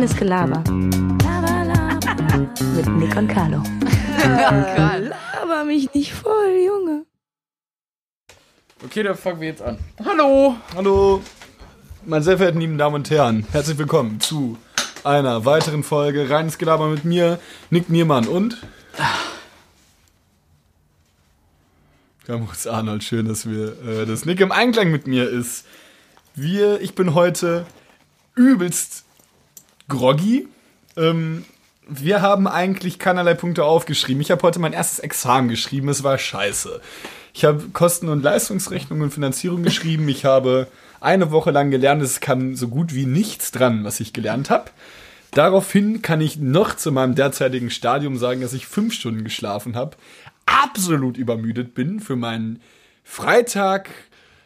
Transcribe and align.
Reines 0.00 0.16
Gelaber. 0.16 0.64
Laber, 1.22 1.64
laber. 1.66 2.38
Mit 2.74 2.88
Nick 2.88 3.14
und 3.16 3.28
Carlo. 3.28 3.62
Laber 4.24 5.64
mich 5.66 5.92
nicht 5.92 6.14
voll, 6.14 6.56
Junge. 6.66 7.04
Okay, 8.82 9.02
dann 9.02 9.14
fangen 9.14 9.42
wir 9.42 9.48
jetzt 9.48 9.60
an. 9.60 9.76
Hallo! 10.02 10.56
Hallo, 10.74 11.22
meine 12.06 12.24
sehr 12.24 12.38
verehrten 12.38 12.62
lieben 12.62 12.78
Damen 12.78 12.94
und 12.94 13.10
Herren, 13.10 13.44
herzlich 13.52 13.76
willkommen 13.76 14.20
zu 14.20 14.56
einer 15.04 15.44
weiteren 15.44 15.82
Folge 15.82 16.30
Reines 16.30 16.56
Gelaber 16.56 16.88
mit 16.88 17.04
mir, 17.04 17.38
Nick 17.68 17.90
Niermann 17.90 18.26
und 18.26 18.56
Camus 22.26 22.66
Arnold. 22.66 23.04
Schön, 23.04 23.28
dass 23.28 23.46
wir, 23.46 23.76
äh, 23.86 24.06
dass 24.06 24.24
Nick 24.24 24.40
im 24.40 24.50
Einklang 24.50 24.90
mit 24.90 25.06
mir 25.06 25.28
ist. 25.28 25.66
Wir, 26.34 26.80
ich 26.80 26.94
bin 26.94 27.12
heute 27.14 27.66
übelst 28.34 29.04
groggy. 29.90 30.48
Ähm, 30.96 31.44
wir 31.86 32.22
haben 32.22 32.46
eigentlich 32.46 32.98
keinerlei 32.98 33.34
Punkte 33.34 33.64
aufgeschrieben. 33.64 34.22
Ich 34.22 34.30
habe 34.30 34.42
heute 34.42 34.58
mein 34.58 34.72
erstes 34.72 35.00
Examen 35.00 35.48
geschrieben. 35.48 35.88
Es 35.88 36.02
war 36.02 36.16
scheiße. 36.16 36.80
Ich 37.34 37.44
habe 37.44 37.68
Kosten- 37.72 38.08
und 38.08 38.22
Leistungsrechnung 38.22 39.02
und 39.02 39.12
Finanzierung 39.12 39.62
geschrieben. 39.62 40.08
Ich 40.08 40.24
habe 40.24 40.68
eine 41.00 41.30
Woche 41.30 41.50
lang 41.50 41.70
gelernt. 41.70 42.02
Es 42.02 42.20
kam 42.20 42.56
so 42.56 42.68
gut 42.68 42.94
wie 42.94 43.06
nichts 43.06 43.50
dran, 43.50 43.84
was 43.84 44.00
ich 44.00 44.12
gelernt 44.12 44.48
habe. 44.48 44.70
Daraufhin 45.32 46.02
kann 46.02 46.20
ich 46.20 46.38
noch 46.38 46.74
zu 46.74 46.90
meinem 46.90 47.14
derzeitigen 47.14 47.70
Stadium 47.70 48.16
sagen, 48.16 48.40
dass 48.40 48.52
ich 48.52 48.66
fünf 48.66 48.94
Stunden 48.94 49.22
geschlafen 49.22 49.76
habe, 49.76 49.96
absolut 50.46 51.16
übermüdet 51.16 51.74
bin 51.74 52.00
für 52.00 52.16
mein 52.16 52.60
Freitag 53.04 53.90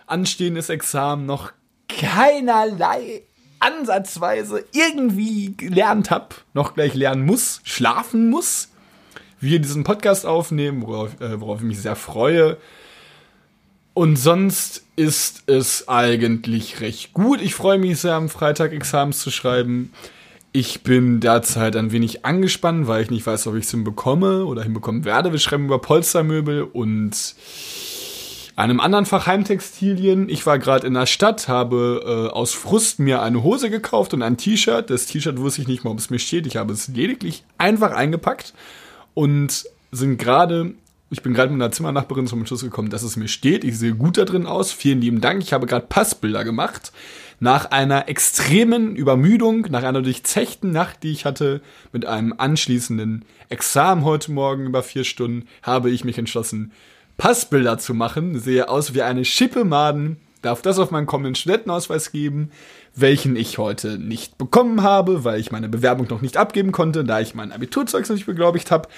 anstehendes 0.06 0.68
Examen, 0.68 1.24
noch 1.24 1.52
keinerlei 1.88 3.22
ansatzweise 3.64 4.64
irgendwie 4.72 5.54
gelernt 5.56 6.10
habe, 6.10 6.34
noch 6.52 6.74
gleich 6.74 6.94
lernen 6.94 7.24
muss, 7.24 7.60
schlafen 7.64 8.30
muss, 8.30 8.68
wir 9.40 9.58
diesen 9.58 9.84
Podcast 9.84 10.26
aufnehmen, 10.26 10.82
worauf, 10.86 11.20
äh, 11.20 11.40
worauf 11.40 11.60
ich 11.60 11.66
mich 11.66 11.80
sehr 11.80 11.96
freue. 11.96 12.56
Und 13.94 14.16
sonst 14.16 14.84
ist 14.96 15.44
es 15.46 15.88
eigentlich 15.88 16.80
recht 16.80 17.12
gut. 17.12 17.40
Ich 17.40 17.54
freue 17.54 17.78
mich 17.78 18.00
sehr, 18.00 18.14
am 18.14 18.28
Freitag 18.28 18.72
Examens 18.72 19.20
zu 19.20 19.30
schreiben. 19.30 19.92
Ich 20.52 20.82
bin 20.82 21.20
derzeit 21.20 21.76
ein 21.76 21.92
wenig 21.92 22.24
angespannt, 22.24 22.86
weil 22.86 23.02
ich 23.02 23.10
nicht 23.10 23.26
weiß, 23.26 23.46
ob 23.46 23.56
ich 23.56 23.64
es 23.64 23.70
hinbekomme 23.70 24.44
oder 24.44 24.62
hinbekommen 24.62 25.04
werde. 25.04 25.32
Wir 25.32 25.38
schreiben 25.38 25.66
über 25.66 25.80
Polstermöbel 25.80 26.62
und 26.62 27.34
einem 28.56 28.80
anderen 28.80 29.06
Fach 29.06 29.26
Heimtextilien. 29.26 30.28
Ich 30.28 30.46
war 30.46 30.58
gerade 30.58 30.86
in 30.86 30.94
der 30.94 31.06
Stadt, 31.06 31.48
habe 31.48 32.28
äh, 32.30 32.32
aus 32.32 32.52
Frust 32.52 33.00
mir 33.00 33.20
eine 33.22 33.42
Hose 33.42 33.68
gekauft 33.68 34.14
und 34.14 34.22
ein 34.22 34.36
T-Shirt. 34.36 34.90
Das 34.90 35.06
T-Shirt 35.06 35.38
wusste 35.38 35.62
ich 35.62 35.68
nicht 35.68 35.84
mal, 35.84 35.90
ob 35.90 35.98
es 35.98 36.10
mir 36.10 36.20
steht. 36.20 36.46
Ich 36.46 36.56
habe 36.56 36.72
es 36.72 36.88
lediglich 36.88 37.44
einfach 37.58 37.92
eingepackt 37.92 38.54
und 39.14 39.64
sind 39.90 40.18
gerade, 40.18 40.74
ich 41.10 41.22
bin 41.22 41.34
gerade 41.34 41.52
mit 41.52 41.60
einer 41.60 41.72
Zimmernachbarin 41.72 42.28
zum 42.28 42.40
Entschluss 42.40 42.62
gekommen, 42.62 42.90
dass 42.90 43.02
es 43.02 43.16
mir 43.16 43.28
steht. 43.28 43.64
Ich 43.64 43.76
sehe 43.78 43.94
gut 43.94 44.18
da 44.18 44.24
drin 44.24 44.46
aus. 44.46 44.72
Vielen 44.72 45.00
lieben 45.00 45.20
Dank. 45.20 45.42
Ich 45.42 45.52
habe 45.52 45.66
gerade 45.66 45.86
Passbilder 45.88 46.44
gemacht. 46.44 46.92
Nach 47.40 47.72
einer 47.72 48.08
extremen 48.08 48.94
Übermüdung, 48.94 49.66
nach 49.68 49.82
einer 49.82 50.00
durchzechten 50.00 50.70
Nacht, 50.70 51.02
die 51.02 51.10
ich 51.10 51.24
hatte, 51.24 51.60
mit 51.92 52.06
einem 52.06 52.32
anschließenden 52.38 53.24
Examen 53.48 54.04
heute 54.04 54.30
Morgen 54.30 54.66
über 54.66 54.84
vier 54.84 55.02
Stunden, 55.02 55.48
habe 55.62 55.90
ich 55.90 56.04
mich 56.04 56.16
entschlossen, 56.16 56.70
Passbilder 57.16 57.78
zu 57.78 57.94
machen. 57.94 58.38
Sehe 58.38 58.68
aus 58.68 58.94
wie 58.94 59.02
eine 59.02 59.24
Schippe 59.24 59.64
Maden. 59.64 60.18
Darf 60.42 60.60
das 60.60 60.78
auf 60.78 60.90
meinen 60.90 61.06
kommenden 61.06 61.34
Studentenausweis 61.34 62.12
geben, 62.12 62.50
welchen 62.94 63.34
ich 63.34 63.56
heute 63.56 63.98
nicht 63.98 64.36
bekommen 64.36 64.82
habe, 64.82 65.24
weil 65.24 65.40
ich 65.40 65.50
meine 65.50 65.70
Bewerbung 65.70 66.06
noch 66.10 66.20
nicht 66.20 66.36
abgeben 66.36 66.70
konnte, 66.70 67.02
da 67.02 67.20
ich 67.20 67.34
mein 67.34 67.50
Abiturzeug 67.50 68.06
noch 68.08 68.14
nicht 68.14 68.26
beglaubigt 68.26 68.70
habe. 68.70 68.88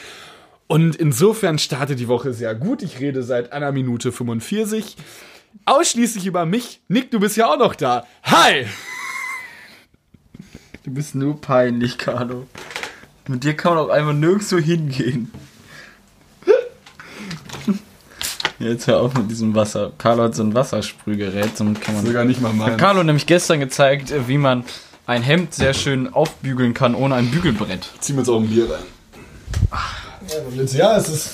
Und 0.67 0.96
insofern 0.96 1.58
startet 1.58 2.01
die 2.01 2.08
Woche 2.08 2.33
sehr 2.33 2.55
gut. 2.57 2.83
Ich 2.83 2.98
rede 2.98 3.23
seit 3.23 3.52
einer 3.52 3.70
Minute 3.70 4.11
45. 4.11 4.96
Ausschließlich 5.64 6.27
über 6.27 6.45
mich. 6.45 6.80
Nick, 6.89 7.12
du 7.12 7.20
bist 7.20 7.36
ja 7.36 7.46
auch 7.46 7.58
noch 7.58 7.77
da. 7.77 8.05
Hi! 8.24 8.67
Du 10.83 10.91
bist 10.92 11.14
nur 11.14 11.41
peinlich, 11.41 11.98
Carlo. 11.98 12.46
Mit 13.29 13.45
dir 13.45 13.55
kann 13.55 13.74
man 13.74 13.85
auch 13.85 13.89
einfach 13.89 14.12
nirgendwo 14.12 14.58
hingehen. 14.58 15.30
Jetzt 18.58 18.86
hör 18.86 19.00
auf 19.00 19.14
mit 19.14 19.30
diesem 19.30 19.55
Wasser. 19.55 19.92
Carlo 19.98 20.24
hat 20.24 20.34
so 20.34 20.42
ein 20.42 20.55
Wassersprühgerät, 20.55 21.56
somit 21.56 21.80
kann 21.83 21.94
man. 21.94 22.06
Sogar 22.06 22.24
nicht 22.24 22.40
mal 22.40 22.48
Hat 22.48 22.56
mein. 22.56 22.77
Carlo 22.78 23.02
nämlich 23.02 23.27
gestern 23.27 23.61
gezeigt, 23.61 24.11
äh, 24.11 24.28
wie 24.28 24.39
man 24.39 24.64
ein 25.06 25.22
Hemd 25.22 25.55
sehr 25.55 25.74
schön 25.74 26.12
aufbügeln 26.12 26.72
kann 26.74 26.94
ohne 26.94 27.14
ein 27.17 27.30
Bügelbrett. 27.30 27.89
Zieh 28.00 28.12
mir 28.14 28.20
jetzt 28.20 28.28
auch 28.28 28.40
ein 28.40 28.48
Bier 28.48 28.68
rein. 28.70 28.83
Ja, 30.72 30.96
es 30.96 31.08
ist. 31.08 31.30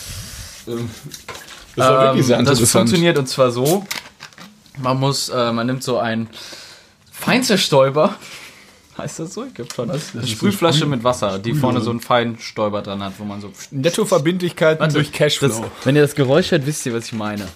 Ähm, 0.66 0.90
es 1.74 1.78
war 1.78 2.04
wirklich 2.06 2.26
sehr 2.26 2.38
Ähm, 2.38 2.44
das 2.44 2.58
interessant. 2.58 2.88
funktioniert 2.88 3.18
und 3.18 3.28
zwar 3.28 3.50
so: 3.50 3.86
Man 4.78 4.98
muss, 5.00 5.28
äh, 5.28 5.52
man 5.52 5.66
nimmt 5.66 5.82
so 5.82 5.98
ein 5.98 6.28
Feinzerstäuber. 7.10 8.16
Heißt 8.98 9.20
das 9.20 9.32
so? 9.34 9.44
Ich 9.44 9.54
glaube 9.54 9.72
schon. 9.74 9.88
Was? 9.88 10.12
Das 10.12 10.22
so 10.22 10.26
Sprühflasche 10.28 10.84
Sprüh- 10.84 10.88
mit 10.88 11.02
Wasser, 11.04 11.38
die 11.38 11.50
Sprühdose. 11.50 11.60
vorne 11.60 11.80
so 11.80 11.90
einen 11.90 12.00
Feinstäuber 12.00 12.82
dran 12.82 13.02
hat, 13.02 13.14
wo 13.18 13.24
man 13.24 13.40
so. 13.40 13.50
Nettoverbindlichkeiten 13.70 14.80
Warte, 14.80 14.94
durch 14.94 15.12
Cashflow. 15.12 15.48
Das, 15.48 15.62
wenn 15.84 15.96
ihr 15.96 16.02
das 16.02 16.14
Geräusch 16.14 16.50
hört, 16.50 16.66
wisst 16.66 16.84
ihr, 16.86 16.92
was 16.94 17.06
ich 17.06 17.12
meine. 17.14 17.46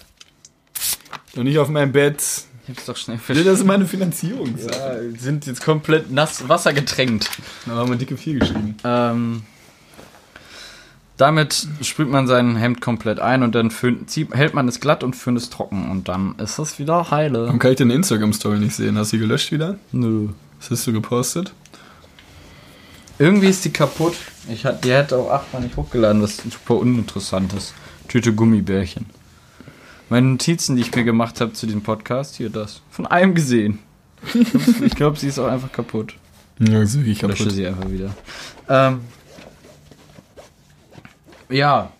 Und 1.36 1.44
nicht 1.44 1.58
auf 1.58 1.68
meinem 1.68 1.92
Bett. 1.92 2.22
Ich 2.68 2.70
hab's 2.70 2.86
doch 2.86 2.96
schnell 2.96 3.16
Nee, 3.18 3.22
verstanden. 3.22 3.50
Das 3.50 3.58
ist 3.60 3.64
meine 3.66 3.86
Finanzierung. 3.86 4.54
Ja, 4.58 4.96
sind 5.18 5.46
jetzt 5.46 5.62
komplett 5.62 6.10
nass 6.10 6.48
Wasser 6.48 6.72
getränkt. 6.72 7.30
Da 7.66 7.72
haben 7.72 7.90
wir 7.90 7.96
dicke 7.96 8.16
4 8.16 8.38
geschrieben. 8.40 8.76
Ähm, 8.82 9.42
damit 11.16 11.66
sprüht 11.82 12.08
man 12.08 12.26
sein 12.26 12.56
Hemd 12.56 12.80
komplett 12.80 13.20
ein 13.20 13.42
und 13.42 13.54
dann 13.54 13.70
föhnt, 13.70 14.10
zieht, 14.10 14.34
hält 14.34 14.52
man 14.54 14.68
es 14.68 14.80
glatt 14.80 15.02
und 15.04 15.14
föhnt 15.16 15.38
es 15.38 15.48
trocken 15.48 15.90
und 15.90 16.08
dann 16.08 16.34
ist 16.38 16.58
es 16.58 16.78
wieder 16.78 17.10
heile. 17.10 17.44
Warum 17.46 17.58
kann 17.58 17.70
ich 17.72 17.76
deine 17.78 17.94
Instagram-Story 17.94 18.58
nicht 18.58 18.74
sehen? 18.74 18.98
Hast 18.98 19.12
du 19.12 19.16
die 19.16 19.22
gelöscht 19.22 19.52
wieder? 19.52 19.78
Nö. 19.92 20.28
Was 20.58 20.70
hast 20.70 20.86
du 20.86 20.92
gepostet? 20.92 21.52
Irgendwie 23.18 23.48
ist 23.48 23.64
die 23.64 23.70
kaputt. 23.72 24.14
Ich 24.48 24.64
hat, 24.64 24.84
die 24.84 24.92
hätte 24.92 25.16
auch 25.16 25.30
achtmal 25.30 25.62
nicht 25.62 25.76
hochgeladen, 25.76 26.22
was 26.22 26.36
super 26.36 26.76
uninteressant 26.76 27.52
ist. 27.54 27.74
Tüte 28.08 28.34
Gummibärchen. 28.34 29.06
Meine 30.08 30.28
Notizen, 30.28 30.76
die 30.76 30.82
ich 30.82 30.94
mir 30.94 31.04
gemacht 31.04 31.40
habe 31.40 31.52
zu 31.52 31.66
diesem 31.66 31.82
Podcast, 31.82 32.36
hier 32.36 32.50
das. 32.50 32.80
Von 32.90 33.06
einem 33.06 33.34
gesehen. 33.34 33.80
ich 34.34 34.94
glaube, 34.94 35.18
sie 35.18 35.28
ist 35.28 35.38
auch 35.38 35.48
einfach 35.48 35.72
kaputt. 35.72 36.14
Ja, 36.58 36.80
das 36.80 36.90
ist 36.90 36.96
wirklich 36.98 37.16
Ich 37.16 37.22
lösche 37.22 37.38
kaputt. 37.44 37.52
sie 37.54 37.66
einfach 37.66 37.90
wieder. 37.90 38.14
Ähm, 38.68 39.00
ja, 41.48 41.90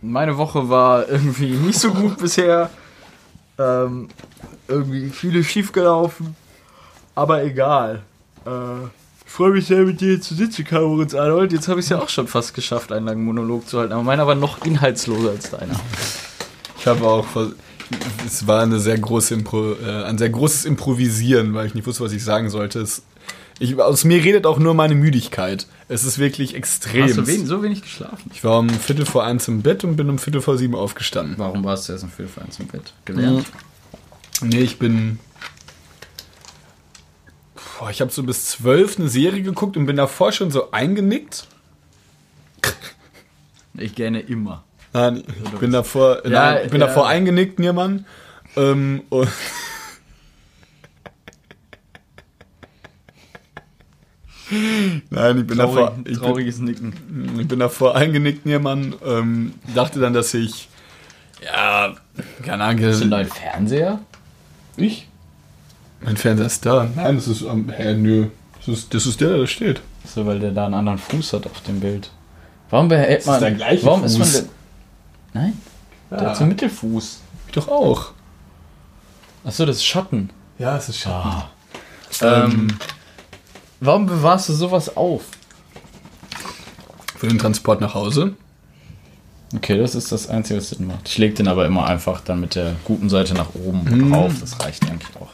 meine 0.00 0.36
Woche 0.36 0.68
war 0.68 1.08
irgendwie 1.08 1.50
nicht 1.50 1.78
so 1.78 1.92
gut 1.92 2.18
bisher. 2.18 2.70
Ähm, 3.58 4.08
irgendwie 4.68 5.10
vieles 5.10 5.46
schief 5.46 5.72
gelaufen. 5.72 6.34
Aber 7.20 7.44
egal. 7.44 8.00
Äh, 8.46 8.50
ich 9.26 9.30
freue 9.30 9.50
mich 9.50 9.66
sehr, 9.66 9.84
mit 9.84 10.00
dir 10.00 10.18
zu 10.22 10.34
sitzen, 10.34 10.64
Kamoritz 10.64 11.14
Arnold. 11.14 11.52
Jetzt 11.52 11.68
habe 11.68 11.78
ich 11.78 11.84
es 11.84 11.90
ja 11.90 12.00
auch 12.00 12.08
schon 12.08 12.26
fast 12.26 12.54
geschafft, 12.54 12.92
einen 12.92 13.04
langen 13.04 13.26
Monolog 13.26 13.68
zu 13.68 13.78
halten. 13.78 13.92
Aber 13.92 14.02
meiner 14.02 14.26
war 14.26 14.34
noch 14.34 14.64
inhaltsloser 14.64 15.28
als 15.28 15.50
deiner. 15.50 15.78
Ich 16.78 16.86
habe 16.86 17.06
auch. 17.06 17.26
Es 18.26 18.46
war 18.46 18.62
eine 18.62 18.78
sehr 18.78 18.98
große 18.98 19.34
Impro, 19.34 19.74
äh, 19.74 20.04
ein 20.04 20.16
sehr 20.16 20.30
großes 20.30 20.64
Improvisieren, 20.64 21.52
weil 21.52 21.66
ich 21.66 21.74
nicht 21.74 21.86
wusste, 21.86 22.04
was 22.04 22.12
ich 22.12 22.24
sagen 22.24 22.48
sollte. 22.48 22.80
Es, 22.80 23.02
ich, 23.58 23.78
aus 23.78 24.04
mir 24.04 24.24
redet 24.24 24.46
auch 24.46 24.58
nur 24.58 24.72
meine 24.72 24.94
Müdigkeit. 24.94 25.66
Es 25.88 26.04
ist 26.04 26.18
wirklich 26.18 26.54
extrem. 26.54 27.02
Hast 27.02 27.18
du 27.18 27.26
wen, 27.26 27.44
so 27.44 27.62
wenig 27.62 27.82
geschlafen? 27.82 28.30
Ich 28.32 28.42
war 28.44 28.58
um 28.60 28.70
Viertel 28.70 29.04
vor 29.04 29.24
eins 29.24 29.46
im 29.46 29.60
Bett 29.60 29.84
und 29.84 29.96
bin 29.96 30.08
um 30.08 30.18
Viertel 30.18 30.40
vor 30.40 30.56
sieben 30.56 30.74
aufgestanden. 30.74 31.34
Warum 31.36 31.64
warst 31.64 31.86
du 31.86 31.92
erst 31.92 32.04
um 32.04 32.10
Viertel 32.10 32.32
vor 32.32 32.44
eins 32.44 32.58
im 32.58 32.68
Bett? 32.68 32.94
Gelernt? 33.04 33.44
Nee, 34.40 34.60
ich 34.60 34.78
bin. 34.78 35.18
Boah, 37.80 37.88
ich 37.88 38.02
habe 38.02 38.10
so 38.10 38.22
bis 38.22 38.44
zwölf 38.44 38.98
eine 38.98 39.08
Serie 39.08 39.40
geguckt 39.40 39.74
und 39.78 39.86
bin 39.86 39.96
davor 39.96 40.32
schon 40.32 40.50
so 40.50 40.70
eingenickt. 40.70 41.46
Ich 43.72 43.94
gerne 43.94 44.20
immer. 44.20 44.64
Nein, 44.92 45.24
ich 45.26 45.58
bin 45.58 45.72
davor, 45.72 46.22
Ja, 46.26 46.52
nein, 46.52 46.66
ich 46.66 46.70
bin 46.70 46.82
ja. 46.82 46.88
davor 46.88 47.08
eingenickt, 47.08 47.58
Niermann. 47.58 48.04
Ähm, 48.54 49.04
und 49.08 49.30
Nein, 55.08 55.38
ich 55.38 55.46
bin 55.46 55.56
davor, 55.56 55.86
Traurig, 55.86 55.98
ich 56.00 56.04
bin, 56.04 56.14
trauriges 56.18 56.58
Nicken. 56.58 56.92
ich 57.40 57.48
bin 57.48 57.60
davor 57.60 57.96
eingenickt, 57.96 58.44
Niermann. 58.44 58.94
Ähm, 59.02 59.54
dachte 59.74 60.00
dann, 60.00 60.12
dass 60.12 60.34
ich, 60.34 60.68
ja, 61.42 61.94
keine 62.44 62.64
Ahnung, 62.64 62.84
Hast 62.84 62.98
du 62.98 63.04
einen 63.04 63.10
neuen 63.10 63.28
Fernseher? 63.28 64.00
ich? 64.76 65.08
Mein 66.02 66.16
Fernseher 66.16 66.46
ist 66.46 66.64
da. 66.64 66.88
Nein, 66.94 67.16
das 67.16 67.28
ist, 67.28 67.42
ähm, 67.42 67.68
hä, 67.74 67.94
nö. 67.94 68.28
Das 68.58 68.68
ist, 68.68 68.94
das 68.94 69.06
ist 69.06 69.20
der, 69.20 69.30
der 69.30 69.38
da 69.38 69.46
steht. 69.46 69.80
So, 70.04 70.24
weil 70.26 70.38
der 70.40 70.50
da 70.50 70.64
einen 70.66 70.74
anderen 70.74 70.98
Fuß 70.98 71.32
hat 71.34 71.46
auf 71.46 71.60
dem 71.62 71.80
Bild. 71.80 72.10
Warum 72.70 72.88
behält 72.88 73.20
ist 73.20 73.26
man. 73.26 73.40
der 73.40 73.52
gleiche 73.52 73.84
warum 73.86 74.04
ist 74.04 74.18
man. 74.18 74.26
Fuß. 74.28 74.36
denn- 74.42 74.48
Nein, 75.32 75.52
der 76.10 76.20
hat 76.22 76.36
so 76.36 76.42
einen 76.42 76.50
Mittelfuß. 76.50 77.20
Ich 77.46 77.52
doch 77.52 77.68
auch. 77.68 78.12
Achso, 79.44 79.64
das 79.66 79.76
ist 79.76 79.84
Schatten. 79.86 80.30
Ja, 80.58 80.76
es 80.76 80.88
ist 80.88 80.98
schade. 80.98 81.44
Ähm, 82.22 82.68
Warum 83.80 84.04
bewahrst 84.06 84.48
du 84.50 84.52
sowas 84.52 84.94
auf? 84.96 85.22
Für 87.16 87.28
den 87.28 87.38
Transport 87.38 87.80
nach 87.80 87.94
Hause. 87.94 88.34
Okay, 89.54 89.78
das 89.78 89.94
ist 89.94 90.12
das 90.12 90.28
Einzige, 90.28 90.58
was 90.58 90.68
Sinn 90.70 90.86
macht. 90.86 91.08
Ich 91.08 91.16
lege 91.18 91.34
den 91.34 91.48
aber 91.48 91.64
immer 91.66 91.86
einfach 91.86 92.20
dann 92.20 92.40
mit 92.40 92.54
der 92.56 92.76
guten 92.84 93.08
Seite 93.08 93.34
nach 93.34 93.54
oben 93.54 94.10
drauf. 94.10 94.32
Das 94.40 94.60
reicht 94.60 94.88
eigentlich 94.88 95.08
auch. 95.16 95.30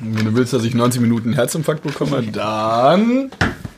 Wenn 0.00 0.24
du 0.24 0.34
willst, 0.34 0.52
dass 0.52 0.64
ich 0.64 0.74
90 0.74 1.00
Minuten 1.00 1.32
Herzinfarkt 1.32 1.82
bekomme, 1.82 2.22
dann. 2.22 3.30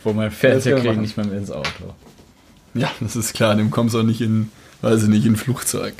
Wo 0.04 0.12
mein 0.12 0.30
Fernseher 0.30 0.82
man 0.82 1.00
nicht 1.00 1.16
mehr 1.16 1.30
ins 1.32 1.50
Auto. 1.50 1.94
Ja, 2.74 2.90
das 3.00 3.16
ist 3.16 3.34
klar, 3.34 3.54
dem 3.54 3.70
kommst 3.70 3.94
du 3.94 4.00
auch 4.00 4.04
nicht 4.04 4.20
in, 4.20 4.50
weiß 4.82 5.02
ich 5.04 5.08
nicht, 5.08 5.26
in 5.26 5.32
ein 5.32 5.36
Flugzeug. 5.36 5.94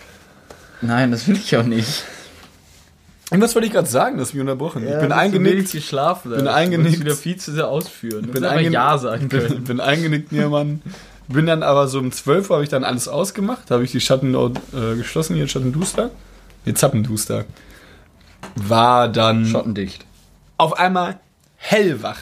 Nein, 0.81 1.11
das 1.11 1.27
will 1.27 1.37
ich 1.37 1.57
auch 1.57 1.65
nicht. 1.65 2.05
Irgendwas 3.31 3.55
wollte 3.55 3.67
ich 3.67 3.73
gerade 3.75 3.89
sagen, 3.89 4.17
das 4.19 4.29
ist 4.29 4.35
mich 4.35 4.41
unterbrochen. 4.41 4.87
ich 4.89 4.99
bin 5.01 5.13
eingenickt. 5.13 5.73
geschlafen. 5.73 6.31
bin 6.31 6.49
eingenickt. 6.49 7.01
wieder 7.01 7.15
viel 7.15 7.37
zu 7.37 7.53
sehr 7.53 7.69
ausführen. 7.69 8.23
Du 8.23 8.33
bin 8.33 8.43
hättest 8.43 8.45
einfach 8.45 8.59
eingen- 8.61 8.73
Ja 8.73 8.99
sagen 8.99 9.29
bin, 9.29 9.41
können. 9.41 9.65
bin 9.65 9.81
eingenickt, 9.81 10.33
Mann. 10.49 10.81
Bin 11.29 11.45
dann 11.45 11.63
aber 11.63 11.89
so 11.89 11.99
um 11.99 12.11
12 12.11 12.49
Uhr 12.49 12.57
habe 12.57 12.65
ich 12.65 12.71
dann 12.71 12.85
alles 12.85 13.07
ausgemacht. 13.07 13.71
Habe 13.71 13.85
ich 13.85 13.93
die 13.93 14.01
Schatten 14.01 14.35
äh, 14.73 14.97
geschlossen, 14.97 15.37
hier 15.37 15.47
Schattenduster. 15.47 16.11
Nee, 16.65 16.73
Zappenduster. 16.73 17.45
War 18.57 19.09
dann 19.09 19.45
Schottendicht. 19.45 20.07
Auf 20.59 20.75
einmal 20.79 21.19
hellwach. 21.57 22.21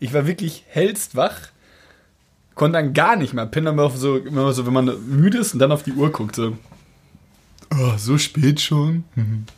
Ich 0.00 0.12
war 0.12 0.26
wirklich 0.26 0.64
hellst 0.68 1.14
wach. 1.16 1.36
Konnte 2.54 2.78
dann 2.78 2.92
gar 2.94 3.16
nicht 3.16 3.34
mehr. 3.34 3.46
Bin 3.46 3.64
dann 3.64 3.78
auf 3.80 3.96
so, 3.96 4.16
immer 4.16 4.52
so, 4.52 4.66
wenn 4.66 4.72
man 4.72 4.92
müde 5.08 5.38
ist 5.38 5.54
und 5.54 5.60
dann 5.60 5.72
auf 5.72 5.82
die 5.82 5.92
Uhr 5.92 6.10
guckt, 6.10 6.36
so. 6.36 6.56
Oh, 7.72 7.92
so 7.96 8.18
spät 8.18 8.60
schon. 8.60 9.04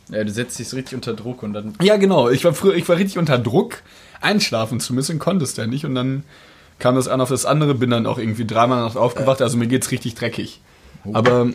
Ja, 0.09 0.23
du 0.23 0.31
setzt 0.31 0.57
dich 0.57 0.69
so 0.69 0.75
richtig 0.75 0.95
unter 0.95 1.13
Druck 1.13 1.43
und 1.43 1.53
dann. 1.53 1.73
Ja, 1.81 1.97
genau. 1.97 2.29
Ich 2.29 2.43
war 2.45 2.53
früher, 2.53 2.75
ich 2.75 2.87
war 2.89 2.97
richtig 2.97 3.17
unter 3.17 3.37
Druck, 3.37 3.83
einschlafen 4.21 4.79
zu 4.79 4.93
müssen, 4.93 5.19
konnte 5.19 5.43
es 5.43 5.53
dann 5.53 5.69
nicht. 5.69 5.85
Und 5.85 5.93
dann 5.93 6.23
kam 6.79 6.95
das 6.95 7.07
an 7.07 7.21
auf 7.21 7.29
das 7.29 7.45
andere, 7.45 7.75
bin 7.75 7.91
dann 7.91 8.07
auch 8.07 8.17
irgendwie 8.17 8.45
dreimal 8.45 8.81
nachts 8.81 8.97
aufgewacht. 8.97 9.41
Also 9.41 9.57
mir 9.57 9.67
geht's 9.67 9.91
richtig 9.91 10.15
dreckig. 10.15 10.61
Aber 11.13 11.47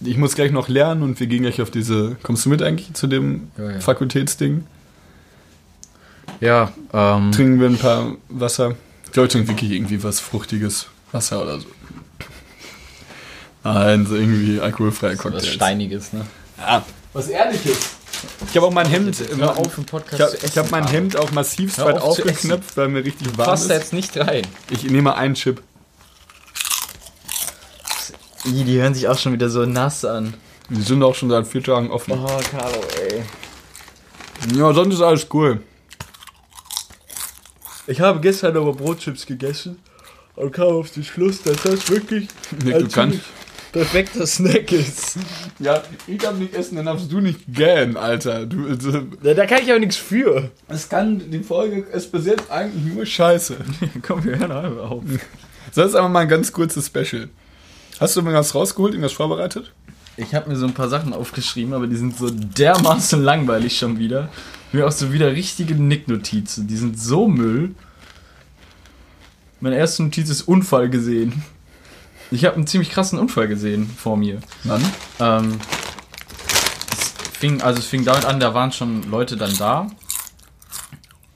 ich 0.00 0.16
muss 0.16 0.34
gleich 0.34 0.52
noch 0.52 0.68
lernen 0.68 1.02
und 1.02 1.18
wir 1.18 1.26
gehen 1.26 1.42
gleich 1.42 1.60
auf 1.60 1.70
diese. 1.70 2.16
Kommst 2.22 2.44
du 2.44 2.50
mit 2.50 2.62
eigentlich 2.62 2.92
zu 2.94 3.06
dem 3.06 3.48
Ja, 3.58 3.72
ja. 3.72 3.80
Fakultätsding? 3.80 4.64
Ja, 6.40 6.72
ähm. 6.92 7.32
Trinken 7.32 7.60
wir 7.60 7.68
ein 7.68 7.78
paar 7.78 8.12
Wasser. 8.28 8.74
Ich 9.06 9.12
glaube, 9.12 9.26
ich 9.26 9.32
trinke 9.32 9.48
wirklich 9.48 9.70
irgendwie 9.70 10.02
was 10.02 10.20
Fruchtiges. 10.20 10.86
Wasser 11.12 11.42
oder 11.42 11.60
so. 11.60 11.66
Nein, 13.62 14.06
so 14.06 14.16
irgendwie 14.16 14.60
alkoholfreie 14.60 15.12
Was 15.12 15.18
Cocktails. 15.18 15.48
Steiniges, 15.48 16.12
ne? 16.12 16.26
Ja, 16.58 16.84
was 17.12 17.28
Ehrliches. 17.28 17.78
Ich 18.50 18.56
habe 18.56 18.66
auch 18.66 18.72
mein 18.72 18.86
Hemd. 18.86 19.16
Hör 19.36 19.56
auf, 19.56 19.78
im 19.78 19.84
Podcast 19.84 20.42
Ich 20.42 20.56
habe 20.56 20.66
hab 20.66 20.70
mein. 20.70 20.86
Hemd 20.86 21.16
auch 21.16 21.30
massiv 21.32 21.78
weit 21.78 21.96
auf 21.96 22.18
aufgeknöpft, 22.18 22.76
weil 22.76 22.88
mir 22.88 23.04
richtig 23.04 23.36
warm 23.38 23.48
Passt 23.48 23.70
da 23.70 23.74
ist. 23.74 23.80
jetzt 23.82 23.92
nicht 23.92 24.16
rein. 24.16 24.46
Ich 24.70 24.84
nehme 24.84 25.14
einen 25.14 25.34
Chip. 25.34 25.62
Die 28.44 28.78
hören 28.80 28.94
sich 28.94 29.08
auch 29.08 29.18
schon 29.18 29.32
wieder 29.32 29.48
so 29.48 29.64
nass 29.64 30.04
an. 30.04 30.34
Die 30.68 30.82
sind 30.82 31.02
auch 31.02 31.14
schon 31.14 31.30
seit 31.30 31.46
vier 31.46 31.62
Tagen 31.62 31.90
offen. 31.90 32.12
Oh, 32.12 32.40
Carlo, 32.50 32.80
ey. 33.08 33.22
Ja, 34.54 34.72
sonst 34.74 34.94
ist 34.94 35.00
alles 35.02 35.26
cool. 35.32 35.60
Ich 37.86 38.00
habe 38.00 38.20
gestern 38.20 38.56
aber 38.56 38.72
Brotchips 38.72 39.26
gegessen 39.26 39.78
und 40.36 40.52
kam 40.52 40.68
auf 40.68 40.90
den 40.90 41.04
Schluss, 41.04 41.42
dass 41.42 41.62
das 41.62 41.88
wirklich 41.90 42.28
Nick, 42.64 42.78
du 42.78 42.88
kannst. 42.88 43.20
perfekter 43.72 44.26
Snack 44.26 44.72
ist. 44.72 45.18
Ja, 45.58 45.82
ich 46.06 46.18
darf 46.18 46.36
nicht 46.38 46.54
essen, 46.54 46.76
dann 46.76 46.86
darfst 46.86 47.12
du 47.12 47.20
nicht 47.20 47.40
gähnen, 47.48 47.96
Alter. 47.96 48.46
Du, 48.46 48.66
also, 48.68 49.02
Da, 49.22 49.34
da 49.34 49.46
kann 49.46 49.62
ich 49.62 49.70
aber 49.70 49.80
nichts 49.80 49.96
für. 49.96 50.50
es 50.68 50.88
kann, 50.88 51.30
die 51.30 51.40
Folge 51.40 51.80
ist 51.92 52.10
bis 52.10 52.26
jetzt 52.26 52.50
eigentlich 52.50 52.94
nur 52.94 53.04
Scheiße. 53.04 53.56
Komm, 54.02 54.24
wir 54.24 54.38
hören 54.38 54.52
einfach 54.52 54.90
auf. 54.90 55.04
Das 55.74 55.88
ist 55.88 55.94
aber 55.94 56.08
mal 56.08 56.20
ein 56.20 56.28
ganz 56.28 56.52
kurzes 56.52 56.86
Special. 56.86 57.28
Hast 58.00 58.16
du 58.16 58.20
irgendwas 58.20 58.54
rausgeholt, 58.54 58.94
irgendwas 58.94 59.12
vorbereitet? 59.12 59.72
Ich 60.16 60.34
habe 60.34 60.48
mir 60.48 60.56
so 60.56 60.66
ein 60.66 60.74
paar 60.74 60.88
Sachen 60.88 61.12
aufgeschrieben, 61.12 61.74
aber 61.74 61.86
die 61.86 61.96
sind 61.96 62.16
so 62.16 62.30
dermaßen 62.30 63.22
langweilig 63.22 63.76
schon 63.76 63.98
wieder. 63.98 64.28
Mir 64.74 64.88
auch 64.88 64.92
so 64.92 65.12
wieder 65.12 65.30
richtige 65.30 65.76
Nicknotizen. 65.76 66.66
Die 66.66 66.76
sind 66.76 66.98
so 66.98 67.28
Müll. 67.28 67.76
Meine 69.60 69.76
erste 69.76 70.02
Notiz 70.02 70.28
ist 70.28 70.42
Unfall 70.42 70.90
gesehen. 70.90 71.44
Ich 72.32 72.44
habe 72.44 72.56
einen 72.56 72.66
ziemlich 72.66 72.90
krassen 72.90 73.20
Unfall 73.20 73.46
gesehen 73.46 73.88
vor 73.88 74.16
mir. 74.16 74.40
Wann? 74.64 74.84
Ähm, 75.20 75.60
es 76.90 77.12
fing, 77.38 77.62
also 77.62 77.78
es 77.78 77.86
fing 77.86 78.04
damit 78.04 78.24
an, 78.24 78.40
da 78.40 78.52
waren 78.52 78.72
schon 78.72 79.08
Leute 79.08 79.36
dann 79.36 79.56
da. 79.58 79.86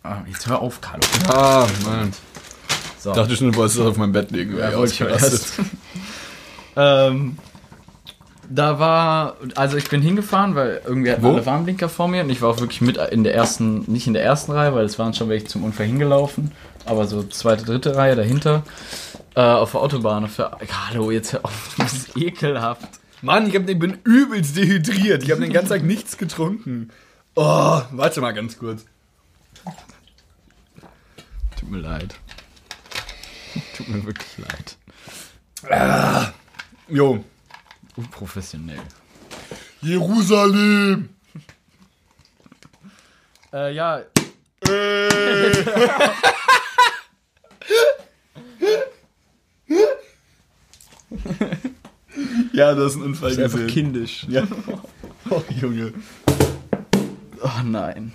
Ah, 0.02 0.23
jetzt 0.26 0.49
hör 0.49 0.61
auf, 0.61 0.81
Carlo. 0.81 1.05
Ah, 1.29 1.64
Mann. 1.84 2.12
So. 2.99 3.11
Ich 3.11 3.17
dachte 3.17 3.37
schon, 3.37 3.52
du 3.52 3.56
wolltest 3.56 3.79
das 3.79 3.87
auf 3.87 3.96
meinem 3.99 4.11
Bett 4.11 4.32
legen. 4.32 4.58
Ja, 4.58 4.76
wollte 4.76 4.93
ich 4.93 5.00
erst. 5.00 5.52
ähm, 6.76 7.38
da 8.50 8.79
war, 8.79 9.37
also 9.55 9.77
ich 9.77 9.89
bin 9.89 10.00
hingefahren, 10.00 10.55
weil 10.55 10.81
irgendwie 10.85 11.12
hatten 11.12 11.23
Wo? 11.23 11.33
alle 11.33 11.45
Warnblinker 11.45 11.89
vor 11.89 12.09
mir 12.09 12.23
und 12.23 12.31
ich 12.31 12.41
war 12.41 12.50
auch 12.50 12.61
wirklich 12.61 12.81
mit 12.81 12.97
in 12.97 13.25
der 13.25 13.35
ersten, 13.35 13.91
nicht 13.91 14.06
in 14.06 14.15
der 14.15 14.25
ersten 14.25 14.53
Reihe, 14.53 14.75
weil 14.75 14.85
es 14.85 14.99
waren 14.99 15.15
schon 15.15 15.29
welche 15.29 15.47
zum 15.47 15.65
Unfall 15.65 15.87
hingelaufen, 15.87 16.53
aber 16.85 17.06
so 17.06 17.23
zweite, 17.23 17.65
dritte 17.65 17.97
Reihe 17.97 18.17
dahinter. 18.17 18.62
Äh, 19.35 19.41
auf 19.41 19.73
der 19.73 19.81
Autobahn. 19.83 20.25
Auf 20.25 20.37
der, 20.37 20.59
Hallo, 20.89 21.11
jetzt 21.11 21.33
hör 21.33 21.45
auf, 21.45 21.75
das 21.79 21.93
ist 21.93 22.17
ekelhaft. 22.17 22.89
Mann, 23.23 23.49
ich, 23.49 23.55
hab, 23.55 23.69
ich 23.69 23.79
bin 23.79 23.99
übelst 24.05 24.56
dehydriert. 24.56 25.23
Ich 25.23 25.31
habe 25.31 25.41
den 25.41 25.53
ganzen 25.53 25.71
Tag 25.71 25.83
nichts 25.83 26.17
getrunken. 26.17 26.91
Oh, 27.35 27.81
warte 27.91 28.21
mal 28.21 28.33
ganz 28.33 28.59
kurz. 28.59 28.85
Tut 31.59 31.71
mir 31.71 31.79
leid. 31.79 32.15
Tut 33.77 33.89
mir 33.89 34.05
wirklich 34.06 34.39
leid. 34.39 34.77
Jo. 36.89 37.25
Unprofessionell. 37.99 38.79
Jerusalem. 39.81 41.09
Äh, 43.53 43.75
ja, 43.75 44.03
Ja, 52.53 52.75
das 52.75 52.93
ist 52.93 52.97
ein 52.97 53.03
Unfall 53.03 53.31
ist 53.31 53.39
einfach 53.39 53.59
gesehen. 53.59 53.71
kindisch. 53.71 54.27
Ja. 54.29 54.43
Oh, 55.31 55.43
Junge. 55.61 55.93
Oh 57.43 57.62
nein. 57.65 58.12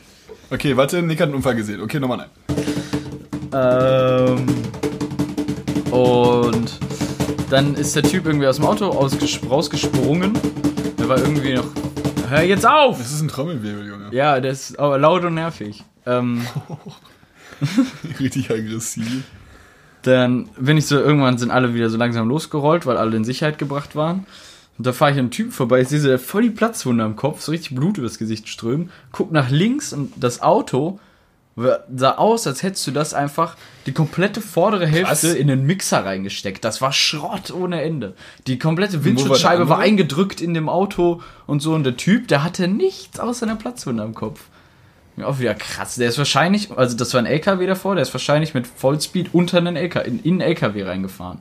Okay, 0.50 0.76
warte, 0.76 1.02
Nick 1.02 1.20
hat 1.22 1.28
einen 1.28 1.36
Unfall 1.36 1.56
gesehen. 1.56 1.80
Okay, 1.82 2.00
nochmal 2.00 2.18
nein. 2.18 2.30
Ähm, 3.54 4.46
und 5.92 6.80
dann 7.54 7.76
ist 7.76 7.96
der 7.96 8.02
Typ 8.02 8.26
irgendwie 8.26 8.48
aus 8.48 8.56
dem 8.56 8.66
Auto 8.66 8.90
ausges- 8.90 9.48
rausgesprungen. 9.48 10.34
Der 10.98 11.08
war 11.08 11.20
irgendwie 11.20 11.54
noch. 11.54 11.68
Hör 12.28 12.42
jetzt 12.42 12.66
auf! 12.68 12.98
Das 12.98 13.12
ist 13.12 13.22
ein 13.22 13.28
Trommelwirbel, 13.28 13.88
Junge. 13.88 14.08
Ja, 14.12 14.40
der 14.40 14.52
ist 14.52 14.80
aber 14.80 14.98
laut 14.98 15.24
und 15.24 15.36
nervig. 15.36 15.84
Ähm, 16.08 16.42
Richtig 18.20 18.50
aggressiv. 18.50 19.24
dann 20.02 20.50
bin 20.58 20.78
ich 20.78 20.88
so, 20.88 20.98
irgendwann 20.98 21.38
sind 21.38 21.52
alle 21.52 21.76
wieder 21.76 21.90
so 21.92 21.98
langsam 21.98 22.28
losgerollt, 22.28 22.86
weil 22.88 22.98
alle 22.98 23.16
in 23.16 23.24
Sicherheit 23.24 23.60
gebracht 23.60 23.96
waren. 23.96 24.26
Und 24.80 24.88
da 24.88 24.92
fahre 24.92 25.12
ich 25.12 25.16
an 25.18 25.26
einem 25.26 25.32
Typen 25.32 25.52
vorbei, 25.52 25.82
ich 25.82 25.90
sehe 25.90 26.00
so, 26.00 26.08
der 26.08 26.18
hat 26.18 26.26
voll 26.26 26.42
die 26.42 26.50
Platzwunde 26.50 27.04
am 27.04 27.16
Kopf, 27.16 27.42
so 27.42 27.52
richtig 27.52 27.76
Blut 27.76 28.00
übers 28.00 28.18
Gesicht 28.18 28.50
strömen. 28.50 28.90
Guck 29.12 29.32
nach 29.32 29.52
links 29.52 29.94
und 29.94 30.12
das 30.18 30.42
Auto 30.42 31.00
sah 31.56 32.12
aus, 32.16 32.48
als 32.48 32.64
hättest 32.64 32.88
du 32.88 32.92
das 32.92 33.14
einfach 33.14 33.56
die 33.86 33.92
komplette 33.92 34.42
vordere 34.42 34.88
Hälfte 34.88 35.30
Was? 35.30 35.36
in 35.36 35.48
den 35.48 35.66
Mixer 35.66 36.04
reingesteckt. 36.04 36.64
Das 36.64 36.82
war 36.82 36.92
Schrott 36.94 37.52
ohne 37.52 37.82
Ende. 37.82 38.16
Die 38.48 38.58
komplette 38.58 38.98
war 39.00 39.06
Windschutzscheibe 39.06 39.70
war, 39.70 39.80
eingedrückt 39.80 40.42
in 40.42 40.54
dem 40.54 40.68
Auto 40.68 41.22
und 41.46 41.62
so. 41.62 41.74
Und 41.74 41.84
der 41.84 41.98
Typ, 41.98 42.28
der 42.28 42.44
hatte 42.44 42.68
nichts 42.68 43.20
außer 43.20 43.46
einer 43.46 43.56
Platzwunde 43.56 44.04
am 44.04 44.16
Kopf. 44.16 44.42
Ja, 45.16 45.28
auch 45.28 45.40
wieder 45.40 45.54
krass. 45.54 45.96
Der 45.96 46.10
ist 46.10 46.18
wahrscheinlich, 46.18 46.72
also 46.76 46.98
das 46.98 47.14
war 47.14 47.22
ein 47.22 47.28
LKW 47.28 47.68
davor, 47.68 47.94
der 47.96 48.02
ist 48.02 48.14
wahrscheinlich 48.14 48.56
mit 48.56 48.66
Vollspeed 48.66 49.34
unter 49.34 49.58
einen 49.58 49.76
LKW, 49.76 50.08
in, 50.08 50.20
in 50.20 50.32
einen 50.34 50.42
LKW 50.42 50.84
reingefahren. 50.84 51.40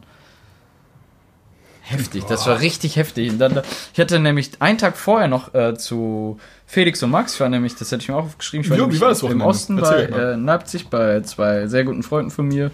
Heftig, 1.93 2.25
das 2.25 2.47
war 2.47 2.61
richtig 2.61 2.97
heftig. 2.97 3.31
Und 3.31 3.39
dann, 3.39 3.61
ich 3.93 4.01
hatte 4.01 4.19
nämlich 4.19 4.51
einen 4.61 4.79
Tag 4.79 4.97
vorher 4.97 5.29
noch 5.29 5.55
äh, 5.55 5.77
zu 5.77 6.39
Felix 6.67 7.03
und 7.03 7.11
Max, 7.11 7.35
ich 7.35 7.41
war 7.41 7.49
nämlich, 7.49 7.75
das 7.77 7.93
hätte 7.93 8.03
ich 8.03 8.09
mir 8.09 8.17
auch 8.17 8.25
aufgeschrieben, 8.25 8.65
ich 8.65 8.71
war 8.71 8.79
Jo, 8.79 8.91
wie 8.91 9.01
war 9.01 9.09
das 9.11 9.23
im? 9.23 9.41
Osten 9.43 9.79
Erzähl 9.79 10.09
bei 10.09 10.17
äh, 10.19 10.33
in 10.35 10.45
Leipzig 10.47 10.89
bei 10.89 11.21
zwei 11.21 11.67
sehr 11.67 11.85
guten 11.85 12.03
Freunden 12.03 12.31
von 12.31 12.49
mir. 12.49 12.71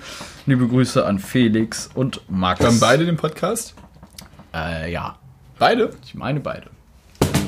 Liebe 0.47 0.67
Grüße 0.69 1.05
an 1.05 1.19
Felix 1.19 1.91
und 1.95 2.21
Max. 2.29 2.65
Haben 2.65 2.81
beide 2.81 3.05
den 3.05 3.17
Podcast. 3.17 3.75
Äh, 4.55 4.93
ja, 4.93 5.19
Beide? 5.59 5.91
ich 6.05 6.15
meine 6.15 6.41
beide. 6.41 6.71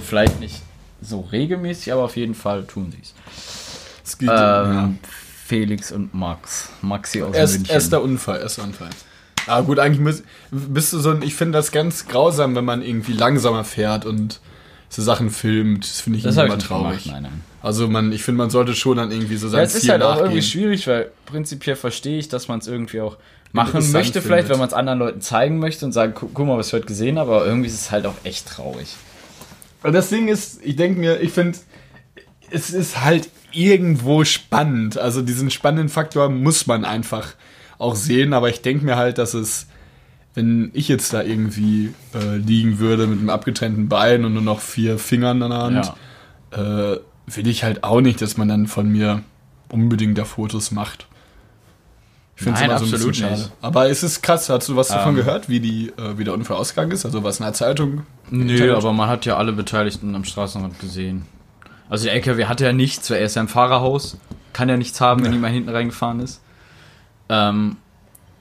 Vielleicht 0.05 0.41
nicht 0.41 0.61
so 1.01 1.21
regelmäßig, 1.21 1.93
aber 1.93 2.03
auf 2.03 2.17
jeden 2.17 2.35
Fall 2.35 2.65
tun 2.65 2.91
sie 2.93 2.99
es. 3.01 3.15
Es 4.05 4.19
geht. 4.19 4.29
Ähm, 4.29 4.35
ja. 4.35 4.91
Felix 5.47 5.91
und 5.91 6.15
Max. 6.15 6.69
Maxi 6.81 7.23
aus 7.23 7.35
Erst, 7.35 7.55
München. 7.55 7.75
erster 7.75 8.03
Unfall, 8.03 8.41
erster 8.41 8.63
Unfall. 8.63 8.91
Ah, 9.47 9.61
gut, 9.63 9.79
eigentlich 9.79 10.01
müß, 10.01 10.23
bist 10.51 10.93
du 10.93 10.99
so 10.99 11.11
ein. 11.11 11.23
Ich 11.23 11.35
finde 11.35 11.59
das 11.59 11.73
ganz 11.73 12.07
grausam, 12.07 12.55
wenn 12.55 12.65
man 12.65 12.83
irgendwie 12.83 13.13
langsamer 13.13 13.65
fährt 13.65 14.05
und 14.07 14.41
so 14.89 15.03
Sachen 15.03 15.31
filmt. 15.31 15.85
Das 15.85 16.01
finde 16.01 16.19
ich 16.19 16.25
Das 16.25 16.37
immer 16.37 16.57
ich 16.57 16.65
traurig. 16.65 17.05
gemacht, 17.05 17.07
nein, 17.07 17.23
nein. 17.25 17.45
Also 17.63 17.89
man, 17.89 18.13
ich 18.13 18.23
finde, 18.23 18.39
man 18.39 18.51
sollte 18.51 18.75
schon 18.75 18.97
dann 18.97 19.11
irgendwie 19.11 19.37
so 19.37 19.49
sein 19.49 19.59
Ja, 19.59 19.65
es 19.65 19.75
ist 19.75 19.83
Ziel 19.83 19.93
halt 19.93 20.03
auch 20.03 20.19
irgendwie 20.19 20.43
schwierig, 20.43 20.87
weil 20.87 21.11
prinzipiell 21.27 21.77
verstehe 21.77 22.19
ich, 22.19 22.29
dass 22.29 22.49
man 22.49 22.59
es 22.59 22.67
irgendwie 22.67 23.01
auch 23.01 23.17
machen 23.53 23.93
möchte, 23.93 24.23
vielleicht, 24.23 24.47
findet. 24.47 24.49
wenn 24.51 24.59
man 24.59 24.69
es 24.69 24.75
anderen 24.75 24.99
Leuten 24.99 25.21
zeigen 25.21 25.59
möchte 25.59 25.85
und 25.85 25.93
sagen, 25.93 26.13
guck, 26.15 26.33
guck 26.35 26.47
mal, 26.47 26.57
was 26.57 26.69
ich 26.69 26.73
heute 26.73 26.87
gesehen 26.87 27.19
habe, 27.19 27.33
aber 27.35 27.47
irgendwie 27.47 27.69
ist 27.69 27.75
es 27.75 27.91
halt 27.91 28.07
auch 28.07 28.15
echt 28.25 28.47
traurig. 28.49 28.97
Und 29.83 29.93
das 29.93 30.09
Ding 30.09 30.29
ist, 30.29 30.61
ich 30.65 30.77
denke 30.77 31.01
mir, 31.01 31.21
ich 31.21 31.33
finde, 31.33 31.59
es 32.51 32.71
ist 32.71 33.03
halt 33.03 33.29
irgendwo 33.53 34.25
spannend. 34.25 34.99
Also 34.99 35.23
diesen 35.23 35.51
spannenden 35.51 35.89
Faktor 35.89 36.29
muss 36.29 36.67
man 36.67 36.85
einfach 36.85 37.35
auch 37.81 37.97
sehen. 37.97 38.33
Aber 38.33 38.49
ich 38.49 38.63
denke 38.63 38.85
mir 38.85 38.97
halt, 38.97 39.19
dass 39.19 39.35
es, 39.35 39.67
wenn 40.35 40.71
ich 40.75 40.89
jetzt 40.89 41.13
da 41.13 41.23
irgendwie 41.23 41.95
äh, 42.15 42.37
liegen 42.37 42.79
würde 42.79 43.07
mit 43.07 43.19
einem 43.19 43.31
abgetrennten 43.31 43.89
Bein 43.89 44.25
und 44.25 44.35
nur 44.35 44.43
noch 44.43 44.61
vier 44.61 44.99
Fingern 44.99 45.43
an 45.43 45.51
der 45.51 45.59
Hand, 45.61 45.93
äh, 46.53 47.35
will 47.35 47.47
ich 47.47 47.65
halt 47.65 47.85
auch 47.85 48.01
nicht, 48.01 48.21
dass 48.23 48.37
man 48.37 48.49
dann 48.49 48.67
von 48.67 48.89
mir 48.89 49.23
unbedingt 49.69 50.19
da 50.19 50.25
Fotos 50.25 50.71
macht. 50.71 51.07
Ich 52.37 52.45
finde 52.45 52.59
es 52.59 52.65
immer 52.65 52.79
so 52.79 52.85
ein 52.87 52.93
absolut 52.95 53.09
bisschen 53.09 53.29
schade. 53.29 53.41
nicht. 53.43 53.53
Aber 53.61 53.91
es 53.91 54.03
ist 54.03 54.23
krass, 54.23 54.49
hast 54.49 54.69
du 54.69 54.75
was 54.75 54.89
davon 54.89 55.11
Ähm. 55.11 55.17
gehört, 55.17 55.49
wie, 55.51 55.61
die, 55.61 55.89
äh, 55.99 56.17
wie 56.17 56.25
der 56.25 56.33
Unfall 56.33 56.57
ausgegangen 56.57 56.91
ist? 56.91 57.05
Also 57.05 57.23
was 57.23 57.39
in 57.39 57.45
der 57.45 57.53
Zeitung? 57.53 58.05
Nö, 58.31 58.53
Internet? 58.53 58.77
aber 58.77 58.93
man 58.95 59.09
hat 59.11 59.27
ja 59.27 59.37
alle 59.37 59.53
Beteiligten 59.53 60.15
am 60.15 60.25
Straßenrand 60.25 60.81
gesehen. 60.81 61.27
Also 61.91 62.05
der 62.07 62.15
LKW 62.15 62.47
hatte 62.47 62.65
ja 62.65 62.73
nichts, 62.73 63.11
weil 63.11 63.19
er 63.19 63.27
ist 63.27 63.37
ja 63.37 63.43
im 63.43 63.49
Fahrerhaus. 63.49 64.17
Kann 64.55 64.69
ja 64.71 64.77
nichts 64.79 65.01
haben, 65.03 65.23
wenn 65.23 65.33
jemand 65.33 65.53
hinten 65.53 65.69
reingefahren 65.69 66.21
ist. 66.21 66.41
Ähm, 67.31 67.77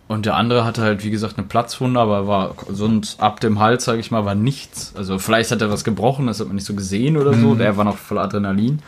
und 0.10 0.25
der 0.25 0.36
andere 0.36 0.65
hatte 0.65 0.81
halt, 0.81 1.03
wie 1.03 1.12
gesagt, 1.12 1.38
eine 1.38 1.46
Platzwunde, 1.46 2.00
aber 2.00 2.25
war 2.27 2.55
sonst 2.67 3.22
ab 3.22 3.39
dem 3.39 3.60
Hals, 3.60 3.86
sage 3.86 4.00
ich 4.00 4.10
mal, 4.10 4.25
war 4.25 4.34
nichts. 4.34 4.93
Also 4.98 5.19
vielleicht 5.19 5.51
hat 5.51 5.62
er 5.62 5.69
was 5.69 5.84
gebrochen, 5.84 6.25
das 6.25 6.39
hat 6.39 6.48
man 6.48 6.55
nicht 6.55 6.65
so 6.65 6.74
gesehen 6.74 7.15
oder 7.15 7.36
so. 7.36 7.53
Der 7.53 7.77
war 7.77 7.86
noch 7.86 7.98
voll 7.98 8.17
Adrenalin. 8.17 8.81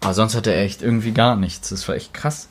Aber 0.00 0.14
sonst 0.14 0.34
hatte 0.34 0.52
er 0.52 0.62
echt 0.62 0.82
irgendwie 0.82 1.12
gar 1.12 1.36
nichts. 1.36 1.68
Das 1.68 1.86
war 1.88 1.94
echt 1.94 2.12
krass. 2.12 2.48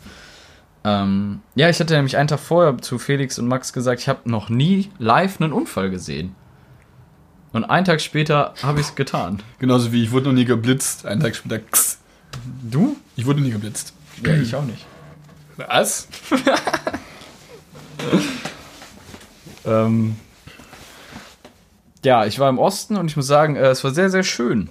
Ähm, 0.85 1.41
ja, 1.55 1.69
ich 1.69 1.81
hatte 1.81 1.95
nämlich 1.95 2.15
einen 2.15 2.29
Tag 2.29 2.39
vorher 2.39 2.77
zu 2.77 2.97
Felix 2.97 3.37
und 3.39 3.47
Max 3.49 3.73
gesagt, 3.73 3.99
ich 3.99 4.07
habe 4.07 4.29
noch 4.29 4.47
nie 4.47 4.89
live 4.99 5.41
einen 5.41 5.51
Unfall 5.51 5.89
gesehen. 5.89 6.33
Und 7.51 7.65
einen 7.65 7.85
Tag 7.85 7.99
später 7.99 8.53
habe 8.63 8.79
ich 8.79 8.87
es 8.87 8.95
getan. 8.95 9.41
Genauso 9.59 9.91
wie 9.91 10.03
ich 10.03 10.11
wurde 10.11 10.27
noch 10.27 10.33
nie 10.33 10.45
geblitzt. 10.45 11.05
Einen 11.05 11.19
Tag 11.19 11.35
später, 11.35 11.59
kss. 11.59 11.99
Du? 12.71 12.95
Ich 13.17 13.25
wurde 13.25 13.41
nie 13.41 13.51
geblitzt. 13.51 13.93
Ja, 14.23 14.33
ich 14.33 14.55
auch 14.55 14.63
nicht. 14.63 14.85
Was? 15.57 16.07
Ähm, 19.65 20.15
ja, 22.03 22.25
ich 22.25 22.39
war 22.39 22.49
im 22.49 22.57
Osten 22.57 22.95
und 22.95 23.07
ich 23.07 23.17
muss 23.17 23.27
sagen, 23.27 23.55
äh, 23.55 23.67
es 23.67 23.83
war 23.83 23.91
sehr, 23.91 24.09
sehr 24.09 24.23
schön. 24.23 24.69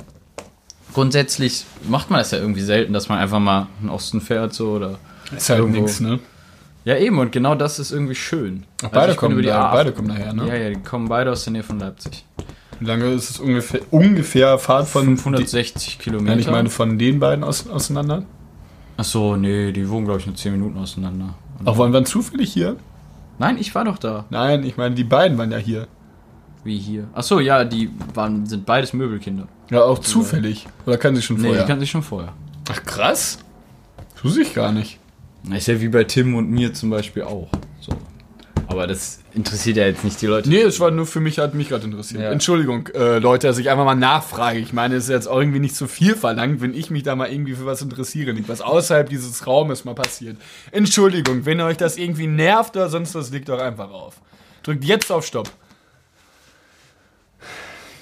Grundsätzlich 0.94 1.66
macht 1.86 2.10
man 2.10 2.18
das 2.18 2.30
ja 2.30 2.38
irgendwie 2.38 2.62
selten, 2.62 2.94
dass 2.94 3.08
man 3.08 3.18
einfach 3.18 3.38
mal 3.38 3.66
in 3.80 3.88
den 3.88 3.90
Osten 3.90 4.20
fährt 4.22 4.54
so 4.54 4.70
oder. 4.70 4.98
Ist 5.36 5.50
halt 5.50 5.60
Irgendwo. 5.60 5.82
nichts, 5.82 6.00
ne? 6.00 6.18
Ja, 6.84 6.96
eben, 6.96 7.18
und 7.18 7.32
genau 7.32 7.54
das 7.56 7.78
ist 7.78 7.90
irgendwie 7.90 8.14
schön. 8.14 8.64
Ach, 8.78 8.88
beide, 8.88 8.98
Also 9.00 9.12
ich 9.12 9.20
bin 9.20 9.28
kommen 9.30 9.42
da, 9.42 9.68
A8 9.68 9.72
beide 9.72 9.92
kommen 9.92 10.08
daher, 10.08 10.32
ne? 10.32 10.46
Ja, 10.48 10.54
ja, 10.54 10.68
die 10.70 10.80
kommen 10.80 11.08
beide 11.08 11.32
aus 11.32 11.44
der 11.44 11.52
Nähe 11.52 11.62
von 11.64 11.78
Leipzig. 11.80 12.24
Wie 12.78 12.84
lange 12.86 13.12
ist 13.12 13.28
es 13.28 13.38
ungefähr, 13.40 13.80
ungefähr 13.90 14.58
Fahrt 14.58 14.86
von... 14.88 15.16
560 15.16 15.98
Die, 15.98 16.02
Kilometer. 16.04 16.30
nein, 16.30 16.38
ich 16.38 16.50
meine 16.50 16.70
von 16.70 16.96
den 16.96 17.18
beiden 17.18 17.42
aus, 17.44 17.68
auseinander. 17.68 18.22
Ach 18.96 19.04
so, 19.04 19.36
nee, 19.36 19.72
die 19.72 19.88
wohnen, 19.88 20.06
glaube 20.06 20.20
ich, 20.20 20.26
nur 20.26 20.34
10 20.34 20.52
Minuten 20.52 20.78
auseinander. 20.78 21.34
Und 21.58 21.68
Auch 21.68 21.78
waren 21.78 21.92
wir 21.92 22.04
zufällig 22.04 22.52
hier? 22.52 22.76
Nein, 23.38 23.58
ich 23.58 23.74
war 23.74 23.84
doch 23.84 23.98
da. 23.98 24.24
Nein, 24.30 24.64
ich 24.64 24.76
meine, 24.76 24.94
die 24.94 25.04
beiden 25.04 25.36
waren 25.36 25.50
ja 25.52 25.58
hier. 25.58 25.86
Wie 26.64 26.78
hier. 26.78 27.06
Ach 27.14 27.22
so, 27.22 27.38
ja, 27.40 27.64
die 27.64 27.90
waren, 28.14 28.46
sind 28.46 28.64
beides 28.66 28.92
Möbelkinder. 28.92 29.46
Ja, 29.70 29.82
auch 29.82 29.98
zufällig. 29.98 30.66
Oder 30.86 30.96
kann 30.96 31.14
sie 31.14 31.22
schon 31.22 31.36
Nee, 31.36 31.44
vorher? 31.48 31.62
die 31.62 31.66
kannten 31.68 31.80
sich 31.80 31.90
schon 31.90 32.02
vorher. 32.02 32.32
Ach, 32.70 32.82
krass. 32.84 33.38
Wusste 34.22 34.42
ich 34.42 34.54
gar 34.54 34.72
nicht. 34.72 34.98
Das 35.44 35.58
ist 35.58 35.66
ja 35.68 35.80
wie 35.80 35.88
bei 35.88 36.04
Tim 36.04 36.34
und 36.34 36.50
mir 36.50 36.72
zum 36.74 36.90
Beispiel 36.90 37.22
auch. 37.22 37.48
Aber 38.68 38.86
das 38.86 39.20
interessiert 39.32 39.76
ja 39.76 39.86
jetzt 39.86 40.02
nicht 40.02 40.20
die 40.20 40.26
Leute. 40.26 40.48
Nee, 40.48 40.62
es 40.62 40.80
war 40.80 40.90
nur 40.90 41.06
für 41.06 41.20
mich, 41.20 41.38
hat 41.38 41.54
mich 41.54 41.68
gerade 41.68 41.84
interessiert. 41.84 42.22
Ja. 42.22 42.32
Entschuldigung, 42.32 42.88
äh, 42.94 43.18
Leute, 43.18 43.46
dass 43.46 43.58
ich 43.58 43.70
einfach 43.70 43.84
mal 43.84 43.94
nachfrage. 43.94 44.58
Ich 44.58 44.72
meine, 44.72 44.96
es 44.96 45.04
ist 45.04 45.10
jetzt 45.10 45.28
auch 45.28 45.38
irgendwie 45.38 45.60
nicht 45.60 45.76
so 45.76 45.86
viel 45.86 46.16
verlangt, 46.16 46.60
wenn 46.60 46.74
ich 46.74 46.90
mich 46.90 47.04
da 47.04 47.14
mal 47.14 47.30
irgendwie 47.30 47.54
für 47.54 47.66
was 47.66 47.80
interessiere. 47.80 48.34
Nicht 48.34 48.48
was 48.48 48.60
außerhalb 48.60 49.08
dieses 49.08 49.46
Raumes 49.46 49.84
mal 49.84 49.94
passiert. 49.94 50.36
Entschuldigung, 50.72 51.44
wenn 51.46 51.60
euch 51.60 51.76
das 51.76 51.96
irgendwie 51.96 52.26
nervt 52.26 52.76
oder 52.76 52.88
sonst 52.88 53.14
was, 53.14 53.30
liegt 53.30 53.48
doch 53.48 53.60
einfach 53.60 53.90
auf. 53.90 54.16
Drückt 54.64 54.84
jetzt 54.84 55.12
auf 55.12 55.24
Stopp. 55.24 55.48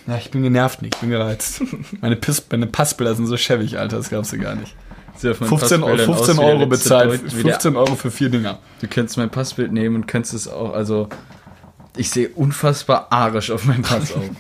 Ja, 0.06 0.18
ich 0.18 0.30
bin 0.30 0.42
genervt 0.42 0.82
nicht, 0.82 0.94
ich 0.94 1.00
bin 1.00 1.10
gereizt. 1.10 1.62
Meine, 2.00 2.16
Piss, 2.16 2.44
meine 2.50 2.66
Passbilder 2.66 3.14
sind 3.14 3.26
so 3.26 3.36
schäbig, 3.38 3.78
Alter, 3.78 3.96
das 3.96 4.10
glaubst 4.10 4.32
du 4.32 4.38
gar 4.38 4.54
nicht. 4.54 4.74
15, 5.16 5.82
Euro- 5.82 5.96
15 6.14 6.38
Euro 6.38 6.66
bezahlt, 6.66 7.20
15 7.30 7.76
Euro 7.76 7.94
für 7.94 8.10
vier 8.10 8.28
Dinger. 8.28 8.58
Du 8.80 8.88
könntest 8.88 9.16
mein 9.16 9.30
Passbild 9.30 9.72
nehmen 9.72 9.96
und 9.96 10.06
könntest 10.06 10.34
es 10.34 10.48
auch, 10.48 10.72
also 10.74 11.08
ich 11.96 12.10
sehe 12.10 12.28
unfassbar 12.30 13.06
arisch 13.10 13.50
auf 13.50 13.64
meinem 13.64 13.82
Pass 13.82 14.12
auf. 14.12 14.22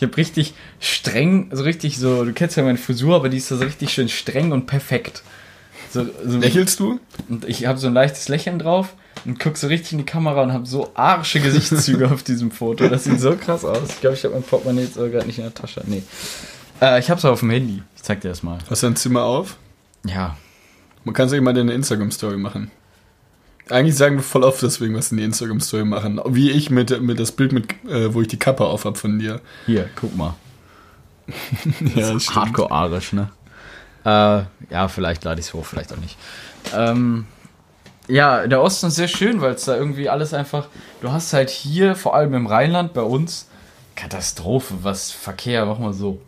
Ich 0.00 0.02
habe 0.04 0.16
richtig 0.16 0.54
streng, 0.78 1.48
so 1.50 1.64
richtig 1.64 1.98
so, 1.98 2.24
du 2.24 2.32
kennst 2.32 2.56
ja 2.56 2.62
meine 2.62 2.78
Frisur, 2.78 3.16
aber 3.16 3.28
die 3.28 3.38
ist 3.38 3.48
so 3.48 3.56
richtig 3.56 3.90
schön 3.92 4.08
streng 4.08 4.52
und 4.52 4.66
perfekt. 4.66 5.24
So, 5.90 6.06
so, 6.24 6.38
Lächelst 6.38 6.78
du? 6.78 7.00
und 7.28 7.44
ich 7.48 7.66
habe 7.66 7.80
so 7.80 7.88
ein 7.88 7.94
leichtes 7.94 8.28
Lächeln 8.28 8.60
drauf 8.60 8.94
und 9.24 9.40
guck 9.40 9.56
so 9.56 9.66
richtig 9.66 9.90
in 9.94 9.98
die 9.98 10.04
Kamera 10.04 10.44
und 10.44 10.52
habe 10.52 10.66
so 10.66 10.92
arische 10.94 11.40
Gesichtszüge 11.40 12.08
auf 12.12 12.22
diesem 12.22 12.52
Foto. 12.52 12.88
Das 12.88 13.02
sieht 13.02 13.18
so 13.18 13.34
krass 13.34 13.64
aus. 13.64 13.88
Ich 13.88 14.00
glaube, 14.00 14.14
ich 14.14 14.22
habe 14.22 14.34
mein 14.34 14.44
Portemonnaie 14.44 14.82
jetzt 14.84 14.94
gerade 14.94 15.26
nicht 15.26 15.38
in 15.38 15.44
der 15.44 15.54
Tasche. 15.54 15.82
Nee. 15.86 16.04
Äh, 16.80 17.00
ich 17.00 17.10
habe 17.10 17.18
es 17.18 17.24
auf 17.24 17.40
dem 17.40 17.50
Handy. 17.50 17.82
Ich 17.96 18.02
zeig 18.04 18.20
dir 18.20 18.28
das 18.28 18.44
mal. 18.44 18.58
Hast 18.70 18.84
du 18.84 18.86
dein 18.86 18.94
Zimmer 18.94 19.24
auf? 19.24 19.56
Ja. 20.04 20.36
Man 21.04 21.14
kann 21.14 21.28
sich 21.28 21.40
mal 21.40 21.56
eine 21.56 21.72
Instagram-Story 21.72 22.36
machen. 22.36 22.70
Eigentlich 23.70 23.96
sagen 23.96 24.16
wir 24.16 24.22
voll 24.22 24.44
oft 24.44 24.62
deswegen, 24.62 24.94
was 24.94 25.10
in 25.10 25.18
die 25.18 25.24
Instagram-Story 25.24 25.84
machen. 25.84 26.20
Wie 26.26 26.50
ich 26.50 26.70
mit, 26.70 27.00
mit 27.02 27.20
das 27.20 27.32
Bild, 27.32 27.52
mit, 27.52 27.72
äh, 27.86 28.12
wo 28.14 28.22
ich 28.22 28.28
die 28.28 28.38
Kappe 28.38 28.64
auf 28.64 28.84
hab 28.84 28.96
von 28.96 29.18
dir. 29.18 29.40
Hier, 29.66 29.88
guck 29.96 30.16
mal. 30.16 30.34
Ja, 31.94 32.14
das 32.14 32.24
stimmt. 32.24 32.36
Hardcore-arisch, 32.36 33.12
ne? 33.12 33.30
Äh, 34.04 34.42
ja, 34.72 34.88
vielleicht 34.88 35.24
lade 35.24 35.40
ich 35.40 35.48
es 35.48 35.54
hoch, 35.54 35.66
vielleicht 35.66 35.92
auch 35.92 35.98
nicht. 35.98 36.16
Ähm, 36.74 37.26
ja, 38.08 38.46
der 38.46 38.62
Osten 38.62 38.86
ist 38.86 38.94
sehr 38.94 39.08
schön, 39.08 39.42
weil 39.42 39.52
es 39.52 39.66
da 39.66 39.76
irgendwie 39.76 40.08
alles 40.08 40.32
einfach. 40.32 40.68
Du 41.02 41.12
hast 41.12 41.34
halt 41.34 41.50
hier, 41.50 41.94
vor 41.94 42.14
allem 42.14 42.32
im 42.32 42.46
Rheinland, 42.46 42.94
bei 42.94 43.02
uns, 43.02 43.48
Katastrophe, 43.96 44.74
was 44.82 45.10
Verkehr, 45.10 45.66
mach 45.66 45.78
mal 45.78 45.92
so. 45.92 46.22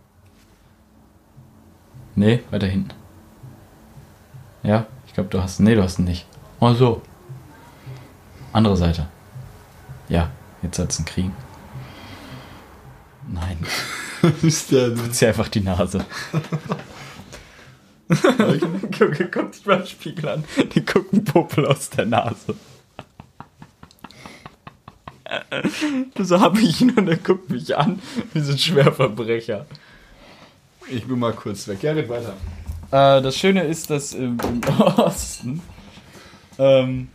Nee, 2.15 2.41
weiter 2.51 2.67
hinten. 2.67 3.00
Ja, 4.63 4.87
ich 5.07 5.15
glaube, 5.15 5.31
du 5.31 5.43
hast. 5.43 5.61
Nee, 5.61 5.75
du 5.75 5.83
hast 5.83 5.99
ihn 5.99 6.05
nicht. 6.05 6.27
Mal 6.61 6.75
so. 6.75 7.03
Andere 8.53 8.77
Seite. 8.77 9.07
Ja, 10.09 10.31
jetzt 10.63 10.79
hat's 10.79 10.99
einen 10.99 11.07
Krieg. 11.07 11.31
Nein, 13.29 13.59
ist 14.43 14.73
der, 14.73 14.95
zieh 15.13 15.27
einfach 15.27 15.49
die 15.49 15.61
Nase. 15.61 16.05
Guck, 18.09 19.31
guck 19.31 19.53
dich 19.53 19.67
mal 19.67 19.81
im 19.81 19.87
Spiegel 19.87 20.29
an. 20.29 20.45
Die 20.75 20.85
gucken 20.85 21.25
Popel 21.25 21.65
aus 21.67 21.91
der 21.91 22.07
Nase. 22.07 22.57
So 26.19 26.41
hab 26.41 26.59
ich 26.59 26.81
ihn 26.81 26.91
und 26.99 27.09
er 27.09 27.17
guckt 27.17 27.51
mich 27.51 27.77
an 27.77 28.01
wie 28.33 28.41
so 28.41 28.53
ein 28.53 28.59
Schwerverbrecher. 28.59 29.67
ich 30.89 31.07
bin 31.07 31.21
mal 31.21 31.33
kurz 31.33 31.69
weg. 31.69 31.83
Ja, 31.83 31.93
red 31.93 32.09
weiter. 32.09 32.35
Äh, 32.91 33.23
das 33.23 33.37
Schöne 33.37 33.63
ist, 33.65 33.91
dass 33.91 34.13
im 34.15 34.39
Osten 34.97 35.63
ähm, 36.59 37.09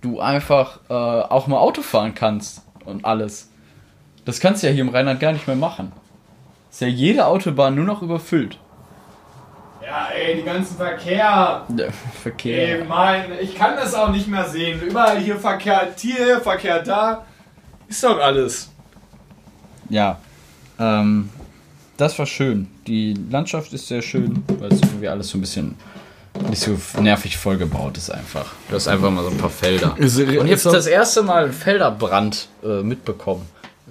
du 0.00 0.20
einfach 0.20 0.80
äh, 0.88 0.92
auch 0.92 1.46
mal 1.46 1.58
Auto 1.58 1.82
fahren 1.82 2.14
kannst 2.14 2.62
und 2.84 3.04
alles. 3.04 3.50
Das 4.24 4.40
kannst 4.40 4.62
du 4.62 4.68
ja 4.68 4.72
hier 4.72 4.82
im 4.82 4.90
Rheinland 4.90 5.20
gar 5.20 5.32
nicht 5.32 5.46
mehr 5.46 5.56
machen. 5.56 5.92
Ist 6.70 6.80
ja 6.80 6.86
jede 6.86 7.26
Autobahn 7.26 7.74
nur 7.74 7.84
noch 7.84 8.02
überfüllt. 8.02 8.58
Ja, 9.82 10.08
ey, 10.14 10.36
die 10.36 10.42
ganzen 10.42 10.76
Verkehr. 10.76 11.64
Der 11.68 11.90
Verkehr. 12.22 12.80
Ey, 12.80 12.84
mein, 12.84 13.24
ich 13.40 13.54
kann 13.54 13.74
das 13.74 13.94
auch 13.94 14.10
nicht 14.10 14.28
mehr 14.28 14.44
sehen. 14.44 14.80
Überall 14.82 15.18
hier 15.18 15.36
Verkehr 15.36 15.88
hier, 15.96 16.40
Verkehr 16.40 16.82
da. 16.82 17.24
Ist 17.88 18.04
doch 18.04 18.20
alles. 18.20 18.70
Ja. 19.88 20.18
Ähm, 20.78 21.30
das 21.98 22.18
war 22.18 22.24
schön. 22.26 22.68
Die 22.86 23.14
Landschaft 23.30 23.72
ist 23.74 23.88
sehr 23.88 24.00
schön, 24.00 24.42
weil 24.58 24.72
es 24.72 24.80
irgendwie 24.80 25.08
alles 25.08 25.28
so 25.28 25.36
ein 25.36 25.42
bisschen 25.42 25.74
nicht 26.48 26.60
so 26.62 26.78
nervig 27.00 27.36
vollgebaut 27.36 27.96
ist 27.98 28.10
einfach. 28.10 28.46
Du 28.68 28.76
hast 28.76 28.86
einfach 28.88 29.10
mal 29.10 29.24
so 29.24 29.30
ein 29.30 29.36
paar 29.38 29.50
Felder. 29.50 29.94
Ist- 29.98 30.18
Und 30.18 30.46
jetzt 30.46 30.64
das 30.64 30.86
erste 30.86 31.22
Mal 31.22 31.44
einen 31.44 31.52
Felderbrand 31.52 32.48
äh, 32.64 32.82
mitbekommen. 32.82 33.44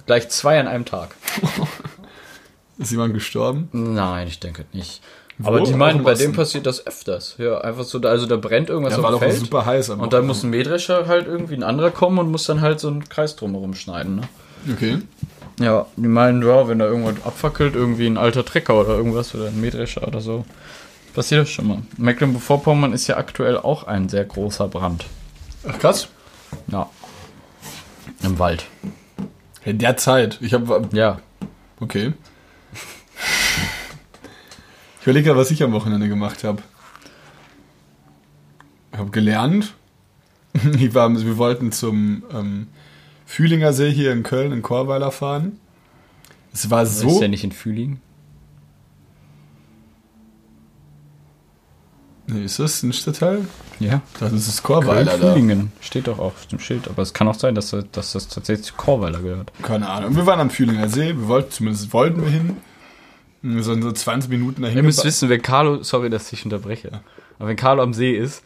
Gleich 0.06 0.28
zwei 0.30 0.58
an 0.58 0.66
einem 0.66 0.84
Tag. 0.86 1.14
Ist 2.78 2.92
jemand 2.92 3.12
gestorben? 3.14 3.68
Nein, 3.72 4.28
ich 4.28 4.38
denke 4.38 4.64
nicht. 4.72 5.02
Wo? 5.36 5.48
Aber 5.48 5.60
die 5.60 5.72
meinen, 5.74 6.02
bei 6.04 6.14
dem 6.14 6.32
passiert 6.32 6.66
das 6.66 6.86
öfters. 6.86 7.34
Ja, 7.38 7.58
einfach 7.60 7.84
so, 7.84 7.98
da- 7.98 8.08
also 8.08 8.26
da 8.26 8.36
brennt 8.36 8.70
irgendwas 8.70 8.92
Ja, 8.92 8.98
auf 8.98 9.04
war 9.04 9.10
dem 9.12 9.18
Feld. 9.20 9.36
super 9.36 9.66
heiß. 9.66 9.90
am 9.90 10.00
Und 10.00 10.12
dann 10.12 10.26
muss 10.26 10.42
ein 10.42 10.50
Mähdrescher 10.50 11.06
halt 11.06 11.26
irgendwie 11.26 11.54
ein 11.54 11.62
anderer 11.62 11.90
kommen 11.90 12.18
und 12.18 12.30
muss 12.30 12.44
dann 12.44 12.60
halt 12.60 12.80
so 12.80 12.88
einen 12.88 13.08
Kreis 13.08 13.36
drumherum 13.36 13.74
schneiden. 13.74 14.16
Ne? 14.16 14.22
Okay. 14.72 14.98
Ja, 15.58 15.86
die 15.96 16.08
meinen, 16.08 16.42
ja, 16.42 16.68
wenn 16.68 16.78
da 16.78 16.86
irgendwas 16.86 17.24
abfackelt, 17.24 17.74
irgendwie 17.74 18.06
ein 18.06 18.16
alter 18.16 18.44
Trecker 18.44 18.80
oder 18.80 18.90
irgendwas 18.90 19.34
oder 19.34 19.48
ein 19.48 19.60
Mähdrescher 19.60 20.06
oder 20.06 20.20
so, 20.20 20.44
passiert 21.14 21.42
das 21.42 21.50
schon 21.50 21.66
mal. 21.66 21.82
Mecklenburg-Vorpommern 21.96 22.92
ist 22.92 23.08
ja 23.08 23.16
aktuell 23.16 23.56
auch 23.58 23.84
ein 23.84 24.08
sehr 24.08 24.24
großer 24.24 24.68
Brand. 24.68 25.06
Ach 25.68 25.78
krass. 25.78 26.08
Ja. 26.68 26.88
Im 28.22 28.38
Wald. 28.38 28.66
In 29.64 29.78
der 29.78 29.96
Zeit. 29.96 30.38
Ich 30.40 30.54
habe 30.54 30.88
Ja. 30.92 31.18
okay. 31.80 32.12
Ich 35.00 35.06
überlege 35.06 35.36
was 35.36 35.50
ich 35.50 35.62
am 35.62 35.72
Wochenende 35.72 36.08
gemacht 36.08 36.44
habe. 36.44 36.62
Ich 38.92 38.98
habe 38.98 39.10
gelernt. 39.10 39.74
Ich 40.78 40.94
war, 40.94 41.08
wir 41.14 41.36
wollten 41.36 41.70
zum 41.72 42.24
ähm, 42.32 42.68
Fühlinger 43.28 43.74
See 43.74 43.90
hier 43.92 44.10
in 44.12 44.22
Köln 44.22 44.52
in 44.52 44.62
Chorweiler 44.62 45.12
fahren. 45.12 45.60
Es 46.54 46.70
war 46.70 46.86
So. 46.86 47.02
so. 47.08 47.14
Ist 47.14 47.20
der 47.20 47.28
nicht 47.28 47.44
in 47.44 47.52
Fühlingen? 47.52 48.00
Nee, 52.26 52.44
ist 52.44 52.58
das 52.58 52.82
ein 52.82 52.92
Stadtteil? 52.94 53.46
Ja. 53.80 54.00
Das 54.18 54.32
ist 54.32 54.62
Chorweiler 54.62 55.18
da. 55.18 55.32
Fühlingen. 55.34 55.72
Steht 55.82 56.08
doch 56.08 56.18
auf 56.18 56.46
dem 56.46 56.58
Schild. 56.58 56.88
Aber 56.88 57.02
es 57.02 57.12
kann 57.12 57.28
auch 57.28 57.34
sein, 57.34 57.54
dass, 57.54 57.70
das- 57.70 57.84
dass 57.92 58.12
das 58.12 58.28
tatsächlich 58.28 58.66
zu 58.66 58.74
Chorweiler 58.74 59.20
gehört. 59.20 59.52
Keine 59.62 59.88
Ahnung. 59.90 60.16
Wir 60.16 60.24
waren 60.24 60.40
am 60.40 60.48
Fühlinger 60.50 60.88
See. 60.88 61.08
Wir 61.08 61.28
wollten, 61.28 61.50
zumindest 61.50 61.92
wollten 61.92 62.22
wir 62.22 62.30
hin. 62.30 62.56
Wir 63.42 63.62
sind 63.62 63.82
so 63.82 63.92
20 63.92 64.30
Minuten 64.30 64.62
dahin. 64.62 64.76
Ihr 64.78 64.82
müsst 64.82 65.04
wissen, 65.04 65.28
wenn 65.28 65.42
Carlo, 65.42 65.82
sorry, 65.82 66.08
dass 66.10 66.32
ich 66.32 66.44
unterbreche, 66.44 67.02
aber 67.38 67.48
wenn 67.50 67.56
Carlo 67.56 67.82
am 67.82 67.92
See 67.94 68.16
ist, 68.16 68.42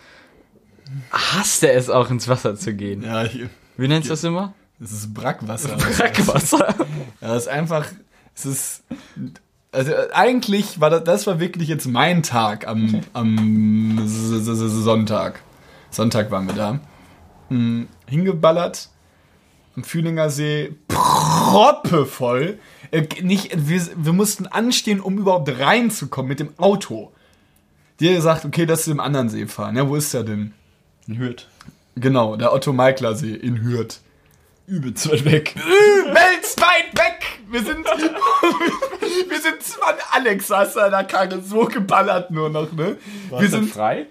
hasst 1.10 1.62
er 1.62 1.74
es 1.74 1.88
auch 1.88 2.10
ins 2.10 2.26
Wasser 2.28 2.56
zu 2.56 2.74
gehen. 2.74 3.02
Ja, 3.02 3.22
hier. 3.22 3.48
Wie 3.78 3.88
nennst 3.88 4.08
du 4.08 4.12
das 4.12 4.22
immer? 4.24 4.52
Das 4.78 4.92
ist 4.92 5.14
Brackwasser. 5.14 5.76
Brackwasser. 5.96 6.74
Ja, 7.20 7.28
das 7.28 7.44
ist 7.44 7.48
einfach, 7.48 7.86
es 8.34 8.46
ist, 8.46 8.84
also 9.70 9.92
eigentlich 10.12 10.80
war 10.80 10.90
das, 10.90 11.04
das 11.04 11.26
war 11.26 11.40
wirklich 11.40 11.68
jetzt 11.68 11.86
mein 11.86 12.22
Tag 12.22 12.66
am, 12.66 13.00
am 13.12 14.02
Sonntag. 14.06 15.42
Sonntag 15.90 16.30
waren 16.30 16.46
wir 16.46 16.54
da. 16.54 16.80
Hm, 17.48 17.88
hingeballert 18.06 18.88
am 19.76 19.84
Fühlinger 19.84 20.30
See, 20.30 20.74
proppevoll. 20.88 22.58
Äh, 22.90 23.06
nicht, 23.22 23.68
wir, 23.68 23.80
wir 23.96 24.12
mussten 24.12 24.46
anstehen, 24.46 25.00
um 25.00 25.18
überhaupt 25.18 25.48
reinzukommen 25.58 26.28
mit 26.28 26.40
dem 26.40 26.58
Auto. 26.58 27.12
Die 28.00 28.08
hat 28.08 28.16
gesagt, 28.16 28.44
okay, 28.44 28.64
lass 28.64 28.84
zu 28.84 28.90
dem 28.90 29.00
anderen 29.00 29.28
See 29.28 29.46
fahren. 29.46 29.76
Ja, 29.76 29.88
wo 29.88 29.96
ist 29.96 30.12
der 30.12 30.24
denn? 30.24 30.52
In 31.06 31.18
Hürth. 31.18 31.46
Genau, 31.94 32.36
der 32.36 32.52
Otto-Meikler 32.52 33.14
See 33.14 33.34
in 33.34 33.62
Hürth. 33.62 34.00
Übelst 34.66 35.10
weit 35.10 35.24
weg. 35.24 35.54
übelst 35.56 36.60
weit 36.60 36.96
weg. 36.96 37.26
Wir 37.50 37.62
sind, 37.62 37.84
wir 39.28 39.40
sind 39.40 39.62
zwar, 39.62 39.94
Alex 40.12 40.46
saß 40.46 40.74
da 40.74 40.86
in 40.86 40.92
der 40.92 41.04
Karre 41.04 41.40
so 41.42 41.64
geballert 41.64 42.30
nur 42.30 42.48
noch, 42.48 42.72
ne? 42.72 42.96
wir 43.30 43.48
sind 43.48 43.68
frei? 43.68 44.06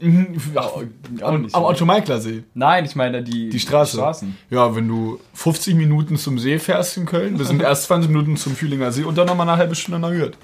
Mhm, 0.00 0.36
ja, 0.52 0.62
auch 0.62 0.82
am, 1.22 1.42
nicht 1.42 1.54
am 1.54 1.62
so. 1.62 1.68
Otto-Meikler-See. 1.68 2.42
Nein, 2.54 2.84
ich 2.84 2.96
meine 2.96 3.22
die, 3.22 3.50
Die 3.50 3.60
Straße. 3.60 3.96
Straßen. 3.98 4.36
Ja, 4.50 4.74
wenn 4.74 4.88
du 4.88 5.20
50 5.34 5.76
Minuten 5.76 6.16
zum 6.16 6.40
See 6.40 6.58
fährst 6.58 6.96
in 6.96 7.06
Köln, 7.06 7.38
wir 7.38 7.46
sind 7.46 7.62
erst 7.62 7.84
20 7.84 8.10
Minuten 8.10 8.36
zum 8.36 8.56
Fühlinger 8.56 8.90
See 8.90 9.04
und 9.04 9.16
dann 9.16 9.28
nochmal 9.28 9.48
eine 9.48 9.58
halbe 9.58 9.76
Stunde 9.76 10.00
nach 10.00 10.10
Hürth. 10.10 10.36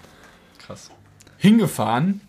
Krass. 0.65 0.91
Hingefahren, 1.39 2.21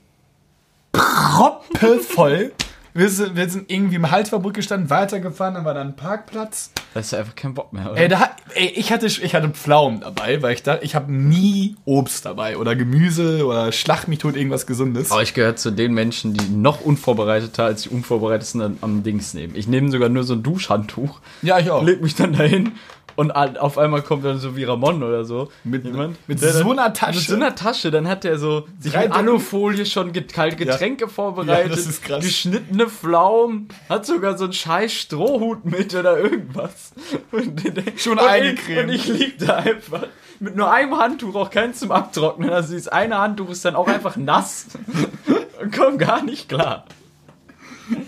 proppevoll. 0.91 2.51
Wir 3.00 3.08
sind, 3.10 3.34
wir 3.38 3.50
sind 3.50 3.72
irgendwie 3.72 3.96
im 3.96 4.12
Haltverbrück 4.12 4.56
gestanden, 4.56 4.89
weitergefahren, 4.89 5.53
dann 5.53 5.63
war 5.63 5.74
da 5.74 5.79
ein 5.79 5.96
Parkplatz. 5.96 6.72
Da 6.94 7.00
ist 7.00 7.13
ja 7.13 7.20
einfach 7.20 7.34
kein 7.34 7.53
Bock 7.53 7.72
mehr, 7.72 7.89
oder? 7.89 7.98
Ey, 8.01 8.10
da, 8.10 8.29
ey, 8.56 8.74
ich 8.75 8.91
hatte, 8.91 9.06
ich 9.06 9.34
hatte 9.34 9.48
Pflaumen 9.51 10.01
dabei, 10.01 10.41
weil 10.41 10.53
ich 10.53 10.63
dachte, 10.63 10.84
ich 10.84 10.96
habe 10.96 11.10
nie 11.10 11.77
Obst 11.86 12.25
dabei 12.25 12.58
oder 12.58 12.75
Gemüse 12.75 13.46
oder 13.46 13.72
Schlag 13.72 14.10
mich 14.10 14.20
tot 14.20 14.36
irgendwas 14.36 14.68
Gesundes. 14.68 15.12
Aber 15.12 15.22
ich 15.22 15.34
gehöre 15.34 15.56
zu 15.56 15.72
den 15.72 15.94
Menschen, 15.94 16.34
die 16.34 16.50
noch 16.50 16.82
unvorbereiteter 16.82 17.63
als 17.63 17.84
die 17.84 17.89
Unvorbereitetsten 17.89 18.62
am, 18.62 18.77
am 18.82 19.01
Dings 19.03 19.34
nehmen. 19.34 19.56
Ich 19.56 19.70
nehme 19.70 19.89
sogar 19.91 20.10
nur 20.10 20.25
so 20.25 20.34
ein 20.34 20.44
Duschhandtuch, 20.44 21.22
Ja, 21.42 21.57
ich 21.57 21.72
auch. 21.72 21.81
leg 21.81 22.01
mich 22.01 22.16
dann 22.16 22.33
dahin 22.33 22.74
und 23.20 23.32
auf 23.32 23.77
einmal 23.77 24.01
kommt 24.01 24.24
dann 24.25 24.38
so 24.40 24.55
wie 24.55 24.64
Ramon 24.64 25.03
oder 25.03 25.25
so. 25.25 25.51
Mit- 25.64 25.84
jemand. 25.86 26.18
mit 26.27 26.42
der 26.42 26.53
so 26.53 26.72
einer 26.72 26.94
Tasche? 26.94 27.20
Mit 27.20 27.27
so 27.27 27.36
einer 27.36 27.53
Tasche, 27.55 27.92
dann 27.92 28.08
hat 28.08 28.24
er 28.25 28.38
so 28.40 28.66
sich 28.79 28.94
Drei 28.94 29.05
in 29.05 29.12
Alufolie 29.12 29.86
schon 29.86 30.14
get 30.14 30.34
kalt 30.34 30.58
Getränke 30.58 31.08
vorbereitet, 31.08 31.70
Ja, 31.72 31.75
das 31.75 31.86
ist 31.86 32.03
krass. 32.03 32.24
geschnittene 32.24 32.88
Pflaumen, 32.88 33.68
hat 33.90 34.05
sogar 34.05 34.38
so 34.38 34.46
einen 34.46 34.53
scheiß 34.53 34.92
Strohhut 34.94 35.66
mit 35.66 35.94
oder 35.94 36.18
irgendwas. 36.20 36.94
Und, 37.32 37.62
Schon 37.98 38.14
und 38.14 38.20
eingecremt. 38.20 38.92
Ich, 38.92 39.10
und 39.10 39.14
ich 39.16 39.20
lieg 39.20 39.40
da 39.40 39.58
einfach 39.58 40.03
mit 40.40 40.55
nur 40.55 40.72
einem 40.72 40.98
Handtuch, 40.98 41.36
auch 41.36 41.50
keins 41.50 41.79
zum 41.79 41.92
Abtrocknen. 41.92 42.50
Also 42.50 42.70
dieses 42.72 42.88
eine 42.88 43.18
Handtuch 43.18 43.50
ist 43.50 43.66
dann 43.66 43.75
auch 43.75 43.88
einfach 43.88 44.16
nass 44.16 44.68
und 45.62 45.75
komm 45.75 45.98
gar 45.98 46.24
nicht 46.24 46.48
klar. 46.48 46.86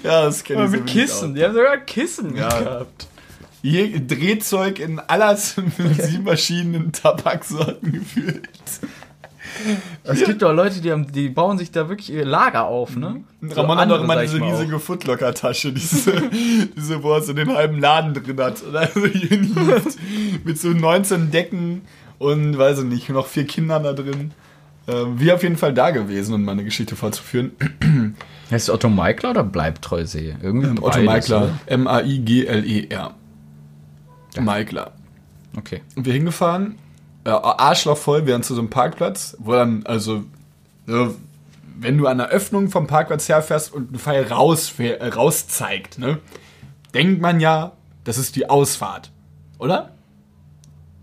Ja, 0.04 0.24
das 0.26 0.43
kenne 0.43 0.60
Aber 0.63 0.67
ich 0.74 0.80
mit 0.82 0.88
Kissen, 0.88 1.36
die 1.36 1.43
haben 1.43 1.54
sogar 1.54 1.78
Kissen 1.78 2.36
Ja. 2.36 2.47
gehabt. 2.50 3.08
Hier 3.62 4.00
Drehzeug 4.00 4.80
in 4.80 5.00
aller 5.00 5.38
verschiedenen 6.24 6.91
Tabaksorten 6.91 7.91
gefüllt. 7.91 8.50
Es 10.04 10.24
gibt 10.24 10.41
doch 10.41 10.54
Leute, 10.54 10.82
die, 10.82 10.91
haben, 10.91 11.12
die 11.12 11.30
bauen 11.30 11.58
sich 11.58 11.71
da 11.71 11.89
wirklich 11.89 12.12
ihr 12.12 12.26
Lager 12.26 12.65
auf, 12.65 12.95
ne? 12.95 13.24
So 13.41 13.56
Ramon 13.56 13.78
hat 13.78 13.84
andere, 13.84 14.00
doch 14.00 14.06
immer 14.06 14.21
diese 14.21 14.41
riesige 14.41 14.80
Footlocker-Tasche, 14.80 15.74
diese, 15.74 16.13
diese, 16.76 17.04
wo 17.04 17.13
er 17.13 17.21
so 17.21 17.34
den 17.34 17.54
halben 17.54 17.80
Laden 17.80 18.13
drin 18.13 18.39
hat. 18.39 18.63
Also 18.74 19.02
mit 20.43 20.60
so 20.60 20.69
19 20.69 21.32
Decken 21.32 21.82
und, 22.17 22.58
weiß 22.58 22.80
ich 22.80 22.86
nicht, 22.86 23.10
noch 23.10 23.28
vier 23.28 23.45
Kindern 23.45 23.84
da 23.84 23.93
drin. 23.93 24.32
Ähm, 24.88 25.19
wir 25.19 25.36
auf 25.36 25.43
jeden 25.43 25.58
Fall 25.58 25.74
da 25.74 25.91
gewesen, 25.91 26.34
um 26.34 26.43
meine 26.43 26.63
Geschichte 26.63 26.95
fortzuführen. 26.95 27.52
auch. 27.60 28.52
Heißt 28.52 28.69
Otto 28.69 28.89
Meikler 28.89 29.32
oder 29.32 29.43
Bleibtreusee? 29.43 30.36
Irgendwie 30.41 30.67
Ähm, 30.67 30.84
Otto 30.84 31.02
Meikler, 31.02 31.43
oder? 31.43 33.20
M-A-I-G-L-E-R. 34.36 34.44
Meikler. 34.44 34.91
Okay. 35.58 35.82
Und 35.96 36.06
wir 36.06 36.13
hingefahren, 36.13 36.78
äh, 37.24 37.30
Arschloch 37.30 37.98
voll, 37.98 38.26
wir 38.26 38.34
waren 38.34 38.44
zu 38.44 38.56
so 38.56 38.62
einem 38.62 38.70
Parkplatz, 38.70 39.36
wo 39.39 39.54
dann, 39.54 39.86
also, 39.86 40.24
äh, 40.88 41.08
wenn 41.80 41.98
du 41.98 42.08
an 42.08 42.17
der 42.17 42.30
Öffnung 42.30 42.70
vom 42.70 42.88
Parkplatz 42.88 43.28
herfährst 43.28 43.74
und 43.74 43.91
ein 43.94 44.00
Pfeil 44.00 44.24
raus, 44.24 44.74
äh, 44.78 45.08
raus 45.08 45.48
zeigt, 45.48 46.00
ne, 46.00 46.20
denkt 46.94 47.22
man 47.22 47.39
ja, 47.39 47.74
das 48.04 48.17
ist 48.17 48.36
die 48.36 48.50
Ausfahrt. 48.50 49.12
Oder? 49.60 49.91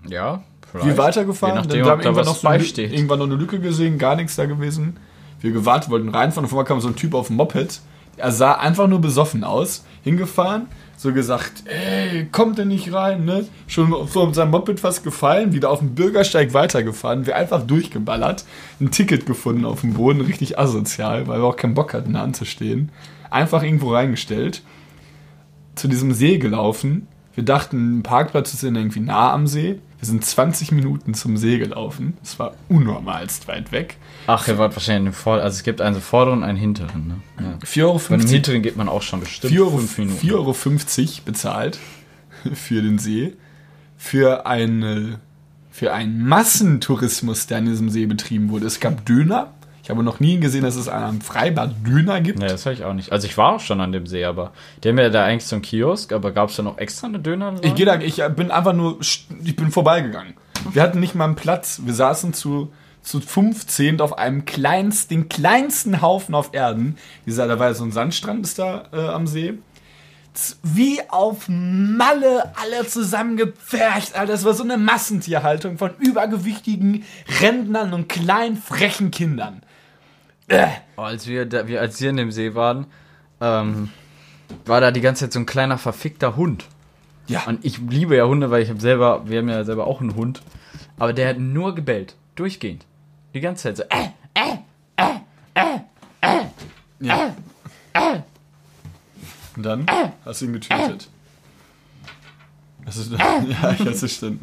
Ja, 0.09 0.43
Wir 0.73 0.97
weitergefahren, 0.97 1.57
Je 1.57 1.61
nachdem, 1.61 1.85
dann 1.85 1.93
ob 1.93 1.99
da 1.99 2.05
irgendwann 2.05 2.27
noch 2.27 2.37
so 2.37 2.49
eine, 2.49 2.65
irgendwann 2.65 3.19
noch 3.19 3.27
eine 3.27 3.37
Lücke 3.37 3.61
gesehen, 3.61 3.99
gar 3.99 4.17
nichts 4.17 4.37
da 4.37 4.47
gewesen. 4.47 4.97
Wir 5.41 5.53
gewartet, 5.53 5.91
wollten 5.91 6.09
reinfahren, 6.09 6.45
auf 6.45 6.53
einmal 6.53 6.65
kam 6.65 6.81
so 6.81 6.89
ein 6.89 6.97
Typ 6.97 7.15
auf 7.15 7.29
dem 7.29 7.37
Moped. 7.37 7.81
Er 8.17 8.33
sah 8.33 8.55
einfach 8.55 8.89
nur 8.89 9.01
besoffen 9.01 9.45
aus, 9.45 9.85
hingefahren, 10.03 10.67
so 10.99 11.13
gesagt, 11.13 11.63
ey, 11.67 12.27
kommt 12.27 12.59
denn 12.59 12.69
nicht 12.69 12.93
rein, 12.93 13.25
ne? 13.25 13.47
Schon 13.69 14.09
vor 14.09 14.35
seinem 14.35 14.51
Moped 14.51 14.81
fast 14.81 15.05
gefallen, 15.05 15.53
wieder 15.53 15.71
auf 15.71 15.79
dem 15.79 15.95
Bürgersteig 15.95 16.53
weitergefahren, 16.55 17.25
wir 17.25 17.37
einfach 17.37 17.63
durchgeballert, 17.63 18.45
ein 18.81 18.91
Ticket 18.91 19.25
gefunden 19.25 19.65
auf 19.65 19.83
dem 19.83 19.95
Boden, 19.95 20.21
richtig 20.21 20.59
asozial, 20.59 21.29
weil 21.29 21.41
wir 21.41 21.47
auch 21.47 21.57
keinen 21.57 21.75
Bock 21.75 21.95
hatten, 21.95 22.15
da 22.15 22.23
anzustehen. 22.23 22.91
Einfach 23.31 23.63
irgendwo 23.63 23.95
reingestellt, 23.95 24.63
zu 25.77 25.87
diesem 25.87 26.13
See 26.13 26.39
gelaufen. 26.39 27.07
Wir 27.37 27.45
dachten, 27.45 27.99
ein 27.99 28.03
Parkplatz 28.03 28.53
ist 28.53 28.65
irgendwie 28.65 29.01
nah 29.01 29.33
am 29.33 29.47
See. 29.47 29.79
Wir 29.99 30.07
sind 30.07 30.25
20 30.25 30.71
Minuten 30.71 31.15
zum 31.15 31.37
See 31.37 31.59
gelaufen. 31.59 32.17
Das 32.21 32.39
war 32.39 32.55
unnormalst 32.69 33.49
weit 33.49 33.73
weg. 33.73 33.97
Ach, 34.29 34.47
ihr 34.47 34.57
wart 34.57 34.77
wahrscheinlich 34.77 34.99
in 35.01 35.05
dem 35.07 35.13
Vor 35.13 35.35
Also 35.35 35.57
es 35.57 35.63
gibt 35.65 35.81
einen 35.81 36.01
vorderen 36.01 36.39
und 36.41 36.45
einen 36.45 36.59
hinteren, 36.59 37.09
ne? 37.09 37.15
Ja. 37.41 37.59
4,50 37.67 37.83
Euro, 37.83 37.99
Von 37.99 38.21
dem 38.21 38.29
hinteren 38.29 38.63
geht 38.63 38.77
man 38.77 38.89
auch 38.89 39.03
schon 39.03 39.21
bestimmt 39.21 39.53
4 39.53 39.61
Euro, 39.63 39.79
fünf 39.79 39.99
Minuten. 39.99 40.27
4,50 40.27 40.33
Euro 40.35 41.23
bezahlt 41.25 41.79
für 42.55 42.81
den 42.81 42.99
See. 42.99 43.35
Für, 43.97 44.47
eine, 44.47 45.19
für 45.71 45.93
einen 45.93 46.25
Massentourismus, 46.25 47.49
der 47.49 47.59
an 47.59 47.67
diesem 47.67 47.91
See 47.91 48.07
betrieben 48.07 48.51
wurde. 48.51 48.67
Es 48.67 48.79
gab 48.79 49.05
Döner. 49.05 49.53
Ich 49.89 49.91
habe 49.91 50.03
noch 50.03 50.21
nie 50.21 50.39
gesehen, 50.39 50.65
dass 50.65 50.77
es 50.77 50.87
an 50.87 51.03
einem 51.03 51.21
Freibad 51.23 51.71
Döner 51.83 52.21
gibt. 52.21 52.41
Nee, 52.41 52.49
das 52.49 52.67
habe 52.67 52.75
ich 52.75 52.85
auch 52.85 52.93
nicht. 52.93 53.11
Also 53.11 53.27
ich 53.27 53.39
war 53.39 53.55
auch 53.55 53.61
schon 53.61 53.81
an 53.81 53.91
dem 53.91 54.07
See, 54.07 54.23
aber 54.23 54.53
die 54.85 54.91
haben 54.91 54.99
ja 54.99 55.09
da 55.09 55.25
eigentlich 55.25 55.47
so 55.47 55.57
einen 55.57 55.63
Kiosk, 55.63 56.13
aber 56.13 56.31
gab 56.31 56.51
es 56.51 56.57
da 56.57 56.63
noch 56.63 56.77
extra 56.77 57.07
eine 57.07 57.21
Döner? 57.21 57.55
Ich 57.63 57.75
gehe 57.75 57.87
da, 57.87 57.99
ich 57.99 58.23
bin 58.37 58.51
einfach 58.51 58.75
nur, 58.75 58.99
ich 59.01 59.57
bin 59.57 59.71
vorbeigegangen. 59.71 60.35
Wir 60.75 60.83
hatten 60.83 61.01
nicht 61.01 61.15
mal 61.15 61.25
einen 61.25 61.37
Platz. 61.37 61.81
Wir 61.87 61.95
saßen 61.95 62.35
zu, 62.35 62.71
zu 63.01 63.23
15 63.23 64.03
auf 64.03 64.19
einem 64.19 64.45
kleinsten, 64.45 65.15
den 65.15 65.29
kleinsten 65.31 66.03
Haufen 66.03 66.35
auf 66.35 66.51
Erden. 66.53 66.99
Dieser, 67.25 67.49
da 67.49 67.59
war 67.59 67.69
ja 67.69 67.75
so 67.75 67.85
ein 67.85 67.93
Sandstrand 67.93 68.45
ist 68.45 68.59
da 68.59 68.89
äh, 68.93 68.99
am 68.99 69.27
See. 69.27 69.55
Wie 70.63 71.01
auf 71.09 71.47
Malle 71.49 72.53
alle 72.57 72.87
zusammengepfercht, 72.87 74.17
Alter. 74.17 74.33
Das 74.33 74.45
war 74.45 74.53
so 74.53 74.65
eine 74.65 74.77
Massentierhaltung 74.77 75.79
von 75.79 75.93
übergewichtigen 75.99 77.07
Rentnern 77.41 77.95
und 77.95 78.11
kleinen, 78.11 78.59
frechen 78.59 79.11
Kindern. 79.11 79.63
Äh. 80.49 80.69
Als 80.97 81.27
wir, 81.27 81.47
da, 81.47 81.69
wir, 81.69 81.81
als 81.81 82.01
wir 82.01 82.11
in 82.11 82.17
dem 82.17 82.33
See 82.33 82.55
waren, 82.55 82.87
ähm, 83.41 83.91
war 84.65 84.81
da 84.81 84.91
die 84.91 85.01
ganze 85.01 85.25
Zeit 85.25 85.33
so 85.33 85.39
ein 85.39 85.47
kleiner 85.47 85.79
verfickter 85.79 86.37
Hund. 86.37 86.65
Ja. 87.27 87.45
Und 87.47 87.65
ich 87.65 87.79
liebe 87.79 88.17
ja 88.17 88.27
Hunde, 88.27 88.51
weil 88.51 88.63
ich 88.63 88.71
habe 88.71 88.81
selber, 88.81 89.23
wir 89.29 89.39
haben 89.39 89.49
ja 89.49 89.65
selber 89.65 89.87
auch 89.87 90.01
einen 90.01 90.17
Hund. 90.17 90.43
Aber 90.99 91.13
der 91.13 91.29
hat 91.29 91.39
nur 91.39 91.75
gebellt. 91.75 92.17
Durchgehend. 92.35 92.87
Die 93.35 93.41
ganze 93.41 93.75
Zeit 93.75 93.77
so, 93.77 93.83
äh, 93.91 94.09
Ja. 97.01 97.35
Und 99.57 99.63
dann 99.63 99.87
hast 100.25 100.41
du 100.41 100.47
ihn 100.47 100.53
getötet. 100.53 101.09
Das 102.85 102.97
ist, 102.97 103.13
ja, 103.13 103.73
ich 103.73 103.87
hasse 103.87 104.09
stimmt. 104.09 104.41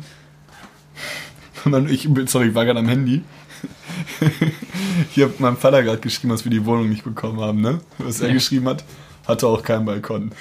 Und 1.64 1.72
dann, 1.72 1.90
ich, 1.90 2.08
sorry, 2.28 2.50
ich 2.50 2.56
war 2.56 2.66
gerade 2.66 2.80
am 2.80 2.88
Handy. 2.88 3.24
Ich 5.16 5.22
habe 5.24 5.34
meinem 5.40 5.58
Vater 5.58 5.84
gerade 5.84 6.00
geschrieben, 6.00 6.30
dass 6.30 6.44
wir 6.44 6.52
die 6.52 6.66
Wohnung 6.66 6.90
nicht 6.90 7.04
bekommen 7.04 7.40
haben, 7.40 7.62
ne? 7.62 7.80
Was 7.98 8.22
er 8.22 8.32
geschrieben 8.32 8.68
hat, 8.68 8.84
hatte 9.28 9.48
auch 9.48 9.64
keinen 9.64 9.86
Balkon. 9.86 10.32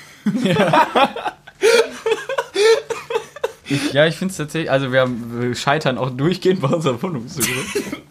Ja, 3.92 4.06
ich 4.06 4.16
finde 4.16 4.32
es 4.32 4.38
tatsächlich, 4.38 4.70
also 4.70 4.92
wir, 4.92 5.02
haben, 5.02 5.40
wir 5.40 5.54
scheitern 5.54 5.98
auch 5.98 6.10
durchgehend 6.10 6.60
bei 6.60 6.68
unserer 6.68 7.00
Wohnungssuche. 7.02 7.48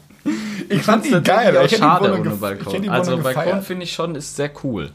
Ich 0.69 0.81
fand's 0.81 1.09
fand 1.09 1.25
die 1.25 1.29
geil, 1.29 1.57
auch 1.57 1.65
ich 1.65 1.75
schade 1.77 2.05
Wohnung 2.05 2.21
ohne 2.21 2.33
ich 2.33 2.39
Balkon. 2.39 2.89
Also 2.89 3.11
Wohnung 3.11 3.23
Balkon 3.23 3.61
finde 3.61 3.83
ich 3.83 3.91
schon, 3.93 4.15
ist 4.15 4.35
sehr 4.35 4.49
cool. 4.63 4.91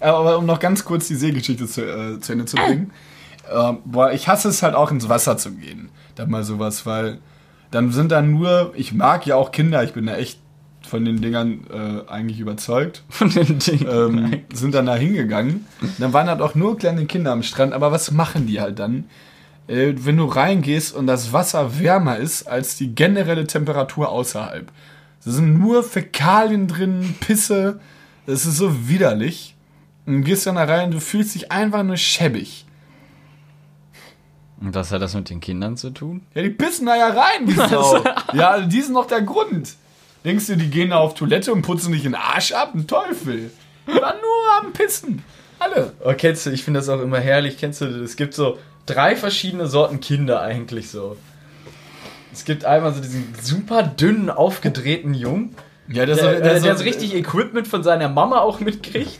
Aber 0.00 0.38
um 0.38 0.46
noch 0.46 0.60
ganz 0.60 0.84
kurz 0.84 1.08
die 1.08 1.16
Seegeschichte 1.16 1.66
zu, 1.66 1.82
äh, 1.82 2.20
zu 2.20 2.32
Ende 2.32 2.44
zu 2.46 2.56
bringen. 2.56 2.92
Ähm, 3.52 3.78
boah, 3.84 4.12
ich 4.12 4.28
hasse 4.28 4.48
es 4.48 4.62
halt 4.62 4.74
auch 4.74 4.90
ins 4.90 5.08
Wasser 5.08 5.36
zu 5.36 5.50
gehen. 5.52 5.90
Da 6.14 6.24
mal 6.24 6.44
sowas, 6.44 6.86
weil 6.86 7.18
dann 7.72 7.90
sind 7.90 8.12
da 8.12 8.22
nur, 8.22 8.72
ich 8.76 8.92
mag 8.92 9.26
ja 9.26 9.34
auch 9.34 9.50
Kinder, 9.50 9.82
ich 9.82 9.94
bin 9.94 10.06
da 10.06 10.16
echt 10.16 10.38
von 10.86 11.04
den 11.04 11.22
Dingern 11.22 11.64
äh, 11.72 12.10
eigentlich 12.10 12.38
überzeugt. 12.38 13.02
Von 13.08 13.30
den 13.30 13.58
Dingen. 13.58 13.86
Ähm, 13.88 14.42
sind 14.52 14.74
dann 14.74 14.86
da 14.86 14.94
hingegangen. 14.94 15.64
Dann 15.98 16.12
waren 16.12 16.28
halt 16.28 16.42
auch 16.42 16.54
nur 16.54 16.76
kleine 16.76 17.06
Kinder 17.06 17.32
am 17.32 17.42
Strand, 17.42 17.72
aber 17.72 17.92
was 17.92 18.10
machen 18.10 18.46
die 18.46 18.60
halt 18.60 18.78
dann? 18.78 19.04
Äh, 19.68 19.94
wenn 19.96 20.18
du 20.18 20.26
reingehst 20.26 20.94
und 20.94 21.06
das 21.06 21.32
Wasser 21.32 21.78
wärmer 21.78 22.18
ist 22.18 22.46
als 22.46 22.76
die 22.76 22.94
generelle 22.94 23.46
Temperatur 23.46 24.10
außerhalb. 24.10 24.70
Da 25.24 25.30
sind 25.30 25.58
nur 25.58 25.82
Fäkalien 25.82 26.66
drin, 26.66 27.14
Pisse. 27.20 27.80
Das 28.26 28.44
ist 28.44 28.56
so 28.56 28.88
widerlich. 28.88 29.54
Und 30.04 30.14
du 30.14 30.20
gehst 30.22 30.46
dann 30.46 30.56
da 30.56 30.64
rein 30.64 30.86
und 30.86 30.94
du 30.94 31.00
fühlst 31.00 31.34
dich 31.34 31.52
einfach 31.52 31.84
nur 31.84 31.96
schäbig. 31.96 32.66
Und 34.62 34.74
was 34.74 34.92
hat 34.92 35.02
das 35.02 35.14
mit 35.14 35.28
den 35.30 35.40
Kindern 35.40 35.76
zu 35.76 35.90
tun? 35.90 36.22
Ja, 36.34 36.42
die 36.42 36.50
pissen 36.50 36.86
da 36.86 36.96
ja 36.96 37.08
rein, 37.08 37.46
die 37.46 37.52
Sau. 37.70 38.02
Ja, 38.32 38.50
also 38.50 38.68
die 38.68 38.80
sind 38.80 38.94
noch 38.94 39.06
der 39.06 39.22
Grund. 39.22 39.74
Denkst 40.24 40.46
du, 40.46 40.56
die 40.56 40.70
gehen 40.70 40.90
da 40.90 40.98
auf 40.98 41.14
Toilette 41.14 41.52
und 41.52 41.62
putzen 41.62 41.92
dich 41.92 42.02
den 42.02 42.14
Arsch 42.14 42.52
ab? 42.52 42.72
Ein 42.74 42.86
Teufel. 42.86 43.50
Die 43.88 43.92
waren 44.00 44.16
nur 44.20 44.60
am 44.66 44.72
Pissen. 44.72 45.22
Alle. 45.58 45.92
Oh, 46.04 46.12
kennst 46.16 46.46
du, 46.46 46.50
ich 46.50 46.62
finde 46.62 46.78
das 46.80 46.88
auch 46.88 47.00
immer 47.00 47.18
herrlich, 47.18 47.58
kennst 47.58 47.80
du, 47.80 47.86
es 47.86 48.14
gibt 48.16 48.34
so 48.34 48.58
drei 48.86 49.16
verschiedene 49.16 49.66
Sorten 49.66 50.00
Kinder 50.00 50.40
eigentlich 50.42 50.90
so. 50.90 51.16
Es 52.32 52.44
gibt 52.44 52.64
einmal 52.64 52.94
so 52.94 53.00
diesen 53.00 53.34
super 53.40 53.82
dünnen, 53.82 54.30
aufgedrehten 54.30 55.12
Jungen, 55.14 55.54
Ja, 55.88 56.06
das 56.06 56.18
der, 56.18 56.32
ist- 56.34 56.44
der, 56.44 56.54
das 56.54 56.62
der 56.62 56.76
so 56.76 56.84
richtig 56.84 57.14
Equipment 57.14 57.66
von 57.68 57.82
seiner 57.82 58.08
Mama 58.08 58.38
auch 58.40 58.60
mitkriegt. 58.60 59.18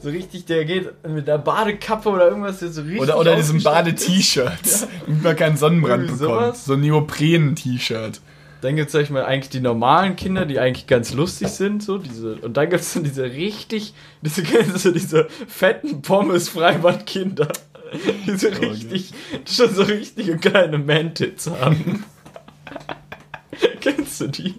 So 0.00 0.08
richtig, 0.08 0.46
der 0.46 0.64
geht 0.64 1.06
mit 1.06 1.28
der 1.28 1.38
Badekappe 1.38 2.08
oder 2.08 2.28
irgendwas, 2.28 2.60
der 2.60 2.70
so 2.70 2.82
richtig. 2.82 3.00
Oder, 3.00 3.18
oder 3.18 3.36
diesem. 3.36 3.62
Bade-T-Shirt. 3.62 4.88
Damit 5.06 5.22
man 5.22 5.36
keinen 5.36 5.56
Sonnenbrand 5.56 6.04
Irgendwie 6.04 6.24
bekommt. 6.24 6.40
sowas. 6.46 6.64
So 6.64 6.72
ein 6.74 6.80
Neopren-T-Shirt. 6.80 8.20
Dann 8.62 8.76
gibt 8.76 8.86
es, 8.86 8.92
sag 8.92 9.02
ich 9.02 9.10
mal, 9.10 9.24
eigentlich 9.24 9.50
die 9.50 9.60
normalen 9.60 10.16
Kinder, 10.16 10.46
die 10.46 10.58
eigentlich 10.60 10.86
ganz 10.86 11.12
lustig 11.12 11.48
sind, 11.48 11.82
so 11.82 11.98
diese. 11.98 12.36
Und 12.36 12.56
dann 12.56 12.70
gibt 12.70 12.82
es 12.82 12.94
dann 12.94 13.04
diese 13.04 13.24
richtig, 13.24 13.92
diese, 14.22 14.42
kennst 14.44 14.84
du, 14.84 14.92
diese 14.92 15.28
fetten 15.48 16.00
Pommes-Freibad-Kinder. 16.02 17.48
Die 18.26 18.36
so 18.38 18.48
richtig, 18.48 19.12
die 19.46 19.52
schon 19.52 19.74
so 19.74 19.82
richtige 19.82 20.38
kleine 20.38 20.78
Mantits 20.78 21.50
haben. 21.50 22.04
kennst 23.82 24.18
du 24.22 24.28
die? 24.28 24.54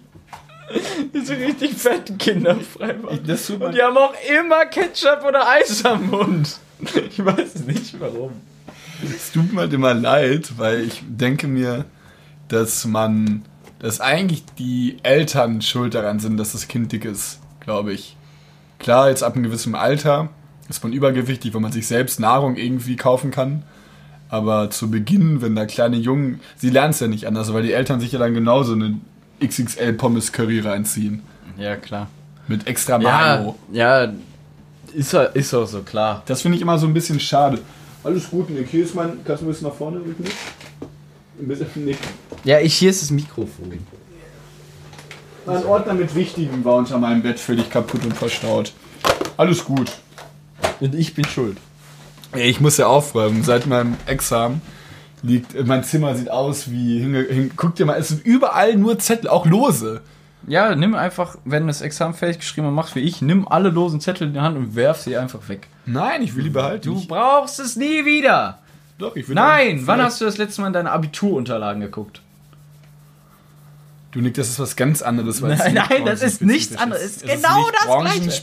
Diese 1.14 1.36
richtig 1.36 1.74
fetten 1.74 2.18
Kinder 2.18 2.56
Freibad. 2.56 3.20
Das 3.26 3.48
Und 3.50 3.74
die 3.74 3.82
haben 3.82 3.96
auch 3.96 4.14
immer 4.38 4.66
Ketchup 4.66 5.24
oder 5.26 5.48
Eis 5.48 5.84
am 5.84 6.10
Mund. 6.10 6.58
Ich 7.08 7.24
weiß 7.24 7.66
nicht 7.66 7.98
warum. 8.00 8.32
Es 9.02 9.32
tut 9.32 9.52
mir 9.52 9.62
halt 9.62 9.72
immer 9.72 9.94
leid, 9.94 10.52
weil 10.56 10.80
ich 10.80 11.02
denke 11.06 11.46
mir, 11.46 11.84
dass 12.48 12.84
man, 12.84 13.44
dass 13.78 14.00
eigentlich 14.00 14.44
die 14.58 14.98
Eltern 15.02 15.62
schuld 15.62 15.94
daran 15.94 16.20
sind, 16.20 16.36
dass 16.36 16.52
das 16.52 16.68
Kind 16.68 16.92
dick 16.92 17.04
ist, 17.04 17.40
glaube 17.60 17.92
ich. 17.92 18.16
Klar, 18.78 19.08
jetzt 19.08 19.22
ab 19.22 19.34
einem 19.34 19.44
gewissen 19.44 19.74
Alter 19.74 20.28
ist 20.68 20.82
man 20.82 20.92
übergewichtig, 20.92 21.54
wenn 21.54 21.62
man 21.62 21.72
sich 21.72 21.86
selbst 21.86 22.20
Nahrung 22.20 22.56
irgendwie 22.56 22.96
kaufen 22.96 23.30
kann. 23.30 23.62
Aber 24.28 24.70
zu 24.70 24.90
Beginn, 24.90 25.42
wenn 25.42 25.54
da 25.54 25.66
kleine 25.66 25.96
Jungen, 25.96 26.40
sie 26.56 26.70
lernen 26.70 26.90
es 26.90 27.00
ja 27.00 27.06
nicht 27.06 27.26
anders, 27.26 27.52
weil 27.52 27.62
die 27.62 27.72
Eltern 27.72 28.00
sich 28.00 28.12
ja 28.12 28.18
dann 28.18 28.34
genauso 28.34 28.72
eine 28.72 28.98
XXL 29.46 29.92
Pommes 29.94 30.32
Curry 30.32 30.60
reinziehen. 30.60 31.22
Ja, 31.58 31.76
klar. 31.76 32.08
Mit 32.48 32.66
extra 32.66 32.98
Mayo. 32.98 33.54
ja, 33.72 34.12
ist, 34.94 35.12
ja- 35.12 35.22
ist 35.24 35.54
auch 35.54 35.66
so 35.66 35.82
klar. 35.82 36.22
Das 36.26 36.42
finde 36.42 36.56
ich 36.56 36.62
immer 36.62 36.78
so 36.78 36.86
ein 36.86 36.94
bisschen 36.94 37.18
schade. 37.20 37.58
Alles 38.02 38.28
gut, 38.30 38.50
Nick. 38.50 38.68
Hier 38.68 38.84
ist 38.84 38.94
mein. 38.94 39.24
Kannst 39.24 39.42
du 39.42 39.46
ein 39.46 39.50
bisschen 39.50 39.68
nach 39.68 39.74
vorne 39.74 39.96
rücken? 39.98 40.24
Ein 41.40 41.48
bisschen, 41.48 41.84
Nick. 41.84 41.98
Ja, 42.44 42.60
ich, 42.60 42.74
hier 42.74 42.90
ist 42.90 43.02
das 43.02 43.10
Mikrofon. 43.10 43.72
Ein 45.46 45.64
Ordner 45.66 45.94
mit 45.94 46.14
Wichtigem 46.14 46.64
war 46.64 46.74
unter 46.76 46.98
meinem 46.98 47.22
Bett 47.22 47.38
völlig 47.40 47.68
kaputt 47.70 48.04
und 48.04 48.14
verstaut. 48.16 48.72
Alles 49.36 49.64
gut. 49.64 49.92
Und 50.80 50.94
ich 50.94 51.14
bin 51.14 51.24
schuld. 51.24 51.56
Ich 52.34 52.60
muss 52.60 52.76
ja 52.78 52.86
aufräumen. 52.86 53.42
Seit 53.42 53.66
meinem 53.66 53.96
Examen 54.06 54.60
liegt. 55.24 55.66
Mein 55.66 55.82
Zimmer 55.84 56.14
sieht 56.14 56.30
aus 56.30 56.70
wie. 56.70 57.00
Hinge, 57.00 57.22
hin, 57.22 57.50
guck 57.56 57.74
dir 57.74 57.86
mal, 57.86 57.98
es 57.98 58.08
sind 58.08 58.24
überall 58.24 58.76
nur 58.76 58.98
Zettel, 58.98 59.28
auch 59.28 59.46
lose. 59.46 60.02
Ja, 60.46 60.74
nimm 60.76 60.94
einfach, 60.94 61.36
wenn 61.46 61.62
du 61.62 61.68
das 61.68 61.80
Examen 61.80 62.12
fertig 62.14 62.38
geschrieben 62.40 62.66
und 62.68 62.74
machst 62.74 62.94
wie 62.94 63.00
ich, 63.00 63.22
nimm 63.22 63.48
alle 63.48 63.70
losen 63.70 64.00
Zettel 64.00 64.28
in 64.28 64.34
die 64.34 64.40
Hand 64.40 64.56
und 64.58 64.76
werf 64.76 65.00
sie 65.00 65.16
einfach 65.16 65.48
weg. 65.48 65.68
Nein, 65.86 66.22
ich 66.22 66.36
will 66.36 66.44
die 66.44 66.50
behalten. 66.50 66.84
Du 66.86 66.98
Ich- 66.98 67.08
brauchst 67.08 67.58
es 67.60 67.76
nie 67.76 68.04
wieder. 68.04 68.58
doch, 68.98 69.16
ich 69.16 69.26
will 69.26 69.34
Nein, 69.34 69.86
wann 69.86 70.02
hast 70.02 70.20
du 70.20 70.26
das 70.26 70.36
letzte 70.36 70.60
Mal 70.60 70.66
in 70.68 70.72
deine 70.74 70.92
Abiturunterlagen 70.92 71.80
geguckt? 71.80 72.20
Du, 74.12 74.20
Nick, 74.20 74.34
das 74.34 74.48
ist 74.48 74.60
was 74.60 74.76
ganz 74.76 75.02
anderes. 75.02 75.42
weil 75.42 75.52
es 75.52 75.58
Nein, 75.60 75.74
nicht 75.74 75.90
nein, 75.90 76.04
das 76.04 76.22
ist 76.22 76.40
nichts 76.42 76.76
anderes. 76.76 77.02
Es 77.02 77.16
ist 77.22 77.26
genau 77.26 77.58
nicht 77.58 77.74
das 77.74 77.86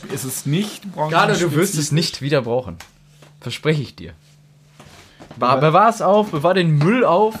Es 0.14 0.24
ist 0.24 0.46
nicht 0.46 0.82
Gerade 0.94 1.34
du 1.38 1.54
wirst 1.54 1.78
es 1.78 1.92
nicht 1.92 2.20
wieder 2.20 2.42
brauchen. 2.42 2.76
Verspreche 3.40 3.80
ich 3.80 3.96
dir. 3.96 4.12
Be 5.36 5.56
bewahr 5.60 5.88
es 5.88 6.02
auf, 6.02 6.30
bewahr 6.30 6.54
den 6.54 6.78
Müll 6.78 7.04
auf. 7.04 7.34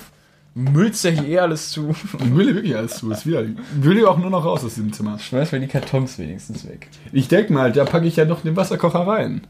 Müllst 0.54 1.04
ja 1.04 1.10
hier 1.10 1.28
eh 1.28 1.38
alles 1.38 1.70
zu. 1.70 1.94
Will 2.18 2.54
wirklich 2.54 2.76
alles 2.76 2.96
zu. 2.96 3.10
Ist 3.10 3.26
wieder. 3.26 3.42
Will 3.74 4.04
auch 4.06 4.18
nur 4.18 4.28
noch 4.30 4.44
raus 4.44 4.64
aus 4.64 4.74
diesem 4.74 4.92
Zimmer. 4.92 5.18
Schmeiß 5.18 5.52
mir 5.52 5.60
die 5.60 5.66
Kartons 5.66 6.18
wenigstens 6.18 6.66
weg. 6.66 6.88
Ich 7.10 7.28
denke 7.28 7.52
mal, 7.52 7.72
da 7.72 7.84
packe 7.84 8.06
ich 8.06 8.16
ja 8.16 8.26
noch 8.26 8.42
den 8.42 8.54
Wasserkocher 8.54 9.06
rein. 9.06 9.42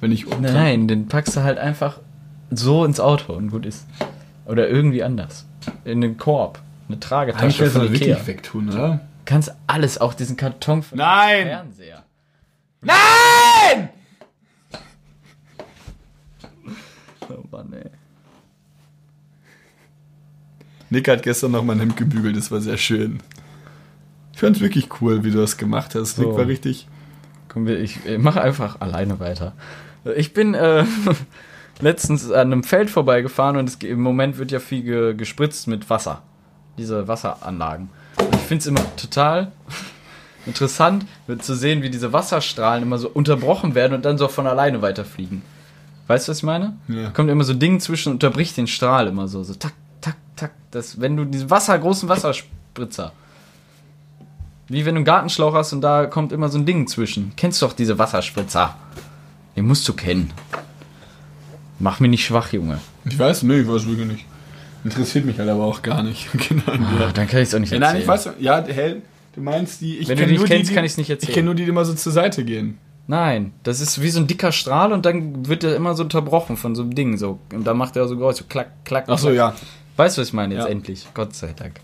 Wenn 0.00 0.12
ich 0.12 0.26
um. 0.26 0.40
Nein, 0.40 0.86
den 0.86 1.08
packst 1.08 1.36
du 1.36 1.42
halt 1.42 1.58
einfach 1.58 1.98
so 2.50 2.84
ins 2.84 3.00
Auto 3.00 3.32
und 3.32 3.50
gut 3.50 3.66
ist. 3.66 3.86
Oder 4.46 4.68
irgendwie 4.68 5.02
anders. 5.02 5.46
In 5.84 6.00
den 6.00 6.16
Korb. 6.16 6.60
Eine 6.88 7.00
Tragetasche 7.00 7.60
willst 7.60 7.76
du 7.76 7.80
von 7.80 7.92
wirklich 7.92 8.26
wegtun, 8.26 8.70
oder? 8.70 9.00
Kannst 9.24 9.54
alles, 9.66 10.00
auch 10.00 10.14
diesen 10.14 10.36
Karton 10.36 10.82
von 10.82 10.96
Nein! 10.96 11.40
dem 11.40 11.48
Fernseher. 11.48 12.02
Nein! 12.80 13.90
Oh 17.30 17.44
Mann, 17.50 17.72
ey. 17.72 17.90
Nick 20.90 21.08
hat 21.08 21.22
gestern 21.22 21.52
noch 21.52 21.64
mein 21.64 21.78
Hemd 21.80 21.96
gebügelt, 21.96 22.36
das 22.36 22.50
war 22.50 22.60
sehr 22.60 22.78
schön. 22.78 23.20
Ich 24.32 24.40
fand's 24.40 24.60
wirklich 24.60 24.88
cool, 25.00 25.24
wie 25.24 25.30
du 25.30 25.38
das 25.38 25.56
gemacht 25.56 25.94
hast. 25.94 26.16
So. 26.16 26.22
Nick 26.22 26.38
war 26.38 26.46
richtig. 26.46 26.86
Komm, 27.48 27.66
wir- 27.66 27.80
ich, 27.80 28.04
ich 28.06 28.18
mache 28.18 28.40
einfach 28.40 28.80
alleine 28.80 29.20
weiter. 29.20 29.52
Ich 30.16 30.32
bin 30.32 30.54
äh, 30.54 30.84
letztens 31.80 32.30
an 32.30 32.52
einem 32.52 32.64
Feld 32.64 32.88
vorbeigefahren 32.88 33.56
und 33.56 33.68
es, 33.68 33.74
im 33.76 34.00
Moment 34.00 34.38
wird 34.38 34.50
ja 34.50 34.60
viel 34.60 34.82
ge, 34.82 35.14
gespritzt 35.14 35.66
mit 35.66 35.90
Wasser. 35.90 36.22
Diese 36.78 37.08
Wasseranlagen. 37.08 37.90
Und 38.18 38.34
ich 38.34 38.40
finde 38.42 38.60
es 38.62 38.66
immer 38.66 38.96
total 38.96 39.52
interessant 40.46 41.04
zu 41.40 41.54
sehen, 41.54 41.82
wie 41.82 41.90
diese 41.90 42.12
Wasserstrahlen 42.12 42.82
immer 42.84 42.98
so 42.98 43.08
unterbrochen 43.10 43.74
werden 43.74 43.92
und 43.94 44.04
dann 44.04 44.16
so 44.16 44.28
von 44.28 44.46
alleine 44.46 44.80
weiterfliegen. 44.80 45.42
Weißt 46.08 46.26
du, 46.26 46.30
was 46.30 46.38
ich 46.38 46.42
meine? 46.44 46.76
Ja. 46.88 47.10
Kommt 47.10 47.30
immer 47.30 47.44
so 47.44 47.52
ein 47.52 47.60
Ding 47.60 47.78
zwischen 47.80 48.08
und 48.08 48.14
unterbricht 48.14 48.56
den 48.56 48.66
Strahl 48.66 49.06
immer 49.06 49.28
so. 49.28 49.42
So 49.44 49.54
tak, 49.54 49.74
tak, 50.00 50.16
tak. 50.36 50.50
Das, 50.70 51.00
wenn 51.00 51.16
du 51.16 51.24
diesen 51.24 51.50
Wasser, 51.50 51.78
großen 51.78 52.08
Wasserspritzer. 52.08 53.12
Wie 54.68 54.84
wenn 54.84 54.94
du 54.94 54.98
einen 54.98 55.04
Gartenschlauch 55.04 55.54
hast 55.54 55.72
und 55.72 55.80
da 55.82 56.06
kommt 56.06 56.32
immer 56.32 56.48
so 56.48 56.58
ein 56.58 56.66
Ding 56.66 56.88
zwischen. 56.88 57.32
Kennst 57.36 57.62
du 57.62 57.66
doch 57.66 57.72
diese 57.74 57.98
Wasserspritzer? 57.98 58.74
Den 59.56 59.66
musst 59.66 59.86
du 59.88 59.92
kennen. 59.92 60.32
Mach 61.78 62.00
mich 62.00 62.10
nicht 62.10 62.24
schwach, 62.24 62.52
Junge. 62.52 62.80
Ich 63.04 63.18
weiß, 63.18 63.44
nee, 63.44 63.60
ich 63.60 63.68
weiß 63.68 63.86
wirklich 63.86 64.06
nicht. 64.08 64.24
Interessiert 64.84 65.24
mich 65.24 65.38
halt 65.38 65.48
aber 65.48 65.64
auch 65.64 65.82
gar 65.82 66.02
nicht. 66.02 66.28
genau. 66.48 66.62
Ah, 66.72 67.10
dann 67.12 67.26
kann 67.26 67.40
ich 67.40 67.48
es 67.48 67.54
auch 67.54 67.58
nicht 67.58 67.70
Ja, 67.72 67.78
erzählen. 67.78 67.92
nein, 67.92 68.02
ich 68.02 68.08
weiß, 68.08 68.30
ja, 68.40 68.64
hell, 68.64 69.02
du 69.34 69.40
meinst 69.40 69.80
die. 69.80 69.98
Ich 69.98 70.08
Wenn 70.08 70.18
du 70.18 70.26
die 70.26 70.32
nicht 70.32 70.46
kennst, 70.46 70.70
die, 70.70 70.74
kann 70.74 70.84
ich's 70.84 70.96
nicht 70.96 71.10
erzählen. 71.10 71.28
Ich 71.28 71.34
kenne 71.34 71.46
nur 71.46 71.54
die, 71.54 71.64
die 71.64 71.68
immer 71.68 71.84
so 71.84 71.94
zur 71.94 72.12
Seite 72.12 72.44
gehen. 72.44 72.78
Nein, 73.10 73.52
das 73.62 73.80
ist 73.80 74.02
wie 74.02 74.10
so 74.10 74.20
ein 74.20 74.26
dicker 74.26 74.52
Strahl 74.52 74.92
und 74.92 75.06
dann 75.06 75.48
wird 75.48 75.64
er 75.64 75.74
immer 75.74 75.94
so 75.94 76.02
unterbrochen 76.02 76.56
von 76.58 76.74
so 76.76 76.82
einem 76.82 76.94
Ding. 76.94 77.16
So. 77.16 77.38
Und 77.54 77.64
dann 77.66 77.76
macht 77.78 77.96
er 77.96 78.06
so 78.06 78.16
Geräusch, 78.16 78.36
so 78.36 78.44
klack, 78.48 78.84
klack. 78.84 79.04
Ach 79.08 79.16
so, 79.18 79.28
klack. 79.28 79.36
ja. 79.36 79.54
Weißt 79.96 80.16
du, 80.16 80.20
was 80.20 80.28
ich 80.28 80.34
meine 80.34 80.54
jetzt 80.54 80.64
Ja. 80.64 80.70
endlich? 80.70 81.08
Gott 81.14 81.34
sei 81.34 81.52
Dank. 81.56 81.80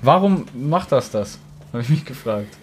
Warum 0.00 0.44
macht 0.54 0.92
das 0.92 1.10
das? 1.10 1.38
Habe 1.72 1.82
ich 1.82 1.88
mich 1.88 2.04
gefragt. 2.04 2.56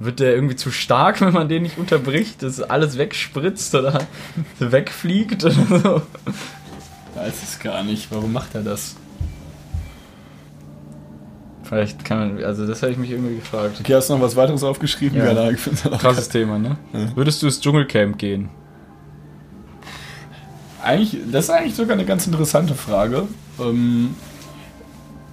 Wird 0.00 0.18
der 0.18 0.34
irgendwie 0.34 0.56
zu 0.56 0.72
stark, 0.72 1.20
wenn 1.22 1.32
man 1.32 1.48
den 1.48 1.62
nicht 1.62 1.78
unterbricht, 1.78 2.42
dass 2.42 2.60
alles 2.60 2.98
wegspritzt 2.98 3.72
oder 3.76 4.00
wegfliegt 4.58 5.44
oder 5.44 5.52
so? 5.54 6.02
Weiß 7.14 7.42
es 7.44 7.60
gar 7.60 7.84
nicht. 7.84 8.08
Warum 8.10 8.32
macht 8.32 8.56
er 8.56 8.62
das? 8.62 8.96
Vielleicht 11.64 12.04
kann 12.04 12.18
man, 12.36 12.44
also 12.44 12.66
das 12.66 12.82
habe 12.82 12.92
ich 12.92 12.98
mich 12.98 13.10
irgendwie 13.10 13.36
gefragt. 13.36 13.78
Okay, 13.80 13.94
hast 13.94 14.08
du 14.10 14.14
noch 14.14 14.20
was 14.22 14.36
weiteres 14.36 14.62
aufgeschrieben? 14.62 15.18
Ja. 15.18 15.32
na, 15.32 15.50
ich 15.50 15.60
halt 15.66 15.92
auch 15.94 15.98
Krasses 15.98 16.28
Thema, 16.28 16.58
ne? 16.58 16.76
Würdest 17.14 17.42
du 17.42 17.46
ins 17.46 17.60
Dschungelcamp 17.60 18.18
gehen? 18.18 18.50
Eigentlich, 20.82 21.16
das 21.32 21.44
ist 21.46 21.50
eigentlich 21.50 21.74
sogar 21.74 21.94
eine 21.94 22.04
ganz 22.04 22.26
interessante 22.26 22.74
Frage. 22.74 23.26
Ähm, 23.58 24.14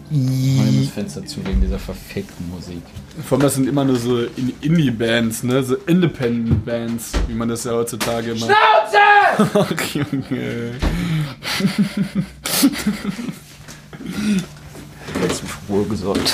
Ich 0.09 0.85
das 0.85 0.93
Fenster 0.93 1.25
zu 1.25 1.45
wegen 1.45 1.59
dieser 1.61 1.79
verfickten 1.79 2.49
Musik. 2.49 2.81
vor 3.25 3.37
allem, 3.37 3.43
das 3.43 3.55
sind 3.55 3.67
immer 3.67 3.83
nur 3.83 3.97
so 3.97 4.19
In- 4.21 4.53
Indie-Bands, 4.61 5.43
ne? 5.43 5.61
So 5.63 5.75
Independent-Bands, 5.75 7.11
wie 7.27 7.33
man 7.33 7.49
das 7.49 7.65
ja 7.65 7.73
heutzutage 7.73 8.31
immer. 8.31 8.45
Schnauze! 8.45 8.97
Ach, 9.53 9.71
Junge. 9.93 10.71
Jetzt 15.21 15.43
Ruhe 15.69 15.86
gesorgt. 15.86 16.34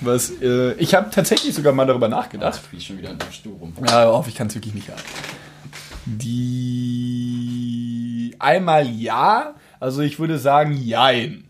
Was, 0.00 0.30
äh, 0.40 0.74
ich 0.74 0.94
habe 0.94 1.10
tatsächlich 1.10 1.54
sogar 1.54 1.72
mal 1.72 1.86
darüber 1.86 2.08
nachgedacht. 2.08 2.60
Wie 2.70 2.80
schon 2.80 2.98
wieder 2.98 3.10
an 3.10 3.18
dem 3.18 3.32
Stuhl 3.32 3.54
rum. 3.58 3.72
Ja, 3.86 4.08
auf, 4.10 4.28
ich 4.28 4.34
kann 4.36 4.46
es 4.46 4.54
wirklich 4.54 4.74
nicht 4.74 4.90
ab. 4.90 4.98
Die. 6.98 8.34
Einmal 8.38 8.86
ja, 8.88 9.54
also 9.80 10.02
ich 10.02 10.18
würde 10.20 10.38
sagen 10.38 10.72
jein. 10.74 11.44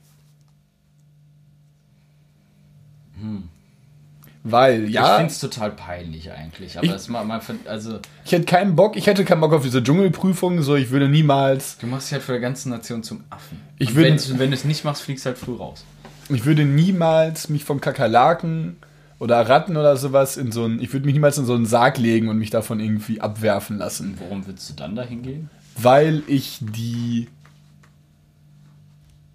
Weil, 4.45 4.85
Ich 4.85 4.93
ja, 4.95 5.17
finde 5.17 5.33
es 5.33 5.41
total 5.41 5.73
peinlich 5.73 6.31
eigentlich. 6.33 6.79
Aber 6.79 6.87
Ich- 6.87 6.93
das 6.93 7.09
mal, 7.09 7.23
mal 7.25 7.41
also 7.67 7.99
ich 8.25 8.33
hätte 8.33 8.47
keinen 8.47 8.77
Bock, 8.77 8.97
ich 8.97 9.07
hätte 9.07 9.25
keinen 9.27 9.41
Bock 9.41 9.53
auf 9.53 9.63
diese 9.63 9.83
Dschungelprüfung, 9.83 10.63
so 10.63 10.75
ich 10.77 10.91
würde 10.91 11.09
niemals, 11.09 11.77
du 11.79 11.87
machst 11.87 12.07
dich 12.07 12.15
halt 12.15 12.23
für 12.23 12.33
die 12.35 12.41
ganze 12.41 12.71
Nation 12.71 13.03
zum 13.03 13.25
Affen. 13.29 13.61
Ich 13.79 13.95
würde- 13.95 14.17
wenn 14.39 14.51
du 14.51 14.57
es 14.57 14.65
nicht 14.65 14.85
machst, 14.85 15.03
fliegst 15.03 15.27
du 15.27 15.31
halt 15.31 15.39
früh 15.39 15.55
raus. 15.57 15.85
Ich 16.29 16.45
würde 16.45 16.65
niemals 16.65 17.49
mich 17.49 17.65
vom 17.65 17.81
Kakerlaken 17.81 18.77
oder 19.19 19.49
Ratten 19.49 19.77
oder 19.77 19.97
sowas 19.97 20.37
in 20.37 20.53
so 20.53 20.65
einen, 20.65 20.81
ich 20.81 20.93
würde 20.93 21.07
mich 21.07 21.15
niemals 21.15 21.39
in 21.39 21.45
so 21.47 21.55
einen 21.55 21.67
Sarg 21.67 21.99
legen 21.99 22.29
und 22.29 22.39
mich 22.39 22.51
davon 22.51 22.81
irgendwie 22.81 23.21
abwerfen 23.21 23.79
lassen. 23.79 24.17
Warum 24.21 24.47
willst 24.47 24.69
du 24.71 24.75
dann 24.75 24.95
dahin 24.97 25.23
gehen? 25.23 25.51
weil 25.81 26.23
ich 26.27 26.59
die 26.61 27.29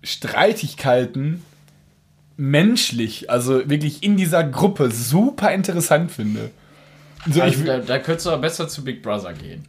Streitigkeiten 0.03 1.41
menschlich, 2.35 3.29
also 3.29 3.69
wirklich 3.69 4.03
in 4.03 4.17
dieser 4.17 4.43
Gruppe 4.43 4.91
super 4.91 5.51
interessant 5.53 6.11
finde. 6.11 6.51
So, 7.29 7.41
Also 7.41 7.61
ich, 7.61 7.65
da, 7.65 7.77
da 7.79 7.99
könntest 7.99 8.25
du 8.25 8.31
aber 8.31 8.41
besser 8.41 8.67
zu 8.67 8.83
Big 8.83 9.01
Brother 9.01 9.33
gehen. 9.33 9.63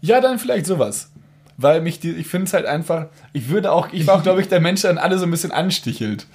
ja, 0.00 0.20
dann 0.20 0.38
vielleicht 0.38 0.66
sowas. 0.66 1.10
Weil 1.58 1.80
mich 1.80 2.00
die, 2.00 2.10
ich 2.10 2.26
finde 2.26 2.46
es 2.46 2.52
halt 2.52 2.66
einfach, 2.66 3.06
ich 3.32 3.48
würde 3.48 3.72
auch, 3.72 3.92
ich 3.92 4.06
war 4.06 4.16
auch, 4.16 4.22
glaube 4.24 4.40
ich, 4.40 4.48
der 4.48 4.60
Mensch, 4.60 4.82
der 4.82 4.92
dann 4.92 5.02
alle 5.02 5.18
so 5.18 5.24
ein 5.24 5.30
bisschen 5.30 5.52
anstichelt. 5.52 6.26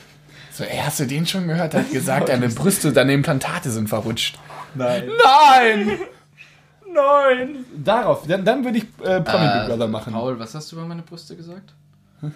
So, 0.51 0.65
ey, 0.65 0.77
hast 0.77 0.99
du 0.99 1.05
den 1.05 1.25
schon 1.25 1.47
gehört? 1.47 1.73
Er 1.73 1.79
hat 1.81 1.91
gesagt, 1.91 2.29
deine 2.29 2.49
Brüste, 2.55 2.91
deine 2.91 3.13
Implantate 3.13 3.71
sind 3.71 3.87
verrutscht. 3.87 4.37
Nein. 4.75 5.09
Nein! 5.23 5.97
Nein! 6.93 7.65
Darauf, 7.83 8.27
dann, 8.27 8.43
dann 8.43 8.65
würde 8.65 8.79
ich 8.79 8.83
äh, 9.01 9.21
Promi 9.21 9.45
Big 9.47 9.67
Brother 9.67 9.87
machen. 9.87 10.11
Paul, 10.11 10.37
was 10.39 10.53
hast 10.53 10.69
du 10.71 10.75
über 10.75 10.85
meine 10.85 11.03
Brüste 11.03 11.37
gesagt? 11.37 11.73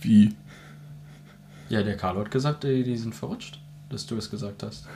Wie? 0.00 0.36
Ja, 1.70 1.82
der 1.82 1.96
Carlo 1.96 2.20
hat 2.20 2.30
gesagt, 2.30 2.64
ey, 2.64 2.82
die 2.82 2.96
sind 2.98 3.14
verrutscht, 3.14 3.58
dass 3.88 4.06
du 4.06 4.16
es 4.16 4.30
gesagt 4.30 4.62
hast. 4.62 4.86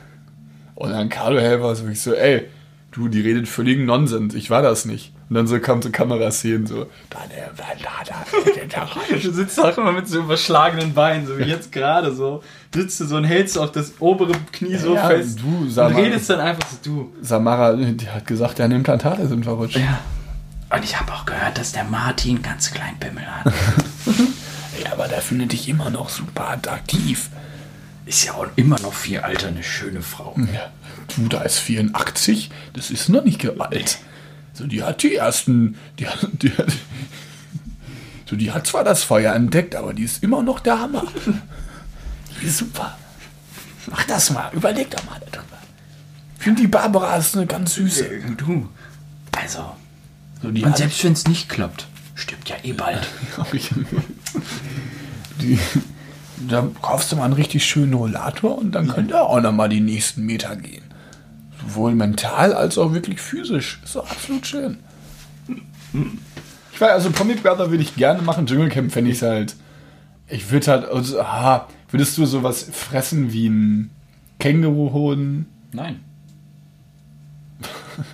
Und 0.75 0.91
dann 0.91 1.09
Carlo 1.09 1.39
Helfer 1.39 1.75
so, 1.75 1.87
ich 1.87 2.01
so, 2.01 2.13
ey, 2.13 2.47
du, 2.91 3.07
die 3.07 3.21
redet 3.21 3.47
völligen 3.47 3.85
Nonsens, 3.85 4.35
ich 4.35 4.51
war 4.51 4.61
das 4.61 4.85
nicht. 4.85 5.14
Und 5.27 5.35
dann 5.35 5.47
so 5.47 5.59
kam 5.59 5.81
so 5.81 5.89
Kameraszenen 5.89 6.67
so, 6.67 6.85
da, 7.09 7.19
da, 7.27 7.51
da, 7.57 8.03
da, 8.05 8.25
da, 8.69 8.85
da. 8.85 9.17
Du 9.17 9.31
sitzt 9.31 9.59
auch 9.59 9.75
immer 9.77 9.91
mit 9.91 10.07
so 10.07 10.19
überschlagenen 10.19 10.93
Beinen, 10.93 11.25
so 11.25 11.37
wie 11.39 11.43
jetzt 11.43 11.71
gerade 11.71 12.13
so. 12.13 12.43
Sitzt 12.73 12.99
du 12.99 13.05
so 13.05 13.15
und 13.17 13.23
hältst 13.23 13.57
auf 13.57 13.71
das 13.71 13.93
obere 13.99 14.33
Knie 14.51 14.75
so 14.77 14.93
Ja, 14.93 15.07
fest. 15.07 15.39
du, 15.41 15.67
sag 15.69 15.89
und 15.89 15.95
redest 15.95 16.29
dann 16.29 16.39
einfach 16.41 16.67
so, 16.69 16.77
du. 16.83 17.13
Samara, 17.21 17.73
die 17.73 18.07
hat 18.09 18.27
gesagt, 18.27 18.59
deine 18.59 18.75
Implantate 18.75 19.27
sind 19.27 19.45
verrutscht. 19.45 19.77
Ja. 19.77 19.99
Und 20.69 20.83
ich 20.83 20.99
habe 20.99 21.11
auch 21.13 21.25
gehört, 21.25 21.57
dass 21.57 21.71
der 21.71 21.85
Martin 21.85 22.41
ganz 22.41 22.71
klein 22.71 22.97
Pimmel 22.99 23.25
hat. 23.25 23.51
Ja, 24.83 24.91
aber 24.91 25.07
der 25.07 25.21
findet 25.21 25.53
dich 25.53 25.69
immer 25.69 25.89
noch 25.89 26.09
super 26.09 26.49
attraktiv. 26.49 27.29
Ist 28.05 28.25
ja 28.25 28.33
auch 28.33 28.45
immer 28.57 28.77
noch 28.81 28.93
viel 28.93 29.19
Alter, 29.21 29.47
eine 29.47 29.63
schöne 29.63 30.01
Frau. 30.01 30.35
Ja, 30.53 30.69
du, 31.15 31.29
da 31.29 31.41
ist 31.43 31.59
84, 31.59 32.51
das 32.73 32.91
ist 32.91 33.07
noch 33.07 33.23
nicht 33.23 33.47
alt. 33.59 33.99
So, 34.55 34.65
die 34.67 34.81
hat 34.83 35.03
die 35.03 35.15
ersten, 35.15 35.77
die, 35.99 36.07
hat- 36.07 36.27
die 36.41 36.49
hat, 36.51 36.67
so, 38.27 38.35
die 38.35 38.51
hat 38.51 38.65
zwar 38.65 38.83
das 38.83 39.03
Feuer 39.03 39.33
entdeckt, 39.35 39.75
aber 39.75 39.93
die 39.93 40.03
ist 40.03 40.23
immer 40.23 40.41
noch 40.41 40.59
der 40.59 40.79
Hammer. 40.79 41.03
Die 42.41 42.45
ist 42.47 42.57
super. 42.57 42.97
Mach 43.87 44.03
das 44.05 44.31
mal, 44.31 44.49
überleg 44.53 44.89
doch 44.91 45.03
mal 45.05 45.19
darüber. 45.31 45.57
Ich 46.37 46.43
finde 46.43 46.61
die 46.61 46.67
Barbara 46.67 47.17
ist 47.17 47.35
eine 47.35 47.45
ganz 47.45 47.75
süße. 47.75 48.07
Du. 48.37 48.67
Also. 49.37 49.75
So, 50.41 50.49
die 50.51 50.63
Und 50.63 50.75
selbst 50.77 51.03
wenn 51.03 51.13
es 51.13 51.27
nicht 51.27 51.49
klappt, 51.49 51.87
stirbt 52.15 52.49
ja 52.49 52.55
eh 52.63 52.73
bald. 52.73 53.07
Die, 55.41 55.59
da 56.49 56.67
kaufst 56.81 57.11
du 57.11 57.17
mal 57.17 57.25
einen 57.25 57.33
richtig 57.33 57.65
schönen 57.65 57.93
Rollator 57.93 58.57
und 58.57 58.71
dann 58.71 58.87
könnt 58.87 59.11
ihr 59.11 59.21
auch 59.21 59.41
noch 59.41 59.51
mal 59.51 59.67
die 59.67 59.81
nächsten 59.81 60.25
Meter 60.25 60.55
gehen. 60.55 60.84
Sowohl 61.67 61.95
mental 61.95 62.53
als 62.53 62.77
auch 62.77 62.93
wirklich 62.93 63.19
physisch. 63.19 63.79
Ist 63.83 63.95
doch 63.95 64.09
absolut 64.09 64.45
schön. 64.45 64.77
Ich 66.73 66.81
weiß, 66.81 66.91
also 66.91 67.11
Comic 67.11 67.41
Brother 67.41 67.71
würde 67.71 67.83
ich 67.83 67.95
gerne 67.95 68.21
machen. 68.21 68.45
Dschungelcamp 68.45 68.91
fände 68.91 69.11
ich 69.11 69.21
halt. 69.21 69.55
Ich 70.27 70.51
würde 70.51 70.67
halt. 70.67 70.85
Also, 70.85 71.19
aha, 71.19 71.67
würdest 71.89 72.17
du 72.17 72.25
sowas 72.25 72.67
fressen 72.71 73.31
wie 73.31 73.47
ein 73.47 73.89
Känguruhoden? 74.39 75.47
Nein. 75.71 75.99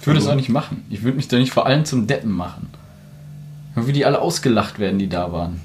Ich 0.00 0.08
würde 0.08 0.20
es 0.20 0.28
auch 0.28 0.36
nicht 0.36 0.50
machen. 0.50 0.84
Ich 0.88 1.02
würde 1.02 1.16
mich 1.16 1.26
da 1.26 1.36
nicht 1.36 1.52
vor 1.52 1.66
allem 1.66 1.84
zum 1.84 2.06
Deppen 2.06 2.30
machen. 2.30 2.68
Wie 3.74 3.92
die 3.92 4.04
alle 4.04 4.20
ausgelacht 4.20 4.78
werden, 4.78 5.00
die 5.00 5.08
da 5.08 5.32
waren. 5.32 5.60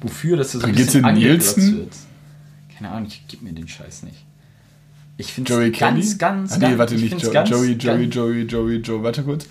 Wofür, 0.00 0.36
dass 0.36 0.50
du 0.50 0.58
so 0.58 0.66
ein 0.66 0.74
bisschen 0.74 1.04
Nielsen? 1.14 1.76
wird. 1.76 1.92
Keine 2.76 2.90
Ahnung, 2.90 3.06
ich 3.06 3.22
gib 3.28 3.42
mir 3.42 3.52
den 3.52 3.68
Scheiß 3.68 4.02
nicht. 4.02 4.24
Ich 5.18 5.32
finde 5.32 5.52
Joey 5.52 5.70
es 5.70 5.78
ganz, 5.78 5.94
Kelly? 5.94 6.18
ganz, 6.18 6.52
ah, 6.52 6.58
ganz, 6.58 6.72
nee, 6.72 6.78
warte 6.78 6.94
ich 6.94 7.12
nicht. 7.12 7.22
Jo 7.22 7.30
ganz, 7.30 7.48
Joey, 7.48 7.72
Joey, 7.72 8.04
ganz, 8.04 8.14
Joey, 8.14 8.42
Joey, 8.42 8.76
Joey, 8.76 9.02
warte 9.02 9.22
kurz. 9.22 9.46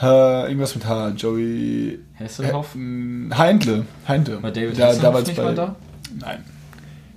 Äh, 0.00 0.48
irgendwas 0.48 0.74
mit 0.74 0.86
H. 0.86 1.08
Joey. 1.16 1.98
Hesselhoff? 2.14 2.74
Äh, 2.74 3.34
Heintle. 3.34 3.86
Heintle. 4.06 4.42
War 4.42 4.50
David 4.50 4.78
da, 4.78 4.94
damals 4.94 5.28
nicht 5.28 5.36
bei, 5.36 5.44
mal 5.44 5.54
da? 5.54 5.76
Nein. 6.18 6.44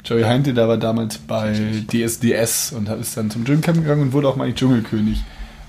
Joey 0.03 0.23
Heintle, 0.23 0.53
da 0.53 0.67
war 0.67 0.77
damals 0.77 1.17
bei 1.17 1.53
DSDS 1.91 2.73
und 2.73 2.89
ist 2.89 3.17
dann 3.17 3.29
zum 3.29 3.45
Dschungelcamp 3.45 3.79
gegangen 3.79 4.01
und 4.03 4.13
wurde 4.13 4.27
auch 4.27 4.35
mal 4.35 4.45
nicht 4.45 4.57
Dschungelkönig. 4.57 5.21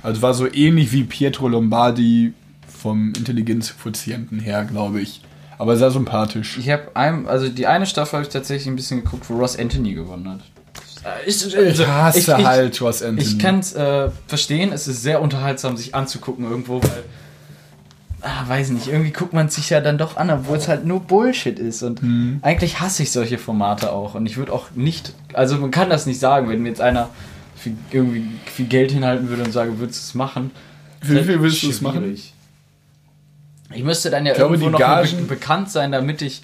Also 0.02 0.22
war 0.22 0.34
so 0.34 0.50
ähnlich 0.50 0.92
wie 0.92 1.04
Pietro 1.04 1.48
Lombardi 1.48 2.32
vom 2.66 3.12
Intelligenzquotienten 3.16 4.40
her, 4.40 4.64
glaube 4.64 5.00
ich. 5.00 5.22
Aber 5.58 5.76
sehr 5.76 5.90
sympathisch. 5.90 6.56
Ich 6.58 6.70
habe 6.70 6.88
also 6.94 7.48
die 7.48 7.66
eine 7.66 7.84
Staffel 7.84 8.14
habe 8.14 8.22
ich 8.26 8.32
tatsächlich 8.32 8.66
ein 8.68 8.76
bisschen 8.76 9.04
geguckt, 9.04 9.28
wo 9.28 9.36
Ross 9.36 9.58
Anthony 9.58 9.92
gewonnen 9.92 10.28
hat. 10.28 10.40
Ich, 11.26 11.54
Ich 11.54 11.86
hasse 11.86 12.18
ich- 12.18 12.28
ich- 12.28 12.44
halt 12.46 12.80
Ross 12.80 13.02
Anthony. 13.02 13.22
Ich 13.22 13.38
kann 13.38 13.58
es 13.60 13.72
äh, 13.74 14.10
verstehen, 14.26 14.72
es 14.72 14.86
ist 14.86 15.02
sehr 15.02 15.22
unterhaltsam, 15.22 15.76
sich 15.76 15.94
anzugucken 15.94 16.44
irgendwo, 16.48 16.82
weil. 16.82 17.04
Ah, 18.22 18.46
weiß 18.46 18.68
nicht, 18.68 18.86
irgendwie 18.88 19.12
guckt 19.12 19.32
man 19.32 19.46
es 19.46 19.54
sich 19.54 19.70
ja 19.70 19.80
dann 19.80 19.96
doch 19.96 20.18
an, 20.18 20.28
obwohl 20.30 20.58
es 20.58 20.68
halt 20.68 20.84
nur 20.84 21.00
Bullshit 21.00 21.58
ist. 21.58 21.82
Und 21.82 22.02
Mhm. 22.02 22.40
eigentlich 22.42 22.78
hasse 22.80 23.02
ich 23.02 23.12
solche 23.12 23.38
Formate 23.38 23.90
auch. 23.92 24.14
Und 24.14 24.26
ich 24.26 24.36
würde 24.36 24.52
auch 24.52 24.72
nicht. 24.74 25.14
Also, 25.32 25.56
man 25.56 25.70
kann 25.70 25.88
das 25.88 26.04
nicht 26.04 26.20
sagen, 26.20 26.50
wenn 26.50 26.60
mir 26.62 26.68
jetzt 26.68 26.82
einer 26.82 27.08
viel, 27.56 27.76
irgendwie 27.90 28.26
viel 28.44 28.66
Geld 28.66 28.92
hinhalten 28.92 29.30
würde 29.30 29.44
und 29.44 29.52
sagen, 29.52 29.78
würdest 29.78 30.00
du 30.02 30.04
es 30.08 30.14
machen? 30.14 30.50
Wie 31.00 31.22
viel 31.24 31.40
würdest 31.40 31.62
du 31.62 31.70
es 31.70 31.80
machen? 31.80 32.14
Ich 33.72 33.84
müsste 33.84 34.10
dann 34.10 34.26
ja 34.26 34.34
glaube, 34.34 34.54
irgendwo 34.56 34.70
noch 34.70 34.78
Gagen- 34.78 35.16
be 35.16 35.22
bekannt 35.36 35.70
sein, 35.70 35.90
damit 35.92 36.20
ich. 36.20 36.42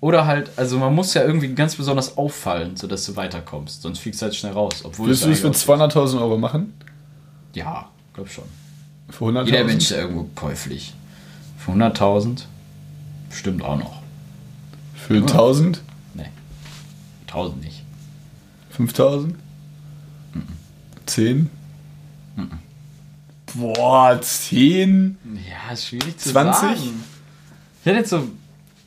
Oder 0.00 0.26
halt, 0.26 0.50
also 0.56 0.78
man 0.78 0.94
muss 0.94 1.14
ja 1.14 1.22
irgendwie 1.22 1.48
ganz 1.54 1.76
besonders 1.76 2.16
auffallen, 2.18 2.76
sodass 2.76 3.06
du 3.06 3.16
weiterkommst. 3.16 3.82
Sonst 3.82 4.00
fliegst 4.00 4.20
du 4.20 4.26
halt 4.26 4.34
schnell 4.34 4.52
raus. 4.52 4.84
Obwohl 4.84 5.10
es 5.10 5.20
du 5.20 5.30
es 5.30 5.40
für 5.40 5.46
eigentlich 5.46 5.62
200.000 5.62 6.20
Euro 6.20 6.36
machen? 6.36 6.74
Ja, 7.54 7.88
glaub 8.12 8.28
schon. 8.28 8.44
Für 9.08 9.24
100.000? 9.26 9.44
Jeder 9.46 9.64
Mensch 9.64 9.84
ist 9.84 9.92
irgendwo 9.92 10.24
käuflich. 10.34 10.94
Für 11.58 11.72
100.000 11.72 12.42
bestimmt 13.30 13.62
auch 13.62 13.78
noch. 13.78 14.02
Für 14.94 15.16
1000? 15.16 15.80
Nee, 16.14 16.30
1000 17.28 17.64
nicht. 17.64 17.82
5000? 18.70 19.34
10? 21.06 21.50
Boah, 23.54 24.20
10? 24.20 25.16
Ja, 25.48 25.72
ist 25.72 25.86
schwierig 25.86 26.18
zu 26.18 26.30
20? 26.30 26.60
sagen. 26.60 27.04
Ich 27.80 27.86
hätte 27.86 27.98
jetzt 27.98 28.10
so. 28.10 28.28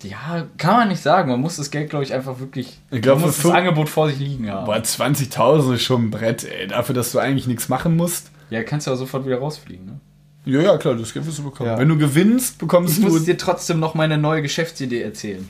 Ja, 0.04 0.48
kann 0.58 0.76
man 0.78 0.88
nicht 0.88 1.02
sagen. 1.02 1.30
Man 1.30 1.42
muss 1.42 1.58
das 1.58 1.72
Geld, 1.72 1.90
glaube 1.90 2.06
ich, 2.06 2.14
einfach 2.14 2.40
wirklich. 2.40 2.80
Ich 2.92 3.02
glaub, 3.02 3.18
man 3.20 3.28
muss 3.28 3.38
für 3.38 3.50
das 3.50 3.58
Angebot 3.58 3.90
vor 3.90 4.10
sich 4.10 4.20
liegen 4.20 4.50
haben. 4.50 4.66
Boah, 4.66 4.78
20.000 4.78 5.74
ist 5.76 5.82
schon 5.84 6.06
ein 6.06 6.12
Brett, 6.12 6.46
ey. 6.46 6.68
Dafür, 6.68 6.96
dass 6.96 7.12
du 7.12 7.20
eigentlich 7.20 7.48
nichts 7.48 7.68
machen 7.70 7.96
musst. 7.98 8.32
Ja, 8.50 8.64
kannst 8.64 8.88
du 8.88 8.92
ja 8.92 8.98
sofort 8.98 9.26
wieder 9.26 9.38
rausfliegen. 9.40 9.86
Ne? 9.86 10.00
Ja, 10.46 10.62
ja, 10.62 10.78
klar, 10.78 10.96
das 10.96 11.14
Geld 11.14 11.28
wirst 11.28 11.40
du 11.40 11.44
bekommen. 11.44 11.70
Ja. 11.70 11.78
Wenn 11.78 11.90
du 11.90 11.98
gewinnst, 11.98 12.58
bekommst 12.60 12.98
Ich 12.98 13.04
du. 13.06 13.12
muss 13.12 13.26
dir 13.26 13.38
trotzdem 13.38 13.80
noch 13.80 13.94
meine 13.94 14.18
neue 14.18 14.42
Geschäftsidee 14.42 15.02
erzählen. 15.02 15.48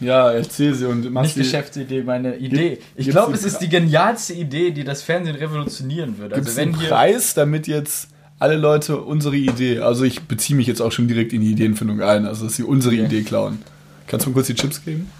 Ja, 0.00 0.30
erzähl 0.32 0.74
sie 0.74 0.86
und 0.86 1.12
mach 1.12 1.22
Nicht 1.22 1.34
sie. 1.34 1.40
Geschäftsidee, 1.42 2.02
meine 2.02 2.36
Idee. 2.36 2.78
Ich 2.96 3.08
glaube, 3.10 3.34
es 3.34 3.44
ist 3.44 3.58
die 3.58 3.68
genialste 3.68 4.34
Idee, 4.34 4.70
die 4.72 4.84
das 4.84 5.02
Fernsehen 5.02 5.36
revolutionieren 5.36 6.18
würde. 6.18 6.36
Gibt's 6.36 6.50
Also 6.50 6.60
wenn 6.60 6.74
einen. 6.74 6.88
Preis, 6.88 7.34
damit 7.34 7.66
jetzt 7.66 8.08
alle 8.38 8.56
Leute 8.56 8.96
unsere 9.00 9.36
Idee, 9.36 9.80
also 9.80 10.04
ich 10.04 10.22
beziehe 10.22 10.56
mich 10.56 10.66
jetzt 10.66 10.80
auch 10.80 10.90
schon 10.92 11.06
direkt 11.08 11.32
in 11.32 11.40
die 11.42 11.52
Ideenfindung 11.52 12.00
ein, 12.00 12.24
also 12.26 12.44
dass 12.44 12.56
sie 12.56 12.62
unsere 12.64 12.94
Okay. 12.94 13.04
Idee 13.04 13.22
klauen. 13.22 13.58
Kannst 14.06 14.26
du 14.26 14.30
mir 14.30 14.34
kurz 14.34 14.46
die 14.48 14.54
Chips 14.54 14.82
geben? 14.84 15.10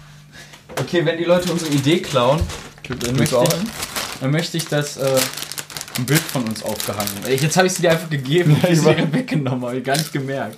Okay, 0.79 1.05
wenn 1.05 1.17
die 1.17 1.23
Leute 1.25 1.51
unsere 1.51 1.71
Idee 1.71 1.99
klauen, 1.99 2.39
dann 2.87 3.15
möchte, 3.15 3.35
ich, 3.43 3.49
dann 4.21 4.31
möchte 4.31 4.57
ich, 4.57 4.67
dass 4.67 4.97
äh, 4.97 5.19
ein 5.97 6.05
Bild 6.05 6.19
von 6.21 6.43
uns 6.43 6.63
aufgehangen 6.63 7.09
wird. 7.23 7.41
Jetzt 7.41 7.57
habe 7.57 7.67
ich 7.67 7.73
sie 7.73 7.81
dir 7.83 7.91
einfach 7.91 8.09
gegeben 8.09 8.53
und 8.55 8.63
Ja, 8.63 8.69
ich 8.69 8.79
sie 8.81 8.95
dir 8.95 9.13
weggenommen, 9.13 9.65
habe 9.65 9.77
ich 9.77 9.83
gar 9.83 9.97
nicht 9.97 10.11
gemerkt. 10.11 10.57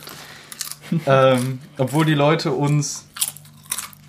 ähm, 1.05 1.59
obwohl 1.77 2.05
die 2.05 2.13
Leute 2.13 2.51
uns. 2.51 3.05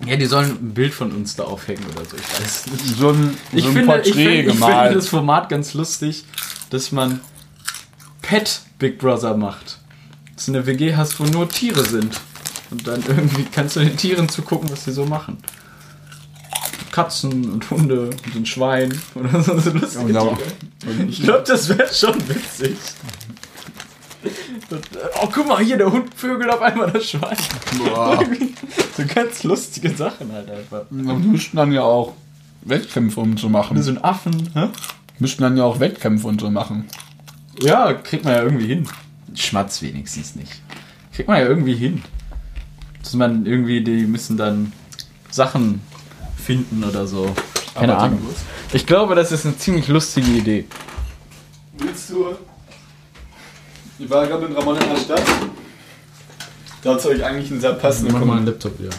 Ja, 0.05 0.17
die 0.17 0.25
sollen 0.25 0.51
ein 0.51 0.73
Bild 0.73 0.93
von 0.93 1.11
uns 1.11 1.35
da 1.35 1.43
aufhängen 1.43 1.83
oder 1.95 2.03
so. 2.05 2.17
Ich 2.17 2.41
weiß 2.43 2.65
nicht. 2.67 2.97
So 2.99 3.09
ein, 3.11 3.37
Ich, 3.53 3.63
so 3.63 3.69
ein 3.69 3.73
finde, 3.75 3.81
ich, 3.81 3.85
Porträt 3.87 4.11
finde, 4.11 4.31
ich 4.33 4.41
finde 4.41 4.53
gemalt. 4.53 4.95
das 4.95 5.07
Format 5.07 5.49
ganz 5.49 5.73
lustig, 5.73 6.25
dass 6.69 6.91
man 6.91 7.21
Pet 8.21 8.61
Big 8.77 8.97
Brother 8.99 9.35
macht. 9.37 9.79
Dass 10.35 10.45
du 10.47 10.51
eine 10.51 10.65
WG 10.65 10.95
hast, 10.95 11.17
wo 11.19 11.23
nur 11.23 11.47
Tiere 11.47 11.85
sind. 11.85 12.19
Und 12.71 12.87
dann 12.87 13.03
irgendwie 13.07 13.43
kannst 13.51 13.75
du 13.75 13.81
den 13.81 13.95
Tieren 13.97 14.27
zugucken, 14.29 14.69
was 14.71 14.85
sie 14.85 14.91
so 14.91 15.05
machen. 15.05 15.37
Katzen 16.91 17.51
und 17.51 17.69
Hunde 17.69 18.09
und 18.09 18.35
ein 18.35 18.45
Schwein 18.45 18.97
oder 19.15 19.41
so, 19.41 19.57
so 19.59 19.71
lustige 19.71 20.19
aber- 20.19 20.37
Tiere. 20.79 21.03
Ich 21.09 21.21
glaube, 21.23 21.43
das 21.45 21.69
wäre 21.69 21.93
schon 21.93 22.15
witzig. 22.29 22.77
Oh, 25.21 25.29
guck 25.31 25.47
mal, 25.47 25.63
hier, 25.63 25.77
der 25.77 25.91
Hund 25.91 26.13
vögelt 26.15 26.49
auf 26.49 26.61
einmal 26.61 26.91
das 26.91 27.09
Schwein. 27.09 27.37
Boah. 27.77 28.23
So 28.97 29.03
ganz 29.13 29.43
lustige 29.43 29.89
Sachen 29.89 30.31
halt 30.31 30.49
einfach. 30.49 30.83
Die 30.89 30.95
müssten 31.27 31.57
dann 31.57 31.73
ja 31.73 31.81
auch 31.81 32.13
Wettkämpfe 32.61 33.19
und 33.19 33.37
so 33.37 33.49
machen. 33.49 33.81
So 33.83 33.91
ein 33.91 34.01
Affen, 34.01 34.49
hä? 34.53 34.69
Müssten 35.19 35.43
dann 35.43 35.57
ja 35.57 35.65
auch 35.65 35.81
Wettkämpfe 35.81 36.25
und 36.27 36.39
so 36.39 36.49
machen. 36.49 36.85
Ja, 37.59 37.91
kriegt 37.93 38.23
man 38.23 38.33
ja 38.33 38.41
irgendwie 38.43 38.67
hin. 38.67 38.87
Schmatz 39.33 39.81
wenigstens 39.81 40.35
nicht. 40.35 40.61
Kriegt 41.13 41.27
man 41.27 41.39
ja 41.39 41.45
irgendwie 41.45 41.75
hin. 41.75 42.03
Dass 43.05 43.13
man 43.13 43.45
irgendwie, 43.45 43.83
die 43.83 44.07
müssen 44.07 44.35
dann 44.35 44.73
Sachen 45.29 45.79
finden 46.35 46.83
oder 46.83 47.05
so. 47.05 47.35
Keine 47.75 47.93
Aber 47.93 48.05
Ahnung. 48.05 48.19
Ich 48.73 48.87
glaube, 48.87 49.13
das 49.13 49.31
ist 49.31 49.45
eine 49.45 49.55
ziemlich 49.55 49.87
lustige 49.87 50.31
Idee. 50.31 50.65
Willst 51.77 52.09
du? 52.09 52.35
Ich 53.99 54.09
war 54.09 54.25
gerade 54.25 54.47
mit 54.47 54.57
Ramon 54.57 54.75
in 54.77 54.89
der 54.89 54.97
Stadt. 54.97 55.21
Dazu 56.81 57.09
habe 57.09 57.17
ich 57.17 57.23
eigentlich 57.23 57.51
einen 57.51 57.61
sehr 57.61 57.73
passenden 57.73 58.17
Kommentar. 58.17 58.45
Laptop 58.45 58.79
wieder. 58.79 58.89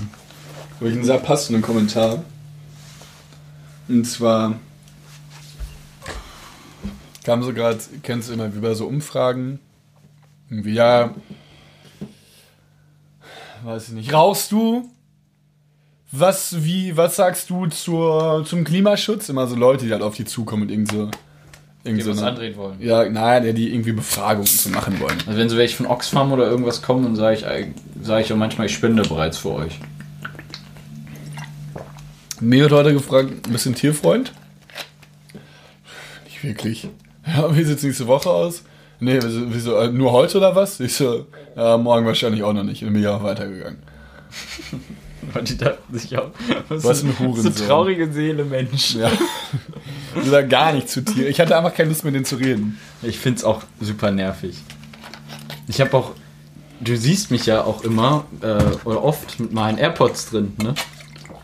habe 0.76 0.88
ich 0.88 0.94
einen 0.94 1.04
sehr 1.04 1.18
passenden 1.18 1.62
Kommentar. 1.62 2.22
Und 3.88 4.04
zwar 4.04 4.54
kam 7.24 7.42
so 7.42 7.52
gerade, 7.52 7.80
kennst 8.04 8.28
du 8.28 8.34
immer 8.34 8.54
wie 8.54 8.60
bei 8.60 8.74
so 8.74 8.86
Umfragen, 8.86 9.58
irgendwie, 10.48 10.74
ja, 10.74 11.12
weiß 13.66 13.88
ich 13.88 13.94
nicht, 13.94 14.12
rauchst 14.12 14.52
du? 14.52 14.88
Was, 16.12 16.64
wie, 16.64 16.96
was 16.96 17.16
sagst 17.16 17.50
du 17.50 17.66
zur, 17.66 18.44
zum 18.46 18.64
Klimaschutz? 18.64 19.29
Immer 19.29 19.46
so 19.48 19.57
Leute, 19.57 19.85
die 19.87 19.92
halt 19.92 20.02
auf 20.02 20.14
die 20.14 20.24
zukommen 20.24 20.62
und 20.62 20.70
irgend 20.70 20.90
so, 20.92 21.11
irgend 21.85 22.00
Die 22.00 22.02
so 22.02 22.12
was 22.12 22.18
eine- 22.18 22.29
andrehen 22.29 22.57
wollen. 22.57 22.81
Ja, 22.81 23.09
nein, 23.09 23.55
die 23.55 23.72
irgendwie 23.74 23.92
Befragungen 23.92 24.46
zu 24.46 24.70
machen 24.70 24.98
wollen. 25.00 25.18
Also 25.26 25.38
wenn 25.38 25.48
so 25.48 25.57
welche 25.57 25.76
von 25.76 25.87
Oxfam 25.87 26.33
oder 26.33 26.46
irgendwas 26.48 26.81
kommen, 26.81 27.02
dann 27.02 27.16
sage 27.16 27.37
ich, 27.37 27.44
sag 28.02 28.20
ich 28.24 28.33
auch 28.33 28.37
manchmal, 28.37 28.66
ich 28.68 28.74
spende 28.74 29.02
bereits 29.02 29.37
für 29.38 29.50
euch. 29.52 29.79
Mir 32.40 32.66
hat 32.66 32.72
heute 32.72 32.92
gefragt, 32.92 33.31
ein 33.46 33.52
bisschen 33.52 33.74
Tierfreund? 33.74 34.33
Nicht 36.24 36.42
wirklich. 36.44 36.88
Ja, 37.29 37.57
wie 37.57 37.64
sieht's 37.64 37.83
nächste 37.83 38.07
Woche 38.07 38.31
aus? 38.31 38.62
Nee, 38.98 39.18
wieso, 39.22 39.76
äh, 39.76 39.88
nur 39.88 40.12
heute 40.12 40.38
oder 40.38 40.54
was? 40.54 40.80
Ich 40.80 40.94
so, 40.94 41.26
ja, 41.54 41.76
morgen 41.76 42.06
wahrscheinlich 42.06 42.42
auch 42.42 42.52
noch 42.52 42.62
nicht. 42.62 42.82
Und 42.82 42.92
bin 42.92 43.02
ja 43.02 43.16
auch 43.16 43.22
weitergegangen. 43.22 43.78
Und 45.35 45.48
die 45.48 45.59
dachten 45.59 45.98
sich 45.98 46.16
auch, 46.16 46.30
was, 46.68 46.85
Was 46.85 47.02
ein 47.02 47.18
Hurensohn. 47.18 47.52
So 47.52 47.64
traurige 47.66 48.12
Seele, 48.12 48.44
Mensch. 48.44 48.94
Ja. 48.94 49.11
Ich 50.18 50.30
sag 50.30 50.48
gar 50.48 50.72
nicht 50.72 50.88
zu 50.88 51.04
Tier. 51.04 51.28
Ich 51.28 51.38
hatte 51.40 51.54
einfach 51.59 51.74
keine 51.74 51.90
Lust 51.90 52.02
mit 52.02 52.14
denen 52.14 52.24
zu 52.24 52.37
reden. 52.37 52.78
Ich 53.02 53.18
find's 53.18 53.44
auch 53.44 53.62
super 53.82 54.11
nervig. 54.11 54.56
Ich 55.68 55.78
habe 55.78 55.94
auch, 55.94 56.12
du 56.80 56.96
siehst 56.96 57.30
mich 57.30 57.44
ja 57.44 57.64
auch 57.64 57.85
immer 57.85 58.24
äh, 58.40 58.62
oder 58.85 59.04
oft 59.04 59.38
mit 59.38 59.52
meinen 59.52 59.76
AirPods 59.76 60.30
drin, 60.30 60.54
ne? 60.62 60.74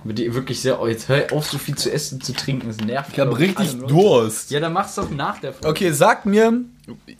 Mit 0.05 0.19
die 0.19 0.35
wirklich 0.35 0.61
sehr, 0.61 0.81
oh, 0.81 0.87
jetzt 0.87 1.09
hör 1.09 1.33
auf, 1.33 1.49
so 1.49 1.59
viel 1.59 1.77
zu 1.77 1.93
essen, 1.93 2.21
zu 2.21 2.33
trinken, 2.33 2.67
das 2.69 2.79
nervt. 2.79 3.11
Ich 3.13 3.21
habe 3.21 3.39
richtig. 3.39 3.79
Durst. 3.87 4.51
Ja, 4.51 4.61
dann 4.61 4.73
mach's 4.73 4.95
doch 4.95 5.11
nach 5.11 5.39
der 5.39 5.53
Folge. 5.53 5.69
Okay, 5.69 5.91
sagt 5.93 6.27
mir, 6.27 6.61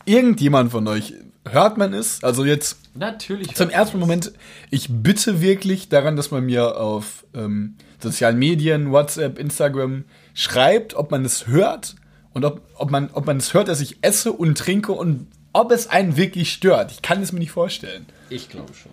irgendjemand 0.05 0.71
von 0.71 0.87
euch, 0.87 1.13
hört 1.49 1.77
man 1.77 1.93
es? 1.93 2.23
Also 2.23 2.45
jetzt 2.45 2.77
Natürlich. 2.95 3.55
Zum 3.55 3.69
ersten 3.69 3.99
Moment, 3.99 4.33
ich 4.69 4.87
bitte 4.89 5.41
wirklich 5.41 5.89
daran, 5.89 6.15
dass 6.15 6.29
man 6.29 6.45
mir 6.45 6.77
auf 6.79 7.25
ähm, 7.33 7.75
sozialen 7.99 8.37
Medien, 8.37 8.91
WhatsApp, 8.91 9.39
Instagram 9.39 10.05
schreibt, 10.35 10.93
ob 10.93 11.09
man 11.09 11.25
es 11.25 11.47
hört 11.47 11.95
und 12.33 12.45
ob, 12.45 12.61
ob, 12.75 12.91
man, 12.91 13.09
ob 13.13 13.25
man 13.25 13.37
es 13.37 13.53
hört, 13.53 13.67
dass 13.67 13.81
ich 13.81 13.97
esse 14.01 14.31
und 14.31 14.57
trinke 14.57 14.91
und 14.91 15.27
ob 15.53 15.71
es 15.71 15.87
einen 15.87 16.17
wirklich 16.17 16.51
stört. 16.51 16.91
Ich 16.91 17.01
kann 17.01 17.21
es 17.21 17.31
mir 17.31 17.39
nicht 17.39 17.51
vorstellen. 17.51 18.05
Ich 18.29 18.49
glaube 18.49 18.73
schon. 18.73 18.91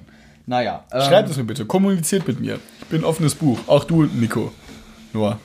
Naja. 0.51 0.83
Ähm, 0.91 1.03
Schreibt 1.03 1.31
es 1.31 1.37
mir 1.37 1.45
bitte, 1.45 1.65
kommuniziert 1.65 2.27
mit 2.27 2.41
mir. 2.41 2.59
Ich 2.81 2.87
bin 2.87 3.03
ein 3.03 3.05
offenes 3.05 3.37
Buch. 3.37 3.61
Auch 3.69 3.85
du, 3.85 4.03
Nico. 4.03 4.51
Noah. 5.13 5.39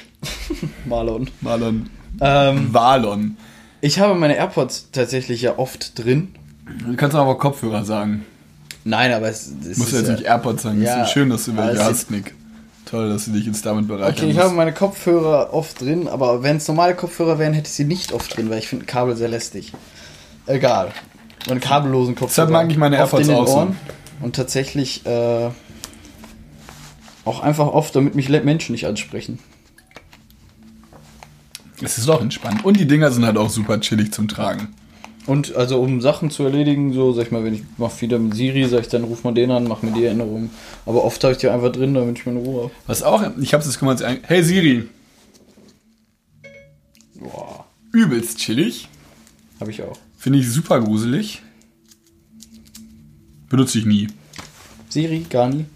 Marlon. 0.86 1.28
Marlon. 1.42 1.90
Ähm, 2.18 2.72
Walon. 2.72 3.36
ich 3.82 4.00
habe 4.00 4.14
meine 4.14 4.34
AirPods 4.36 4.88
tatsächlich 4.90 5.42
ja 5.42 5.58
oft 5.58 5.98
drin. 6.02 6.34
Du 6.86 6.96
kannst 6.96 7.14
aber 7.14 7.36
Kopfhörer 7.36 7.84
sagen. 7.84 8.24
Nein, 8.84 9.12
aber 9.12 9.28
es, 9.28 9.52
es 9.70 9.76
Musst 9.76 9.92
du 9.92 9.96
jetzt 9.96 10.06
ja- 10.06 10.14
nicht 10.14 10.24
AirPods 10.24 10.62
sagen. 10.62 10.80
Ja, 10.80 11.02
ist 11.02 11.08
so 11.08 11.12
schön, 11.12 11.28
dass 11.28 11.44
du 11.44 11.54
welche 11.54 11.82
es 11.82 11.84
hast, 11.84 12.10
Nick. 12.10 12.34
Toll, 12.86 13.10
dass 13.10 13.26
du 13.26 13.32
dich 13.32 13.44
jetzt 13.44 13.66
damit 13.66 13.86
bereichern 13.86 14.14
Okay, 14.14 14.30
ich 14.30 14.38
habe 14.38 14.54
meine 14.54 14.72
Kopfhörer 14.72 15.52
oft 15.52 15.78
drin, 15.78 16.08
aber 16.08 16.42
wenn 16.42 16.56
es 16.56 16.66
normale 16.68 16.94
Kopfhörer 16.94 17.38
wären, 17.38 17.52
hätte 17.52 17.66
ich 17.68 17.74
sie 17.74 17.84
nicht 17.84 18.12
oft 18.14 18.34
drin, 18.34 18.48
weil 18.48 18.60
ich 18.60 18.68
finde 18.68 18.86
Kabel 18.86 19.14
sehr 19.14 19.28
lästig. 19.28 19.74
Egal. 20.46 20.92
Meine 21.48 21.60
kabellosen 21.60 22.14
Kopfhörer. 22.14 22.28
Deshalb 22.28 22.50
mag 22.50 22.70
ich 22.70 22.78
meine 22.78 22.96
AirPods 22.96 23.28
auch 23.28 23.46
so. 23.46 23.74
Und 24.22 24.36
tatsächlich 24.36 25.04
äh, 25.04 25.50
auch 27.24 27.40
einfach 27.40 27.66
oft, 27.66 27.94
damit 27.96 28.14
mich 28.14 28.28
Menschen 28.28 28.72
nicht 28.72 28.86
ansprechen. 28.86 29.38
Es 31.82 31.98
ist 31.98 32.08
auch 32.08 32.20
entspannt. 32.20 32.64
Und 32.64 32.78
die 32.78 32.86
Dinger 32.86 33.10
sind 33.10 33.24
halt 33.26 33.36
auch 33.36 33.50
super 33.50 33.80
chillig 33.80 34.12
zum 34.12 34.28
Tragen. 34.28 34.68
Und 35.26 35.54
also 35.54 35.80
um 35.80 36.00
Sachen 36.00 36.30
zu 36.30 36.42
erledigen, 36.44 36.92
so 36.92 37.12
sag 37.12 37.26
ich 37.26 37.30
mal, 37.32 37.44
wenn 37.44 37.54
ich 37.54 37.62
mach 37.76 38.00
wieder 38.00 38.18
mit 38.18 38.34
Siri, 38.34 38.64
sag 38.68 38.80
ich 38.82 38.88
dann 38.88 39.04
ruf 39.04 39.22
mal 39.24 39.32
den 39.34 39.50
an, 39.52 39.64
mach 39.64 39.82
mir 39.82 39.92
die 39.92 40.04
Erinnerung. 40.04 40.50
Aber 40.86 41.04
oft 41.04 41.22
habe 41.22 41.32
ich 41.32 41.38
die 41.38 41.48
einfach 41.48 41.70
drin, 41.70 41.94
damit 41.94 42.18
ich 42.18 42.26
meine 42.26 42.40
Ruhe 42.40 42.62
habe. 42.64 42.72
Was 42.86 43.02
auch, 43.02 43.22
ich 43.40 43.54
hab's 43.54 43.66
jetzt 43.66 43.78
ein- 44.02 44.20
hey 44.22 44.42
Siri, 44.42 44.88
Boah, 47.20 47.64
übelst 47.92 48.38
chillig. 48.38 48.88
habe 49.60 49.70
ich 49.70 49.82
auch. 49.82 49.96
Finde 50.16 50.40
ich 50.40 50.50
super 50.50 50.80
gruselig. 50.80 51.42
Benutze 53.52 53.78
ich 53.78 53.84
nie. 53.86 54.08
Siri, 54.88 55.24
gar 55.30 55.48
nie. 55.48 55.66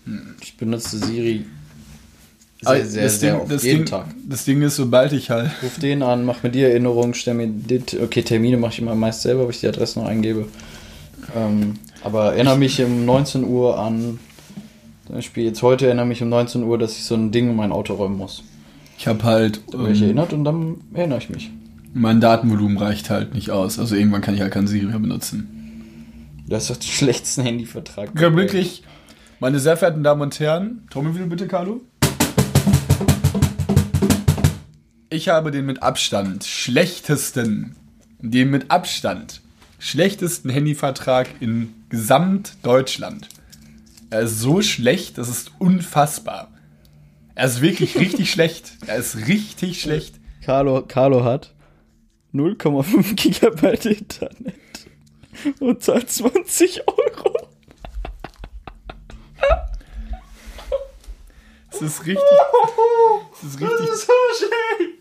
Ich 0.43 0.57
benutze 0.57 0.99
Siri 0.99 1.45
sehr, 2.63 2.87
sehr, 2.87 3.03
das 3.05 3.21
sehr 3.21 3.33
Ding, 3.33 3.41
oft, 3.43 3.53
das 3.53 3.63
jeden 3.63 3.77
Ding, 3.81 3.87
Tag. 3.87 4.07
Das 4.29 4.45
Ding 4.47 4.63
ist, 4.63 4.77
sobald 4.77 5.13
ich 5.13 5.31
halt. 5.31 5.51
Ruf 5.63 5.79
den 5.79 6.03
an, 6.03 6.25
mach 6.25 6.43
mir 6.43 6.51
die 6.51 6.63
Erinnerung, 6.63 7.15
stell 7.15 7.35
mir 7.35 7.47
dit. 7.47 7.97
Okay, 8.03 8.23
Termine 8.23 8.57
mache 8.57 8.73
ich 8.73 8.79
immer 8.81 8.95
meist 8.95 9.23
selber, 9.23 9.45
weil 9.45 9.51
ich 9.51 9.61
die 9.61 9.69
Adresse 9.69 9.99
noch 10.01 10.07
eingebe. 10.09 10.47
Ähm, 11.37 11.75
aber 12.03 12.33
erinnere 12.35 12.57
mich 12.59 12.83
um 12.83 13.05
19 13.05 13.45
Uhr 13.45 13.79
an. 13.79 14.19
Zum 15.07 15.15
Beispiel 15.15 15.45
jetzt 15.45 15.63
heute 15.63 15.87
erinnere 15.87 16.07
mich 16.07 16.23
um 16.23 16.29
19 16.31 16.63
Uhr, 16.65 16.79
dass 16.79 16.97
ich 16.97 17.05
so 17.05 17.15
ein 17.15 17.31
Ding 17.31 17.51
in 17.51 17.57
mein 17.57 17.73
Auto 17.73 17.95
räumen 17.95 18.17
muss. 18.17 18.43
Ich 18.99 19.07
habe 19.07 19.23
halt. 19.23 19.61
Da 19.71 19.79
werde 19.79 19.93
ich 19.93 19.99
Ähm, 20.01 20.05
erinnert 20.07 20.33
und 20.33 20.45
dann 20.45 20.77
erinnere 20.95 21.19
ich 21.19 21.29
mich. 21.31 21.51
mein 21.95 22.21
Datenvolumen 22.21 22.79
reicht 22.79 23.11
halt 23.11 23.35
nicht 23.35 23.51
aus. 23.51 23.79
Also 23.79 23.95
irgendwann 23.97 24.23
kann 24.23 24.35
ich 24.35 24.41
halt 24.41 24.53
kein 24.53 24.67
Siri 24.67 24.87
mehr 24.87 24.99
benutzen. 24.99 25.56
Das 26.47 26.65
ist 26.65 26.71
doch 26.71 26.77
der 26.77 26.89
schlechteste 26.93 27.43
Handyvertrag. 27.43 28.11
Ja, 28.21 28.35
wirklich. 28.35 28.83
Meine 29.41 29.59
sehr 29.59 29.77
verehrten 29.77 30.03
Damen 30.03 30.23
und 30.23 30.41
Herren, 30.41 30.87
Trommelwirbel 30.91 31.29
bitte, 31.29 31.47
Carlo. 31.47 31.83
ich 35.11 35.29
habe 35.29 35.51
den 35.51 35.67
mit 35.67 35.83
Abstand 35.83 36.45
schlechtesten, 36.45 37.75
den 38.21 38.51
mit 38.51 38.71
Abstand 38.71 39.41
schlechtesten 39.79 40.51
Handyvertrag 40.51 41.29
in 41.41 41.75
Gesamtdeutschland. 41.89 43.29
Er 44.11 44.21
ist 44.23 44.41
so 44.41 44.63
schlecht, 44.63 45.19
das 45.19 45.29
ist 45.29 45.53
unfassbar. 45.59 46.53
Er 47.35 47.47
ist 47.47 47.61
wirklich 47.61 47.97
richtig 47.99 48.31
schlecht. 48.31 48.73
Er 48.87 48.97
ist 48.97 49.27
richtig 49.27 49.81
schlecht. 49.81 50.15
Carlo, 50.43 50.83
Carlo 50.83 51.25
hat 51.25 51.55
0,5 52.33 53.15
Gigabyte 53.15 53.87
Internet 53.87 54.55
und 55.61 55.83
zahlt 55.83 56.11
20 56.11 56.83
Euro. 56.89 57.37
Es 61.71 61.83
ist 61.83 62.07
richtig. 62.07 62.23
Es 63.33 63.43
ist 63.43 63.61
richtig. 63.61 63.89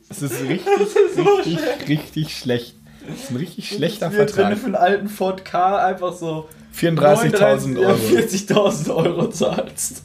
Es 0.10 0.22
ist 0.22 0.42
richtig, 0.42 1.46
richtig, 1.46 1.90
richtig 1.90 2.38
schlecht. 2.38 2.76
Es 3.08 3.24
ist 3.24 3.32
ein 3.32 3.38
richtig 3.38 3.70
schlechter 3.70 4.12
Wenn 4.12 4.26
du 4.26 4.34
Vertrag. 4.34 4.58
für 4.58 4.66
einen 4.66 4.76
alten 4.76 5.10
Ford 5.10 5.46
K 5.46 5.86
einfach 5.86 6.14
so 6.14 6.50
34.000 6.76 7.80
ja, 7.80 7.88
Euro. 7.88 7.98
40.000 7.98 8.96
Euro 8.96 9.30
zahlst. 9.30 10.04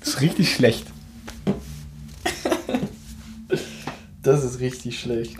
Das 0.00 0.08
ist 0.08 0.20
richtig 0.20 0.52
schlecht. 0.54 0.86
Das 4.22 4.44
ist 4.44 4.60
richtig 4.60 5.00
schlecht. 5.00 5.36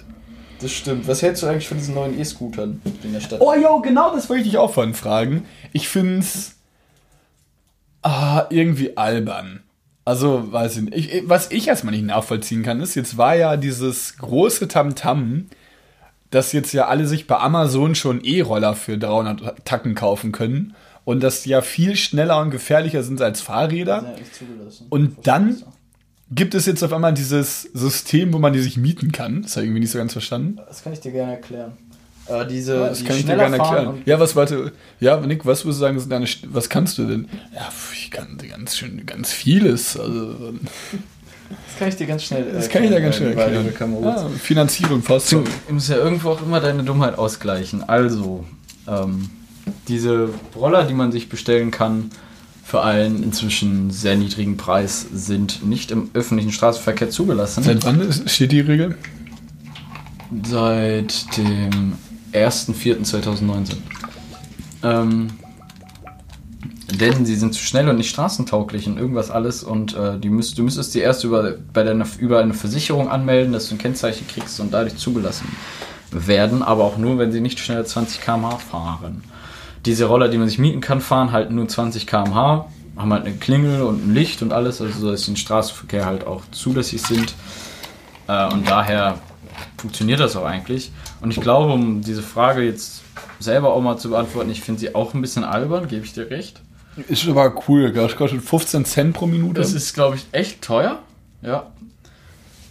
Das 0.62 0.70
stimmt. 0.70 1.08
Was 1.08 1.22
hältst 1.22 1.42
du 1.42 1.48
eigentlich 1.48 1.68
von 1.68 1.76
diesen 1.76 1.94
neuen 1.94 2.18
E-Scootern 2.18 2.80
in 3.02 3.12
der 3.12 3.20
Stadt? 3.20 3.40
Oh, 3.40 3.54
jo, 3.54 3.80
genau 3.80 4.14
das 4.14 4.28
wollte 4.28 4.42
ich 4.42 4.50
dich 4.50 4.58
auch 4.58 4.72
von 4.72 4.94
fragen. 4.94 5.44
Ich 5.72 5.88
find's 5.88 6.56
ah, 8.02 8.46
irgendwie 8.50 8.96
albern. 8.96 9.60
Also, 10.04 10.52
weiß 10.52 10.76
ich 10.76 10.82
nicht. 10.82 11.14
Ich, 11.14 11.28
was 11.28 11.50
ich 11.50 11.68
erstmal 11.68 11.94
nicht 11.94 12.06
nachvollziehen 12.06 12.62
kann, 12.62 12.80
ist, 12.80 12.94
jetzt 12.94 13.16
war 13.16 13.34
ja 13.34 13.56
dieses 13.56 14.16
große 14.18 14.68
Tamtam, 14.68 15.46
dass 16.30 16.52
jetzt 16.52 16.72
ja 16.72 16.86
alle 16.86 17.06
sich 17.06 17.26
bei 17.26 17.38
Amazon 17.38 17.94
schon 17.94 18.24
E-Roller 18.24 18.74
für 18.74 18.98
300 18.98 19.64
Tacken 19.64 19.94
kaufen 19.94 20.32
können 20.32 20.74
und 21.04 21.22
dass 21.22 21.42
die 21.42 21.50
ja 21.50 21.60
viel 21.60 21.96
schneller 21.96 22.40
und 22.40 22.50
gefährlicher 22.50 23.02
sind 23.02 23.20
als 23.20 23.40
Fahrräder. 23.40 24.14
Ja. 24.16 24.68
Und 24.88 25.26
dann 25.26 25.62
gibt 26.34 26.54
es 26.54 26.66
jetzt 26.66 26.82
auf 26.82 26.92
einmal 26.92 27.12
dieses 27.14 27.62
System, 27.74 28.32
wo 28.32 28.38
man 28.38 28.52
die 28.52 28.60
sich 28.60 28.76
mieten 28.76 29.12
kann. 29.12 29.42
Das 29.42 29.52
habe 29.56 29.64
ich 29.64 29.68
irgendwie 29.68 29.80
nicht 29.80 29.90
so 29.92 29.98
ganz 29.98 30.12
verstanden. 30.12 30.58
Das 30.68 30.82
kann 30.82 30.92
ich 30.92 31.00
dir 31.00 31.12
gerne 31.12 31.32
erklären. 31.32 31.72
Äh, 32.28 32.46
diese, 32.46 32.76
Das 32.78 32.98
die 32.98 33.04
kann 33.04 33.16
ich 33.16 33.22
dir 33.22 33.26
schneller 33.28 33.42
gerne 33.44 33.56
fahren 33.56 33.74
erklären. 33.76 34.02
Ja, 34.06 34.20
was, 34.20 34.36
warte. 34.36 34.72
Ja, 35.00 35.18
Nick, 35.20 35.44
was 35.44 35.64
würdest 35.64 35.80
du 35.80 35.84
sagen, 35.84 35.98
sind 35.98 36.10
deine, 36.10 36.26
was 36.48 36.68
kannst 36.68 36.96
du 36.98 37.06
denn? 37.06 37.28
Ja, 37.54 37.68
ich 37.92 38.10
kann 38.10 38.38
ganz 38.48 38.76
schön, 38.76 39.04
ganz 39.06 39.32
vieles. 39.32 39.96
Also, 39.98 40.34
Das 41.50 41.78
kann 41.78 41.88
ich 41.88 41.96
dir 41.96 42.06
ganz 42.06 42.22
schnell 42.22 42.44
das 42.52 42.68
kann 42.68 42.84
ich 42.84 42.90
da 42.90 43.00
ganz 43.00 43.16
schnell 43.16 43.36
erklären. 43.36 43.74
Kameras- 43.74 44.22
Ah, 44.22 44.28
Finanzierung 44.40 45.02
fast. 45.02 45.32
Du 45.32 45.44
musst 45.68 45.88
ja 45.88 45.96
irgendwo 45.96 46.30
auch 46.30 46.42
immer 46.42 46.60
deine 46.60 46.84
Dummheit 46.84 47.18
ausgleichen. 47.18 47.82
Also, 47.88 48.44
ähm, 48.86 49.28
diese 49.88 50.28
Roller, 50.56 50.84
die 50.84 50.94
man 50.94 51.12
sich 51.12 51.28
bestellen 51.28 51.70
kann, 51.70 52.10
für 52.72 52.82
einen 52.82 53.22
inzwischen 53.22 53.90
sehr 53.90 54.16
niedrigen 54.16 54.56
Preis, 54.56 55.06
sind 55.12 55.62
nicht 55.62 55.90
im 55.90 56.08
öffentlichen 56.14 56.52
Straßenverkehr 56.52 57.10
zugelassen. 57.10 57.62
Seit 57.62 57.84
wann 57.84 58.10
steht 58.26 58.50
die 58.50 58.60
Regel? 58.60 58.96
Seit 60.46 61.36
dem 61.36 61.92
1.4.2019. 62.32 63.74
Ähm, 64.84 65.28
denn 66.98 67.26
sie 67.26 67.34
sind 67.34 67.52
zu 67.52 67.62
schnell 67.62 67.90
und 67.90 67.96
nicht 67.96 68.08
straßentauglich 68.08 68.86
und 68.86 68.96
irgendwas 68.96 69.30
alles 69.30 69.62
und 69.62 69.94
äh, 69.94 70.18
die 70.18 70.30
müsst, 70.30 70.56
du 70.56 70.62
müsstest 70.62 70.94
die 70.94 71.00
erst 71.00 71.24
über, 71.24 71.56
bei 71.74 71.82
deiner, 71.82 72.06
über 72.20 72.38
eine 72.38 72.54
Versicherung 72.54 73.10
anmelden, 73.10 73.52
dass 73.52 73.68
du 73.68 73.74
ein 73.74 73.78
Kennzeichen 73.78 74.26
kriegst 74.26 74.58
und 74.60 74.72
dadurch 74.72 74.96
zugelassen 74.96 75.46
werden, 76.10 76.62
aber 76.62 76.84
auch 76.84 76.96
nur, 76.96 77.18
wenn 77.18 77.32
sie 77.32 77.42
nicht 77.42 77.58
schneller 77.58 77.84
20 77.84 78.22
km/h 78.22 78.56
fahren. 78.56 79.22
Diese 79.84 80.04
Roller, 80.04 80.28
die 80.28 80.38
man 80.38 80.48
sich 80.48 80.58
mieten 80.58 80.80
kann, 80.80 81.00
fahren 81.00 81.32
halt 81.32 81.50
nur 81.50 81.68
20 81.68 82.06
km/h, 82.06 82.68
haben 82.96 83.12
halt 83.12 83.24
eine 83.24 83.34
Klingel 83.34 83.82
und 83.82 84.06
ein 84.06 84.14
Licht 84.14 84.42
und 84.42 84.52
alles, 84.52 84.80
also 84.80 84.98
so, 84.98 85.10
dass 85.10 85.22
sie 85.22 85.32
im 85.32 85.36
Straßenverkehr 85.36 86.04
halt 86.04 86.26
auch 86.26 86.42
zulässig 86.52 87.02
sind. 87.02 87.34
Äh, 88.28 88.52
und 88.52 88.68
daher 88.68 89.18
funktioniert 89.78 90.20
das 90.20 90.36
auch 90.36 90.44
eigentlich. 90.44 90.92
Und 91.20 91.30
ich 91.30 91.40
glaube, 91.40 91.72
um 91.72 92.02
diese 92.02 92.22
Frage 92.22 92.62
jetzt 92.62 93.02
selber 93.40 93.72
auch 93.72 93.80
mal 93.80 93.96
zu 93.96 94.10
beantworten, 94.10 94.50
ich 94.50 94.60
finde 94.60 94.80
sie 94.80 94.94
auch 94.94 95.14
ein 95.14 95.20
bisschen 95.20 95.44
albern, 95.44 95.88
gebe 95.88 96.04
ich 96.04 96.12
dir 96.12 96.30
recht. 96.30 96.60
Ist 97.08 97.26
aber 97.26 97.54
cool. 97.68 97.92
Das 97.92 98.16
kostet 98.16 98.42
15 98.42 98.84
Cent 98.84 99.14
pro 99.14 99.26
Minute. 99.26 99.60
Das 99.60 99.72
ist, 99.72 99.94
glaube 99.94 100.16
ich, 100.16 100.26
echt 100.32 100.62
teuer. 100.62 100.98
Ja. 101.40 101.72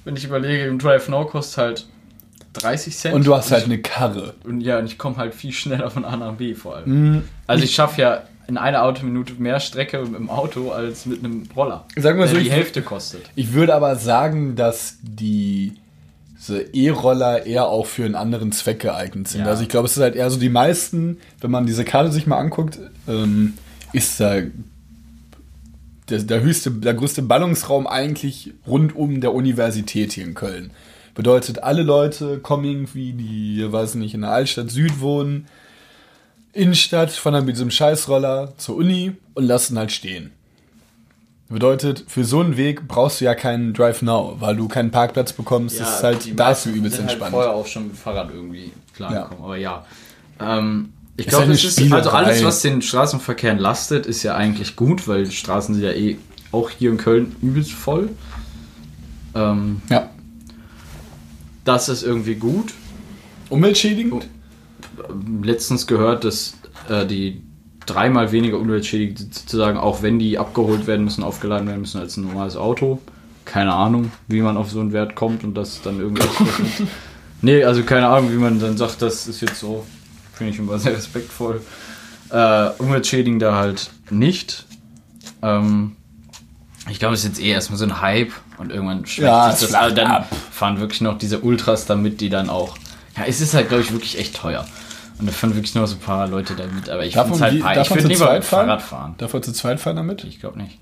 Wenn 0.04 0.16
ich 0.16 0.26
überlege, 0.26 0.66
im 0.66 0.80
Drive 0.80 1.10
Now 1.10 1.26
kostet 1.26 1.58
halt 1.58 1.88
30 2.54 2.98
Cent. 2.98 3.16
und 3.16 3.26
du 3.26 3.36
hast 3.36 3.52
halt 3.52 3.66
eine 3.66 3.78
Karre. 3.80 4.34
Und 4.44 4.62
ja, 4.62 4.80
und 4.80 4.86
ich 4.86 4.98
komme 4.98 5.18
halt 5.18 5.34
viel 5.34 5.52
schneller 5.54 5.90
von 5.90 6.04
A 6.06 6.16
nach 6.18 6.34
B 6.34 6.54
vor 6.54 6.76
allem. 6.78 7.24
Also 7.48 7.64
ich 7.64 7.74
schaffe 7.74 8.02
ja 8.02 8.24
in 8.48 8.58
einer 8.58 8.84
Autominute 8.84 9.34
mehr 9.36 9.60
Strecke 9.62 10.02
mit 10.04 10.16
dem 10.16 10.30
Auto 10.30 10.72
als 10.72 11.06
mit 11.06 11.24
einem 11.24 11.44
Roller. 11.56 11.86
Sag 11.96 12.18
mal 12.18 12.24
der 12.26 12.34
so, 12.36 12.38
die 12.42 12.48
ich- 12.48 12.52
Hälfte 12.52 12.82
kostet. 12.82 13.22
Ich 13.36 13.54
würde 13.54 13.74
aber 13.76 13.96
sagen, 13.96 14.56
dass 14.56 14.98
die 15.02 15.74
diese 16.38 16.62
E-Roller 16.74 17.46
eher 17.46 17.68
auch 17.68 17.86
für 17.86 18.04
einen 18.04 18.16
anderen 18.16 18.52
Zweck 18.52 18.80
geeignet 18.80 19.28
sind. 19.28 19.42
Ja. 19.42 19.48
Also 19.48 19.62
ich 19.62 19.70
glaube, 19.70 19.86
es 19.86 19.96
ist 19.96 20.02
halt 20.02 20.16
eher 20.16 20.28
so 20.32 20.40
die 20.40 20.50
meisten, 20.50 21.18
wenn 21.40 21.52
man 21.52 21.68
diese 21.68 21.86
Karte 21.86 22.12
sich 22.12 22.26
mal 22.26 22.40
anguckt, 22.40 22.80
ähm, 23.08 23.54
ist 23.94 24.20
da 24.20 24.42
der, 26.10 26.20
der 26.20 26.42
höchste, 26.42 26.72
der 26.72 26.94
größte 26.96 27.22
Ballungsraum 27.22 27.88
eigentlich 27.88 28.54
rund 28.68 28.96
um 28.96 29.22
der 29.22 29.34
Universität 29.34 30.14
hier 30.14 30.26
in 30.26 30.34
Köln. 30.34 30.72
Bedeutet, 31.14 31.64
alle 31.64 31.84
Leute 31.84 32.40
kommen 32.40 32.66
irgendwie, 32.66 33.14
die, 33.14 33.72
weiß 33.72 33.96
nicht, 33.96 34.14
in 34.14 34.22
der 34.22 34.32
Altstadt 34.32 34.70
Süd 34.70 35.02
wohnen, 35.02 35.48
Innenstadt, 36.54 37.12
fahren 37.12 37.34
dann 37.34 37.46
mit 37.46 37.56
diesem 37.56 37.72
Scheißroller 37.72 38.54
zur 38.58 38.76
Uni 38.78 39.14
und 39.34 39.46
lassen 39.46 39.78
halt 39.78 39.92
stehen. 39.92 40.32
Bedeutet, 41.50 42.06
für 42.08 42.24
so 42.24 42.40
einen 42.40 42.56
Weg 42.56 42.88
brauchst 42.88 43.20
du 43.20 43.26
ja 43.26 43.36
keinen 43.36 43.74
Drive 43.74 44.02
Now, 44.02 44.38
weil 44.40 44.56
du 44.56 44.70
keinen 44.70 44.90
Parkplatz 44.90 45.34
bekommst. 45.34 45.82
das 45.82 45.98
ist 45.98 46.04
halt 46.04 46.26
die 46.26 46.34
dafür 46.34 46.46
meisten 46.46 46.74
übelst 46.76 46.96
sind 46.96 47.10
entspannt. 47.10 47.34
Halt 47.34 47.44
vorher 47.44 47.52
auch 47.52 47.68
schon 47.68 47.88
mit 47.90 47.98
Fahrrad 47.98 48.30
irgendwie 48.34 48.72
klargekommen. 48.96 49.44
Aber 49.44 49.58
ja. 49.58 49.86
Ähm, 50.40 50.94
ich 51.18 51.28
Ist 51.28 51.32
glaube, 51.32 51.52
das 51.52 51.62
ist 51.62 51.78
Spielerei. 51.78 51.98
also 51.98 52.10
alles, 52.12 52.44
was 52.46 52.62
den 52.62 52.82
Straßenverkehr 52.82 53.52
entlastet, 53.52 54.06
ist 54.06 54.24
ja 54.24 54.36
eigentlich 54.36 54.78
gut, 54.78 55.10
weil 55.10 55.26
die 55.26 55.36
Straßen 55.36 55.76
sind 55.76 55.84
ja 55.84 55.92
eh 55.92 56.18
auch 56.54 56.70
hier 56.70 56.90
in 56.90 56.98
Köln 56.98 57.36
übelst 57.42 57.74
voll. 57.74 58.10
Ähm, 59.36 59.82
ja. 59.90 60.10
Das 61.64 61.90
ist 61.90 62.04
irgendwie 62.04 62.36
gut. 62.36 62.74
Umweltschädigend? 63.50 64.28
Letztens 65.44 65.88
gehört, 65.88 66.24
dass 66.24 66.54
äh, 66.90 67.06
die 67.06 67.42
dreimal 67.86 68.32
weniger 68.32 68.58
umweltschädigend 68.58 69.20
sind, 69.20 69.34
sozusagen, 69.34 69.78
auch 69.78 70.02
wenn 70.02 70.20
die 70.20 70.38
abgeholt 70.38 70.88
werden 70.88 71.04
müssen, 71.04 71.24
aufgeladen 71.24 71.68
werden 71.68 71.82
müssen 71.82 72.00
als 72.00 72.18
ein 72.18 72.26
normales 72.26 72.56
Auto. 72.56 73.00
Keine 73.46 73.74
Ahnung, 73.74 74.12
wie 74.28 74.42
man 74.42 74.56
auf 74.56 74.70
so 74.72 74.80
einen 74.80 74.94
Wert 74.94 75.16
kommt 75.16 75.44
und 75.44 75.56
das 75.56 75.82
dann 75.82 76.00
irgendwie. 76.00 76.24
nee, 77.42 77.64
also 77.64 77.84
keine 77.84 78.08
Ahnung, 78.08 78.32
wie 78.32 78.38
man 78.38 78.60
dann 78.60 78.78
sagt, 78.78 79.02
das 79.02 79.28
ist 79.28 79.42
jetzt 79.42 79.60
so. 79.60 79.86
Finde 80.34 80.54
ich 80.54 80.60
immer 80.60 80.80
sehr 80.80 80.94
respektvoll. 80.94 81.62
Äh, 82.30 82.70
umweltschädigender 82.78 83.56
halt 83.56 83.92
nicht. 84.10 84.66
Ähm, 85.42 85.96
ich 86.90 87.00
glaube, 87.00 87.16
es 87.16 87.22
ist 87.22 87.30
jetzt 87.38 87.42
eh 87.42 87.50
erstmal 87.50 87.78
so 87.78 87.86
ein 87.86 88.02
Hype 88.02 88.32
und 88.62 88.72
irgendwann 88.72 89.06
schwächt 89.06 89.28
Ja, 89.28 89.52
sich 89.52 89.64
es 89.66 89.72
das. 89.72 89.82
Aber 89.82 89.92
dann 89.92 90.08
ab. 90.12 90.28
fahren 90.52 90.80
wirklich 90.80 91.02
noch 91.02 91.18
diese 91.18 91.40
Ultras 91.40 91.86
damit, 91.86 92.22
die 92.22 92.30
dann 92.30 92.50
auch. 92.50 92.78
Ja, 93.18 93.24
es 93.28 93.42
ist 93.42 93.54
halt, 93.54 93.68
glaube 93.68 93.84
ich, 93.84 93.92
wirklich 93.92 94.18
echt 94.18 94.36
teuer. 94.38 94.66
Und 95.20 95.28
da 95.28 95.34
fahren 95.34 95.54
wirklich 95.56 95.76
nur 95.76 95.86
so 95.86 95.96
ein 95.96 96.00
paar 96.00 96.28
Leute 96.28 96.56
damit. 96.56 96.90
Aber 96.90 97.06
ich 97.06 97.14
finde 97.16 97.34
es 97.34 97.40
man 97.40 97.52
halt 97.64 97.78
darf 97.78 97.86
Ich 97.88 97.90
man 97.92 98.00
würde 98.00 98.08
lieber 98.08 98.26
zweit 98.26 98.36
mit 98.38 98.46
fahren? 98.46 98.66
Fahrrad 98.68 98.82
fahren. 98.82 99.16
Darf 99.18 99.34
er 99.34 99.42
zu 99.42 99.52
zweit 99.54 99.80
fahren 99.80 99.98
damit? 99.98 100.24
Ich 100.24 100.40
glaube 100.40 100.58
nicht. 100.60 100.80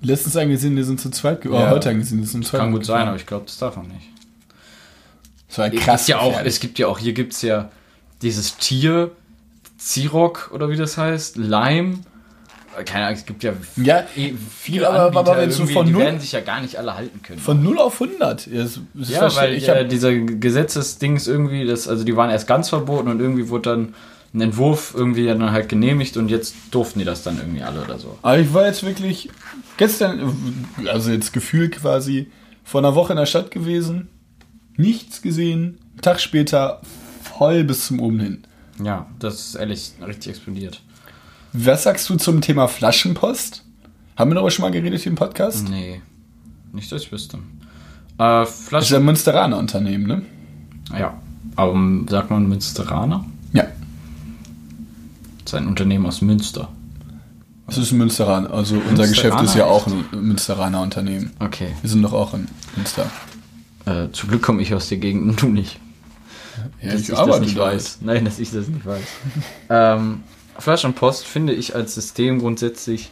Letztens 0.00 0.36
angesehen, 0.36 0.74
die 0.74 0.82
sind 0.82 1.00
zu 1.00 1.10
zweit 1.10 1.42
geworden. 1.42 1.62
Ja. 1.64 1.70
Heute 1.70 1.90
angesehen, 1.90 2.18
die 2.20 2.26
sind 2.26 2.42
zu 2.44 2.50
zweit 2.50 2.60
Kann 2.62 2.72
gut 2.72 2.84
sein, 2.84 3.06
aber 3.06 3.16
ich 3.16 3.26
glaube, 3.26 3.44
das 3.46 3.58
darf 3.58 3.76
man 3.76 3.86
nicht. 3.86 4.08
Das 5.48 5.58
war 5.58 5.72
Es 5.72 5.80
krass. 5.80 6.06
gibt 6.06 6.08
ja 6.08 6.18
auch, 6.18 6.40
es 6.44 6.60
gibt 6.60 6.78
ja 6.78 6.86
auch, 6.88 6.98
hier 6.98 7.12
gibt 7.12 7.34
es 7.34 7.42
ja 7.42 7.68
dieses 8.22 8.56
Tier, 8.56 9.10
Zirok 9.78 10.50
oder 10.54 10.68
wie 10.70 10.76
das 10.76 10.96
heißt, 10.98 11.36
Lime. 11.36 11.98
Keine 12.86 13.06
Ahnung, 13.06 13.18
es 13.18 13.26
gibt 13.26 13.42
ja, 13.42 13.52
Ja, 13.76 14.04
eh 14.16 14.34
viele 14.58 14.88
aber- 14.88 15.04
Anbieter, 15.06 15.20
aber 15.20 15.36
wenn 15.42 15.50
du 15.50 15.66
von 15.66 15.86
die 15.86 15.92
null- 15.92 16.02
werden 16.02 16.20
sich 16.20 16.32
ja 16.32 16.40
gar 16.40 16.60
nicht 16.60 16.76
alle 16.76 16.94
halten 16.96 17.20
können. 17.22 17.38
Von 17.38 17.62
0 17.62 17.78
auf 17.78 18.00
100. 18.00 18.46
Ja, 18.46 18.62
das, 18.62 18.80
das 18.94 19.08
ja, 19.10 19.36
weil 19.36 19.54
ich 19.54 19.68
äh, 19.68 19.82
hab, 19.82 19.88
dieser 19.88 20.12
Gesetzesdings 20.14 21.26
irgendwie, 21.26 21.64
das, 21.66 21.88
also 21.88 22.04
die 22.04 22.16
waren 22.16 22.30
erst 22.30 22.46
ganz 22.46 22.68
verboten 22.68 23.08
und 23.08 23.20
irgendwie 23.20 23.48
wurde 23.48 23.70
dann 23.70 23.94
ein 24.34 24.40
Entwurf 24.40 24.94
irgendwie 24.96 25.26
dann 25.26 25.50
halt 25.52 25.68
genehmigt 25.68 26.16
und 26.16 26.30
jetzt 26.30 26.54
durften 26.70 26.98
die 27.00 27.04
das 27.04 27.22
dann 27.22 27.36
irgendwie 27.38 27.62
alle 27.62 27.82
oder 27.82 27.98
so. 27.98 28.16
Aber 28.22 28.38
ich 28.38 28.54
war 28.54 28.64
jetzt 28.66 28.82
wirklich 28.82 29.28
gestern, 29.76 30.66
also 30.86 31.10
jetzt 31.10 31.32
gefühlt 31.34 31.72
quasi, 31.76 32.30
vor 32.64 32.80
einer 32.80 32.94
Woche 32.94 33.12
in 33.12 33.18
der 33.18 33.26
Stadt 33.26 33.50
gewesen, 33.50 34.08
nichts 34.76 35.20
gesehen, 35.20 35.78
einen 35.92 36.00
Tag 36.00 36.20
später 36.20 36.80
voll 37.36 37.64
bis 37.64 37.86
zum 37.88 38.00
oben 38.00 38.20
hin. 38.20 38.42
Ja, 38.82 39.06
das 39.18 39.34
ist 39.48 39.54
ehrlich 39.56 39.92
richtig 40.06 40.30
explodiert. 40.32 40.80
Was 41.52 41.82
sagst 41.82 42.08
du 42.08 42.16
zum 42.16 42.40
Thema 42.40 42.66
Flaschenpost? 42.68 43.64
Haben 44.16 44.30
wir 44.30 44.34
darüber 44.36 44.50
schon 44.50 44.62
mal 44.62 44.70
geredet 44.70 45.04
im 45.06 45.14
Podcast? 45.14 45.68
Nee, 45.68 46.00
nicht, 46.72 46.90
dass 46.92 47.02
ich 47.02 47.12
wüsste. 47.12 47.38
Äh, 48.18 48.46
Das 48.70 48.84
ist 48.84 48.94
ein 48.94 49.04
Münsteraner 49.04 49.58
Unternehmen, 49.58 50.06
ne? 50.06 50.22
Ja. 50.98 51.14
Aber 51.56 51.74
sagt 52.08 52.30
man 52.30 52.48
Münsteraner? 52.48 53.24
Ja. 53.52 53.64
Das 55.44 55.52
ist 55.52 55.54
ein 55.54 55.66
Unternehmen 55.66 56.06
aus 56.06 56.22
Münster. 56.22 56.68
Es 57.66 57.76
ist 57.78 57.92
ein 57.92 57.98
Münsteraner. 57.98 58.50
Also 58.50 58.80
unser 58.88 59.06
Geschäft 59.06 59.40
ist 59.42 59.54
ja 59.54 59.66
auch 59.66 59.86
ein 59.86 60.04
Münsteraner 60.12 60.80
Unternehmen. 60.80 61.30
Okay. 61.38 61.68
Wir 61.80 61.90
sind 61.90 62.02
doch 62.02 62.12
auch 62.12 62.34
in 62.34 62.48
Münster. 62.76 63.10
Äh, 63.86 64.08
zum 64.12 64.28
Glück 64.30 64.42
komme 64.42 64.62
ich 64.62 64.74
aus 64.74 64.88
der 64.88 64.98
Gegend 64.98 65.28
und 65.28 65.42
du 65.42 65.48
nicht. 65.48 65.78
Ja, 66.80 66.92
dass 66.92 67.00
ich 67.02 67.08
ich 67.10 67.14
das 67.16 67.40
nicht 67.40 67.56
da. 67.56 67.60
weiß. 67.62 67.98
Nein, 68.02 68.24
dass 68.24 68.38
ich 68.38 68.50
das 68.50 68.68
nicht 68.68 68.84
weiß. 68.86 69.02
ähm, 69.70 70.20
Flasch 70.58 70.84
und 70.84 70.94
Post 70.94 71.26
finde 71.26 71.52
ich 71.52 71.74
als 71.74 71.94
System 71.94 72.38
grundsätzlich. 72.38 73.10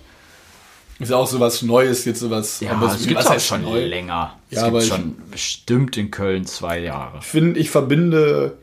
Ist 0.98 1.12
auch 1.12 1.26
sowas 1.26 1.62
Neues, 1.62 2.04
jetzt 2.04 2.20
sowas. 2.20 2.60
Ja, 2.60 2.72
aber 2.72 2.92
es 2.94 3.06
gibt 3.06 3.26
auch 3.26 3.40
schon 3.40 3.62
neu? 3.62 3.86
länger. 3.86 4.36
Es 4.50 4.56
Ja, 4.56 4.64
gibt 4.64 4.68
aber 4.74 4.82
ich- 4.82 4.88
schon 4.88 5.16
bestimmt 5.30 5.96
in 5.96 6.10
Köln 6.10 6.44
zwei 6.44 6.80
Jahre. 6.80 7.18
Ich 7.20 7.26
finde, 7.26 7.58
ich 7.58 7.70
verbinde 7.70 8.58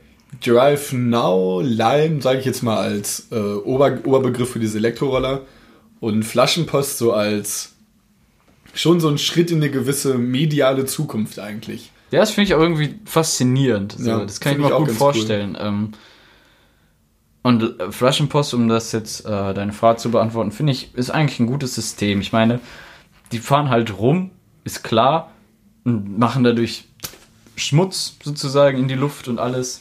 Drive 0.45 0.93
Now, 0.93 1.61
Lime, 1.61 2.21
sage 2.21 2.39
ich 2.39 2.45
jetzt 2.45 2.61
mal 2.61 2.77
als 2.77 3.27
äh, 3.31 3.35
Ober 3.35 3.97
Oberbegriff 4.03 4.51
für 4.51 4.59
diese 4.59 4.77
Elektroroller 4.77 5.41
und 5.99 6.23
Flaschenpost 6.23 6.99
so 6.99 7.13
als 7.13 7.73
schon 8.75 8.99
so 8.99 9.07
ein 9.07 9.17
Schritt 9.17 9.49
in 9.49 9.57
eine 9.57 9.71
gewisse 9.71 10.19
mediale 10.19 10.85
Zukunft 10.85 11.39
eigentlich. 11.39 11.91
Ja, 12.11 12.19
das 12.19 12.31
finde 12.31 12.49
ich 12.49 12.53
auch 12.53 12.61
irgendwie 12.61 12.99
faszinierend. 13.05 13.95
So, 13.97 14.09
Ja, 14.09 14.19
das 14.23 14.39
kann 14.39 14.51
ich 14.53 14.59
mir 14.59 14.75
auch 14.75 14.85
gut 14.85 14.91
vorstellen. 14.91 15.57
Ähm, 15.59 15.93
und 17.47 17.79
äh, 17.79 17.93
Flaschenpost, 17.93 18.53
um 18.53 18.67
das 18.67 18.91
jetzt 18.91 19.25
äh, 19.25 19.53
deine 19.53 19.71
Frage 19.71 19.99
zu 19.99 20.11
beantworten, 20.11 20.51
finde 20.51 20.73
ich, 20.73 20.93
ist 20.95 21.11
eigentlich 21.11 21.39
ein 21.39 21.47
gutes 21.47 21.75
System. 21.75 22.19
Ich 22.19 22.33
meine, 22.33 22.59
die 23.31 23.39
fahren 23.39 23.69
halt 23.69 23.97
rum, 23.97 24.31
ist 24.65 24.83
klar, 24.83 25.31
und 25.85 26.19
machen 26.19 26.43
dadurch 26.43 26.89
Schmutz 27.55 28.17
sozusagen 28.21 28.77
in 28.77 28.89
die 28.89 28.95
Luft 28.95 29.29
und 29.29 29.39
alles. 29.39 29.79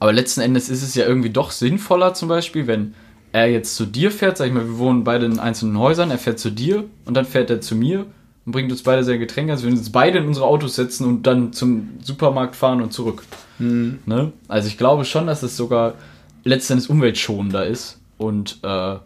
Aber 0.00 0.12
letzten 0.12 0.40
Endes 0.40 0.68
ist 0.68 0.82
es 0.82 0.96
ja 0.96 1.06
irgendwie 1.06 1.30
doch 1.30 1.52
sinnvoller, 1.52 2.14
zum 2.14 2.28
Beispiel, 2.28 2.66
wenn 2.66 2.94
er 3.30 3.48
jetzt 3.48 3.76
zu 3.76 3.86
dir 3.86 4.10
fährt, 4.10 4.38
sag 4.38 4.48
ich 4.48 4.52
mal, 4.52 4.66
wir 4.66 4.78
wohnen 4.78 5.04
beide 5.04 5.24
in 5.24 5.38
einzelnen 5.38 5.78
Häusern, 5.78 6.10
er 6.10 6.18
fährt 6.18 6.40
zu 6.40 6.50
dir 6.50 6.82
und 7.04 7.16
dann 7.16 7.26
fährt 7.26 7.48
er 7.48 7.60
zu 7.60 7.76
mir 7.76 8.06
und 8.48 8.52
bringt 8.52 8.72
uns 8.72 8.82
beide 8.82 9.04
seine 9.04 9.18
Getränke, 9.18 9.52
also 9.52 9.66
wir 9.66 9.72
uns 9.72 9.92
beide 9.92 10.20
in 10.20 10.26
unsere 10.26 10.46
Autos 10.46 10.74
setzen 10.74 11.06
und 11.06 11.26
dann 11.26 11.52
zum 11.52 11.90
Supermarkt 12.02 12.56
fahren 12.56 12.80
und 12.80 12.94
zurück. 12.94 13.22
Ne? 13.58 14.32
Also 14.48 14.68
ich 14.68 14.78
glaube 14.78 15.04
schon, 15.04 15.26
dass 15.26 15.42
es 15.42 15.54
sogar 15.54 15.96
letztendlich 16.44 16.88
umweltschonender 16.88 17.66
ist 17.66 17.98
und 18.16 18.60
äh, 18.62 18.96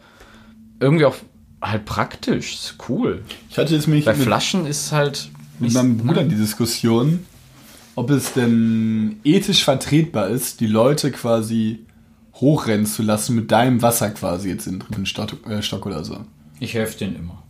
irgendwie 0.79 1.07
auch 1.07 1.17
halt 1.61 1.85
praktisch, 1.87 2.55
ist 2.55 2.77
cool. 2.89 3.23
Ich 3.51 3.59
hatte 3.59 3.75
jetzt 3.75 3.89
mich 3.89 4.05
Bei 4.05 4.15
mit, 4.15 4.23
Flaschen 4.23 4.65
ist 4.65 4.93
halt 4.93 5.29
mit 5.59 5.73
meinem 5.73 5.99
Bruder 5.99 6.23
die 6.23 6.37
Diskussion, 6.37 7.27
ob 7.97 8.11
es 8.11 8.35
denn 8.35 9.17
ethisch 9.25 9.65
vertretbar 9.65 10.29
ist, 10.29 10.61
die 10.61 10.69
Leute 10.69 11.11
quasi 11.11 11.81
hochrennen 12.37 12.87
zu 12.87 13.03
lassen 13.03 13.35
mit 13.35 13.51
deinem 13.51 13.83
Wasser 13.83 14.11
quasi 14.11 14.51
jetzt 14.51 14.69
in 14.69 14.79
dritten 14.79 15.05
Stock, 15.05 15.45
äh, 15.49 15.63
Stock 15.63 15.85
oder 15.85 16.05
so. 16.05 16.19
Ich 16.61 16.75
helfe 16.75 16.97
den 16.97 17.17
immer. 17.17 17.42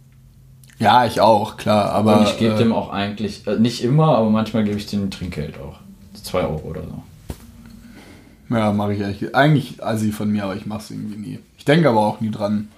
Ja, 0.83 1.07
ich 1.07 1.21
auch, 1.21 1.57
klar, 1.57 1.91
aber 1.93 2.19
und 2.19 2.25
ich 2.25 2.39
gebe 2.39 2.55
äh, 2.55 2.59
dem 2.59 2.73
auch 2.73 2.91
eigentlich, 2.91 3.47
äh, 3.47 3.57
nicht 3.57 3.85
immer, 3.85 4.17
aber 4.17 4.31
manchmal 4.31 4.65
gebe 4.65 4.77
ich 4.77 4.87
dem 4.87 5.13
Trinkgeld 5.13 5.55
auch. 5.61 5.79
Zwei 6.21 6.41
Euro 6.41 6.69
oder 6.69 6.83
so. 6.83 7.03
Ja, 8.55 8.73
mache 8.73 8.95
ich 8.95 9.05
eigentlich. 9.05 9.35
Eigentlich 9.35 9.85
assi 9.85 10.11
von 10.11 10.31
mir, 10.31 10.43
aber 10.43 10.57
ich 10.57 10.67
mache 10.67 10.81
es 10.81 10.91
irgendwie 10.91 11.17
nie. 11.17 11.39
Ich 11.57 11.65
denke 11.65 11.89
aber 11.89 12.01
auch 12.01 12.21
nie 12.21 12.33
dran. 12.33 12.69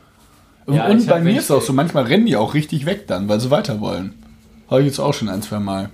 Und, 0.67 0.75
Ja, 0.75 0.87
und 0.87 1.07
bei 1.07 1.21
mir 1.21 1.39
ist 1.39 1.45
es 1.45 1.51
auch 1.51 1.63
so, 1.63 1.73
manchmal 1.73 2.05
rennen 2.05 2.27
die 2.27 2.37
auch 2.37 2.53
richtig 2.53 2.85
weg 2.85 3.07
dann, 3.07 3.29
weil 3.29 3.41
sie 3.41 3.51
weiter 3.51 3.81
wollen. 3.81 4.13
Habe 4.71 4.81
ich 4.83 4.87
jetzt 4.89 4.99
auch 4.99 5.15
schon 5.15 5.31
ein, 5.31 5.41
zwei 5.41 5.59
Mal. 5.59 5.89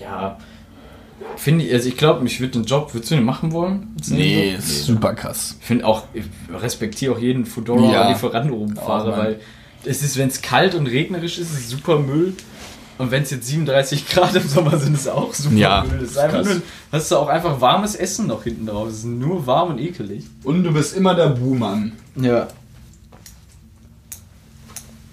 Ja, 0.00 0.38
finde 1.36 1.64
ich, 1.66 1.72
also 1.72 1.88
ich 1.88 1.96
glaube, 1.98 2.26
ich 2.26 2.40
würde 2.40 2.52
den 2.52 2.64
Job, 2.64 2.94
würdest 2.94 3.10
du 3.10 3.16
den 3.16 3.24
machen 3.24 3.52
wollen? 3.52 3.94
Nee, 4.08 4.54
ist 4.54 4.86
super 4.86 5.14
krass. 5.14 5.56
Ich 5.60 5.66
finde 5.66 5.86
auch, 5.86 6.04
ich 6.14 6.24
respektiere 6.50 7.14
auch 7.14 7.18
jeden 7.18 7.44
Fedora 7.44 7.92
Ja. 7.92 8.04
Mann. 9.10 9.18
weil 9.18 9.40
es 9.86 10.02
ist, 10.02 10.16
wenn 10.16 10.28
es 10.28 10.42
kalt 10.42 10.74
und 10.74 10.86
regnerisch 10.86 11.38
ist, 11.38 11.52
ist 11.52 11.58
es 11.60 11.70
super 11.70 11.98
Müll. 11.98 12.34
Und 12.98 13.10
wenn 13.10 13.22
es 13.24 13.30
jetzt 13.30 13.46
37 13.46 14.08
Grad 14.08 14.34
im 14.36 14.48
Sommer 14.48 14.78
sind, 14.78 14.94
ist 14.94 15.02
es 15.02 15.08
auch 15.08 15.32
super 15.34 15.54
Ja, 15.54 15.84
Müll. 15.86 15.98
Das 16.00 16.10
ist 16.12 16.18
einfach 16.18 16.38
krass. 16.42 16.46
nur, 16.54 16.62
hast 16.92 17.10
du 17.10 17.16
auch 17.16 17.28
einfach 17.28 17.60
warmes 17.60 17.94
Essen 17.94 18.26
noch 18.26 18.42
hinten 18.44 18.66
drauf. 18.66 18.88
Es 18.88 18.98
ist 18.98 19.04
nur 19.04 19.46
warm 19.46 19.70
und 19.70 19.78
ekelig. 19.78 20.24
Und 20.44 20.64
du 20.64 20.72
bist 20.72 20.96
immer 20.96 21.14
der 21.14 21.28
Buhmann. 21.28 21.92
Ja. 22.16 22.48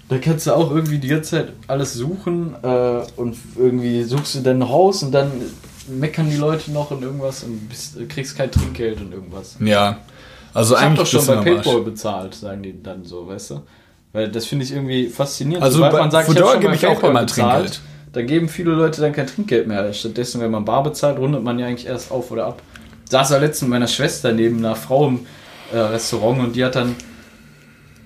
Da 0.08 0.18
kannst 0.18 0.46
du 0.46 0.52
auch 0.54 0.70
irgendwie 0.70 0.98
die 0.98 1.08
ganze 1.08 1.30
Zeit 1.30 1.52
alles 1.66 1.94
suchen 1.94 2.54
äh, 2.62 3.02
und 3.16 3.36
irgendwie 3.56 4.02
suchst 4.04 4.34
du 4.34 4.40
dein 4.40 4.68
Haus 4.68 5.02
und 5.02 5.12
dann 5.12 5.30
meckern 5.88 6.28
die 6.30 6.36
Leute 6.36 6.70
noch 6.72 6.90
und 6.90 7.02
irgendwas 7.02 7.42
und 7.42 7.68
bist, 7.68 7.96
kriegst 8.08 8.36
kein 8.36 8.50
Trinkgeld 8.50 9.00
und 9.00 9.12
irgendwas. 9.12 9.56
Ja. 9.60 9.98
Also 10.52 10.74
Ich 10.74 10.80
hab 10.80 10.86
eigentlich 10.88 11.10
doch 11.10 11.24
schon 11.24 11.26
bei. 11.44 11.54
PayPal 11.54 11.80
bezahlt, 11.82 12.34
sagen 12.34 12.62
die 12.62 12.82
dann 12.82 13.04
so, 13.04 13.26
weißt 13.26 13.50
du? 13.50 13.62
Weil 14.14 14.28
das 14.28 14.46
finde 14.46 14.64
ich 14.64 14.70
irgendwie 14.70 15.08
faszinierend. 15.08 15.64
Also 15.64 15.78
Sobald 15.78 15.92
bei 15.92 15.98
man 15.98 16.10
sagt, 16.12 16.28
Fedora 16.28 16.54
ich 16.54 16.60
gebe 16.60 16.74
ich 16.74 16.86
auch 16.86 17.02
immer 17.02 17.22
bezahlt, 17.22 17.56
Trinkgeld. 17.56 17.80
Dann 18.12 18.26
geben 18.28 18.48
viele 18.48 18.70
Leute 18.70 19.00
dann 19.00 19.12
kein 19.12 19.26
Trinkgeld 19.26 19.66
mehr. 19.66 19.92
Stattdessen, 19.92 20.40
wenn 20.40 20.52
man 20.52 20.64
bar 20.64 20.84
bezahlt, 20.84 21.18
rundet 21.18 21.42
man 21.42 21.58
ja 21.58 21.66
eigentlich 21.66 21.88
erst 21.88 22.12
auf 22.12 22.30
oder 22.30 22.46
ab. 22.46 22.62
Saß 23.10 23.30
ja 23.30 23.38
letztens 23.38 23.62
mit 23.62 23.70
meiner 23.70 23.88
Schwester 23.88 24.32
neben 24.32 24.58
einer 24.58 24.76
Frau 24.76 25.08
im 25.08 25.26
äh, 25.72 25.78
Restaurant 25.78 26.38
und 26.38 26.54
die 26.54 26.64
hat 26.64 26.76
dann, 26.76 26.94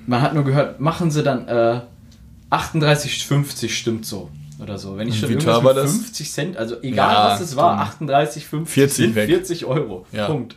man 0.06 0.22
hat 0.22 0.32
nur 0.32 0.44
gehört, 0.44 0.80
machen 0.80 1.10
sie 1.10 1.22
dann 1.22 1.46
äh, 1.46 1.80
38,50 2.50 3.68
stimmt 3.68 4.06
so. 4.06 4.30
Oder 4.62 4.78
so. 4.78 4.96
Wenn 4.96 5.08
ich 5.08 5.20
schon 5.20 5.28
wie 5.28 5.34
irgendwas 5.34 5.62
mit 5.62 5.76
das? 5.76 5.92
50 5.92 6.32
Cent, 6.32 6.56
also 6.56 6.76
egal 6.82 7.12
Ja, 7.12 7.30
was 7.32 7.40
es 7.42 7.54
war, 7.54 7.94
dumm. 7.98 8.08
38,50 8.08 8.66
40 8.66 8.96
sind 8.96 9.14
weg. 9.14 9.28
40 9.28 9.66
Euro. 9.66 10.06
Ja. 10.10 10.26
Punkt. 10.26 10.56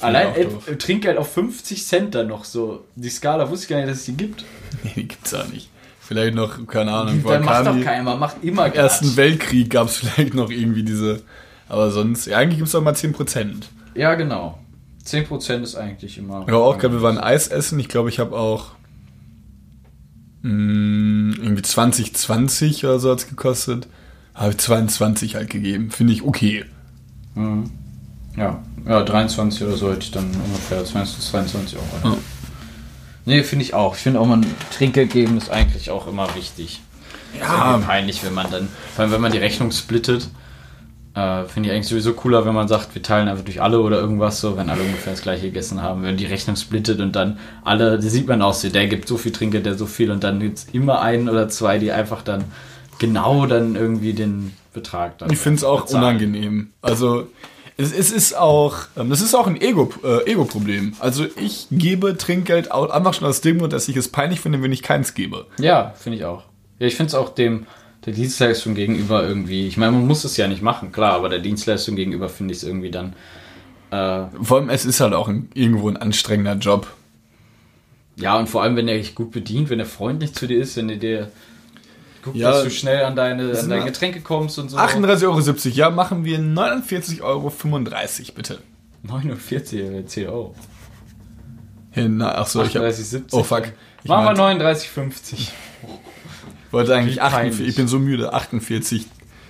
Allein 0.00 0.28
auch 0.28 0.34
doof. 0.36 0.70
Trinkgeld 0.78 1.18
auf 1.18 1.32
50 1.32 1.84
Cent 1.84 2.14
dann 2.14 2.28
noch 2.28 2.44
so. 2.44 2.84
Die 2.96 3.08
Skala 3.08 3.48
wusste 3.48 3.64
ich 3.64 3.70
gar 3.70 3.76
nicht, 3.78 3.88
dass 3.88 3.98
es 3.98 4.04
die 4.04 4.16
gibt. 4.16 4.44
Nee, 4.82 4.92
die 4.96 5.08
gibt's 5.08 5.30
ja 5.30 5.44
nicht. 5.44 5.70
Vielleicht 6.00 6.34
noch, 6.34 6.66
keine 6.66 6.92
Ahnung, 6.92 7.22
Dann 7.26 7.44
macht 7.44 7.66
doch 7.66 7.80
keiner, 7.80 8.02
man 8.02 8.18
macht 8.18 8.44
immer 8.44 8.66
Im 8.66 8.72
Ersten. 8.74 9.16
Weltkrieg 9.16 9.70
gab 9.70 9.86
es 9.86 9.96
vielleicht 9.98 10.34
noch 10.34 10.50
irgendwie 10.50 10.82
diese. 10.82 11.22
Aber 11.68 11.90
sonst, 11.90 12.26
ja, 12.26 12.36
eigentlich 12.38 12.58
gibt 12.58 12.66
es 12.66 12.72
doch 12.72 12.82
mal 12.82 12.92
10%. 12.92 13.62
Ja, 13.94 14.14
genau. 14.14 14.58
10% 15.06 15.62
ist 15.62 15.76
eigentlich 15.76 16.18
immer. 16.18 16.42
Ich 16.42 16.52
habe 16.52 16.62
auch 16.62 16.76
gerade, 16.76 16.94
wir 16.94 17.02
waren 17.02 17.18
Eis 17.18 17.48
essen. 17.48 17.78
Ich 17.78 17.88
glaube, 17.88 18.10
ich 18.10 18.18
habe 18.18 18.36
auch 18.36 18.72
mh, 20.42 21.36
irgendwie 21.42 21.62
2020 21.62 22.84
oder 22.84 22.98
so 22.98 23.10
hat 23.10 23.20
es 23.20 23.28
gekostet. 23.28 23.88
Habe 24.34 24.50
ich 24.50 24.58
22 24.58 25.36
halt 25.36 25.48
gegeben. 25.50 25.90
Finde 25.90 26.12
ich 26.12 26.22
okay. 26.22 26.64
Mhm. 27.34 27.70
Ja, 28.36 28.62
ja, 28.86 29.02
23 29.02 29.66
oder 29.66 29.76
so 29.76 29.90
hätte 29.90 30.02
ich 30.02 30.10
dann 30.10 30.30
ungefähr 30.44 30.84
20, 30.84 31.24
22 31.24 31.78
Euro. 31.78 32.14
Ja. 32.14 32.16
Nee, 33.26 33.42
finde 33.42 33.64
ich 33.64 33.74
auch. 33.74 33.96
Ich 33.96 34.02
finde 34.02 34.20
auch, 34.20 34.26
man 34.26 34.44
Trinkgeld 34.76 35.10
geben 35.10 35.38
ist 35.38 35.50
eigentlich 35.50 35.90
auch 35.90 36.06
immer 36.06 36.34
wichtig. 36.34 36.82
Ja. 37.38 37.76
Ist 37.76 37.86
peinlich, 37.86 38.24
wenn 38.24 38.34
man 38.34 38.50
dann, 38.50 38.68
vor 38.94 39.04
allem 39.04 39.12
wenn 39.12 39.20
man 39.20 39.32
die 39.32 39.38
Rechnung 39.38 39.72
splittet, 39.72 40.28
äh, 41.14 41.44
finde 41.44 41.68
ich 41.68 41.74
eigentlich 41.74 41.88
sowieso 41.88 42.12
cooler, 42.12 42.44
wenn 42.44 42.54
man 42.54 42.68
sagt, 42.68 42.94
wir 42.94 43.02
teilen 43.02 43.28
einfach 43.28 43.44
durch 43.44 43.62
alle 43.62 43.80
oder 43.80 43.98
irgendwas 43.98 44.40
so, 44.40 44.56
wenn 44.56 44.68
alle 44.68 44.82
ungefähr 44.82 45.12
das 45.12 45.22
gleiche 45.22 45.46
gegessen 45.46 45.80
haben, 45.80 46.02
wenn 46.02 46.16
die 46.16 46.26
Rechnung 46.26 46.56
splittet 46.56 47.00
und 47.00 47.16
dann 47.16 47.38
alle, 47.64 47.98
die 47.98 48.08
sieht 48.08 48.26
man 48.26 48.42
auch 48.42 48.54
so, 48.54 48.68
der 48.68 48.86
gibt 48.88 49.08
so 49.08 49.16
viel 49.16 49.32
Trinkgeld, 49.32 49.64
der 49.64 49.76
so 49.76 49.86
viel 49.86 50.10
und 50.10 50.24
dann 50.24 50.40
gibt 50.40 50.58
es 50.58 50.66
immer 50.72 51.00
einen 51.00 51.28
oder 51.28 51.48
zwei, 51.48 51.78
die 51.78 51.92
einfach 51.92 52.22
dann 52.22 52.44
genau 52.98 53.46
dann 53.46 53.76
irgendwie 53.76 54.12
den 54.12 54.52
Betrag 54.72 55.18
dann 55.18 55.30
Ich 55.30 55.38
finde 55.38 55.58
es 55.58 55.64
auch 55.64 55.82
bezahlen. 55.82 56.04
unangenehm. 56.04 56.70
Also 56.82 57.28
es, 57.76 57.92
es 57.92 58.10
ist 58.12 58.36
auch, 58.36 58.76
ähm, 58.96 59.10
das 59.10 59.20
ist 59.20 59.34
auch 59.34 59.46
ein 59.46 59.60
Ego, 59.60 59.90
äh, 60.04 60.30
Ego-Problem. 60.30 60.94
Also 61.00 61.26
ich 61.40 61.66
gebe 61.70 62.16
Trinkgeld 62.16 62.70
au- 62.72 62.88
einfach 62.88 63.14
schon 63.14 63.26
aus 63.26 63.40
dem 63.40 63.58
Grund, 63.58 63.72
dass 63.72 63.88
ich 63.88 63.96
es 63.96 64.08
peinlich 64.08 64.40
finde, 64.40 64.62
wenn 64.62 64.72
ich 64.72 64.82
keins 64.82 65.14
gebe. 65.14 65.46
Ja, 65.58 65.92
finde 65.96 66.18
ich 66.18 66.24
auch. 66.24 66.44
Ja, 66.78 66.86
ich 66.86 66.94
finde 66.96 67.08
es 67.08 67.14
auch 67.14 67.30
dem 67.30 67.66
der 68.06 68.12
Dienstleistung 68.12 68.74
gegenüber 68.74 69.26
irgendwie. 69.26 69.66
Ich 69.66 69.76
meine, 69.78 69.92
man 69.92 70.06
muss 70.06 70.24
es 70.24 70.36
ja 70.36 70.46
nicht 70.46 70.60
machen, 70.60 70.92
klar, 70.92 71.14
aber 71.14 71.30
der 71.30 71.38
Dienstleistung 71.38 71.96
gegenüber 71.96 72.28
finde 72.28 72.52
ich 72.52 72.58
es 72.58 72.64
irgendwie 72.64 72.90
dann. 72.90 73.14
Äh, 73.90 74.26
Vor 74.42 74.58
allem, 74.58 74.68
es 74.68 74.84
ist 74.84 75.00
halt 75.00 75.14
auch 75.14 75.26
ein, 75.28 75.48
irgendwo 75.54 75.88
ein 75.88 75.96
anstrengender 75.96 76.54
Job. 76.56 76.86
ja, 78.16 78.38
und 78.38 78.48
vor 78.48 78.62
allem, 78.62 78.76
wenn 78.76 78.88
er 78.88 78.98
dich 78.98 79.14
gut 79.14 79.30
bedient, 79.30 79.70
wenn 79.70 79.80
er 79.80 79.86
freundlich 79.86 80.34
zu 80.34 80.46
dir 80.46 80.58
ist, 80.60 80.76
wenn 80.76 80.90
er 80.90 80.96
dir 80.96 81.30
guckt, 82.24 82.36
Ja, 82.36 82.50
dass 82.52 82.64
du 82.64 82.70
schnell 82.70 83.04
an 83.04 83.14
deine, 83.14 83.50
an 83.50 83.68
deine 83.68 83.82
wir- 83.82 83.84
Getränke 83.84 84.20
kommst 84.20 84.58
und 84.58 84.70
so. 84.70 84.76
38,70 84.78 85.26
Euro, 85.26 85.76
ja, 85.76 85.90
machen 85.90 86.24
wir 86.24 86.38
49,35 86.38 87.22
Euro, 87.22 87.52
bitte. 88.34 88.58
49 89.02 89.82
oder 89.84 90.06
10 90.06 90.26
Euro. 90.28 90.54
Hey, 91.90 92.08
na, 92.08 92.34
ach 92.34 92.46
so, 92.46 92.62
ich 92.62 92.74
hab, 92.76 92.82
38,70. 92.82 93.22
oh 93.32 93.42
fuck. 93.42 93.64
Ich 94.02 94.08
Machen 94.08 94.36
wir 94.36 94.42
meinte- 94.42 94.64
39,50. 94.64 95.50
wollte 96.70 96.94
eigentlich 96.94 97.16
Wie 97.16 97.20
48, 97.20 97.50
peinlich. 97.58 97.68
ich 97.68 97.76
bin 97.76 97.86
so 97.88 97.98
müde, 97.98 98.32
48, 98.32 99.06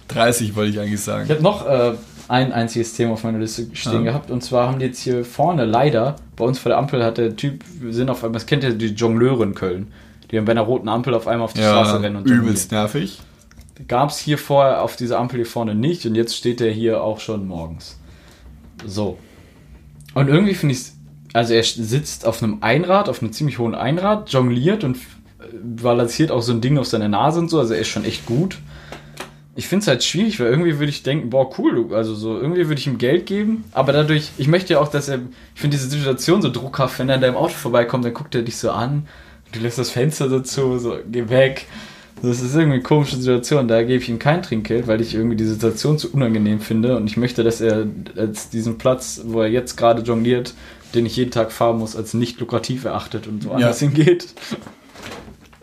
30 0.09 0.55
wollte 0.57 0.71
ich 0.71 0.79
eigentlich 0.81 0.95
Ich 0.95 1.01
sagen. 1.01 1.29
habe 1.29 1.43
noch 1.43 1.67
äh, 1.67 1.95
ein 2.29 2.53
einziges 2.53 2.93
Thema 2.95 3.13
auf 3.15 3.25
meiner 3.25 3.39
Liste 3.39 3.67
stehen 3.73 4.05
Ja. 4.05 4.13
gehabt 4.13 4.31
und 4.31 4.43
zwar 4.45 4.69
haben 4.69 4.79
die 4.79 4.87
jetzt 4.87 5.01
hier 5.01 5.25
vorne 5.25 5.65
leider, 5.65 6.17
bei 6.37 6.45
uns 6.45 6.59
vor 6.59 6.69
der 6.71 6.79
Ampel 6.79 7.03
hat 7.03 7.17
der 7.19 7.35
Typ, 7.37 7.65
wir 7.81 7.93
sind 7.95 8.11
auf 8.11 8.23
einmal, 8.23 8.35
das 8.39 8.47
kennt 8.47 8.63
ihr 8.65 8.75
die 8.75 8.89
Jongleure 8.89 9.43
in 9.45 9.55
Köln, 9.55 9.93
die 10.35 10.39
dann 10.39 10.47
bei 10.47 10.53
einer 10.53 10.63
roten 10.63 10.89
Ampel 10.89 11.15
auf 11.15 11.29
einmal 11.29 11.45
auf 11.45 11.53
die 11.53 11.61
Straße 11.61 12.03
rennen 12.03 12.17
und 12.17 12.29
übelst 12.29 12.73
nervig. 12.73 13.21
gab 13.87 14.11
es 14.11 14.19
hier 14.19 14.37
vorher 14.37 14.83
auf 14.83 14.97
dieser 14.97 15.21
Ampel 15.21 15.37
hier 15.37 15.47
vorne 15.47 15.77
nicht 15.77 16.05
und 16.07 16.17
jetzt 16.17 16.37
steht 16.37 16.61
er 16.61 16.73
hier 16.73 17.05
auch 17.05 17.21
schon 17.21 17.47
morgens. 17.47 18.01
So. 18.85 19.17
Und 20.13 20.27
irgendwie 20.29 20.55
finde 20.55 20.75
ich 20.75 20.81
es, 20.81 20.97
also 21.33 21.55
er 21.55 21.63
sitzt 21.63 22.27
auf 22.27 22.43
einem 22.43 22.59
Einrad, 22.63 23.09
auf 23.09 23.23
einem 23.23 23.33
ziemlich 23.33 23.61
hohen 23.61 23.77
Einrad, 23.77 24.31
jongliert 24.31 24.83
und 24.83 24.97
äh, 24.97 25.01
balanciert 25.63 26.33
auch 26.33 26.43
so 26.43 26.53
ein 26.53 26.61
Ding 26.61 26.79
auf 26.79 26.87
seiner 26.87 27.09
Nase 27.09 27.39
und 27.39 27.49
so, 27.49 27.61
also 27.61 27.73
er 27.73 27.81
ist 27.81 27.89
schon 27.89 28.05
echt 28.05 28.27
gut. 28.27 28.59
Ich 29.55 29.69
finde 29.69 29.83
es 29.83 29.87
halt 29.87 30.03
schwierig, 30.03 30.41
weil 30.41 30.49
irgendwie 30.49 30.81
würde 30.81 30.91
ich 30.91 31.05
denken, 31.05 31.31
boah, 31.31 31.49
cool, 31.61 31.95
also 31.95 32.17
so, 32.17 32.41
irgendwie 32.41 32.67
würde 32.67 32.81
ich 32.81 32.89
ihm 32.89 32.99
Geld 32.99 33.27
geben, 33.27 33.63
aber 33.71 33.93
dadurch, 33.93 34.33
ich 34.37 34.49
möchte 34.49 34.73
ja 34.73 34.81
auch, 34.81 34.89
dass 34.89 35.09
er, 35.09 35.21
ich 35.55 35.61
finde 35.61 35.77
diese 35.77 35.89
Situation 35.89 36.43
so 36.43 36.51
druckhaft, 36.51 36.99
wenn 36.99 37.09
er 37.09 37.15
in 37.15 37.21
deinem 37.21 37.37
Auto 37.37 37.55
vorbeikommt, 37.55 38.05
dann 38.05 38.15
guckt 38.15 38.35
er 38.35 38.43
dich 38.43 38.57
so 38.57 38.73
an, 38.73 39.07
du 39.55 39.61
lässt 39.61 39.79
das 39.79 39.91
Fenster 39.91 40.29
so 40.29 40.41
zu, 40.41 40.79
so, 40.79 40.99
geh 41.11 41.29
weg. 41.29 41.67
Das 42.23 42.41
ist 42.41 42.55
irgendwie 42.55 42.75
eine 42.75 42.83
komische 42.83 43.17
Situation, 43.17 43.69
da 43.69 43.83
gebe 43.83 44.03
ich 44.03 44.09
ihm 44.09 44.19
kein 44.19 44.43
Trinkgeld, 44.43 44.87
weil 44.87 45.01
ich 45.01 45.15
irgendwie 45.15 45.37
die 45.37 45.45
Situation 45.45 45.99
zu 45.99 46.13
unangenehm 46.13 46.61
finde 46.61 46.97
und 46.97 47.07
ich 47.07 47.17
möchte, 47.17 47.45
dass 47.45 47.61
er 47.61 47.87
als 48.17 48.49
diesen 48.51 48.79
Platz, 48.79 49.23
wo 49.25 49.43
er 49.43 49.49
jetzt 49.49 49.77
gerade 49.77 50.03
jongliert, 50.03 50.55
den 50.95 51.07
ich 51.07 51.17
jeden 51.17 51.33
Tag 51.33 51.53
fahren 51.53 51.79
muss, 51.79 51.97
als 51.97 52.15
nicht 52.15 52.41
lukrativ 52.41 52.85
erachtet 52.85 53.27
und 53.27 53.43
so 53.43 53.51
anders 53.51 53.81
hingeht. 53.81 54.29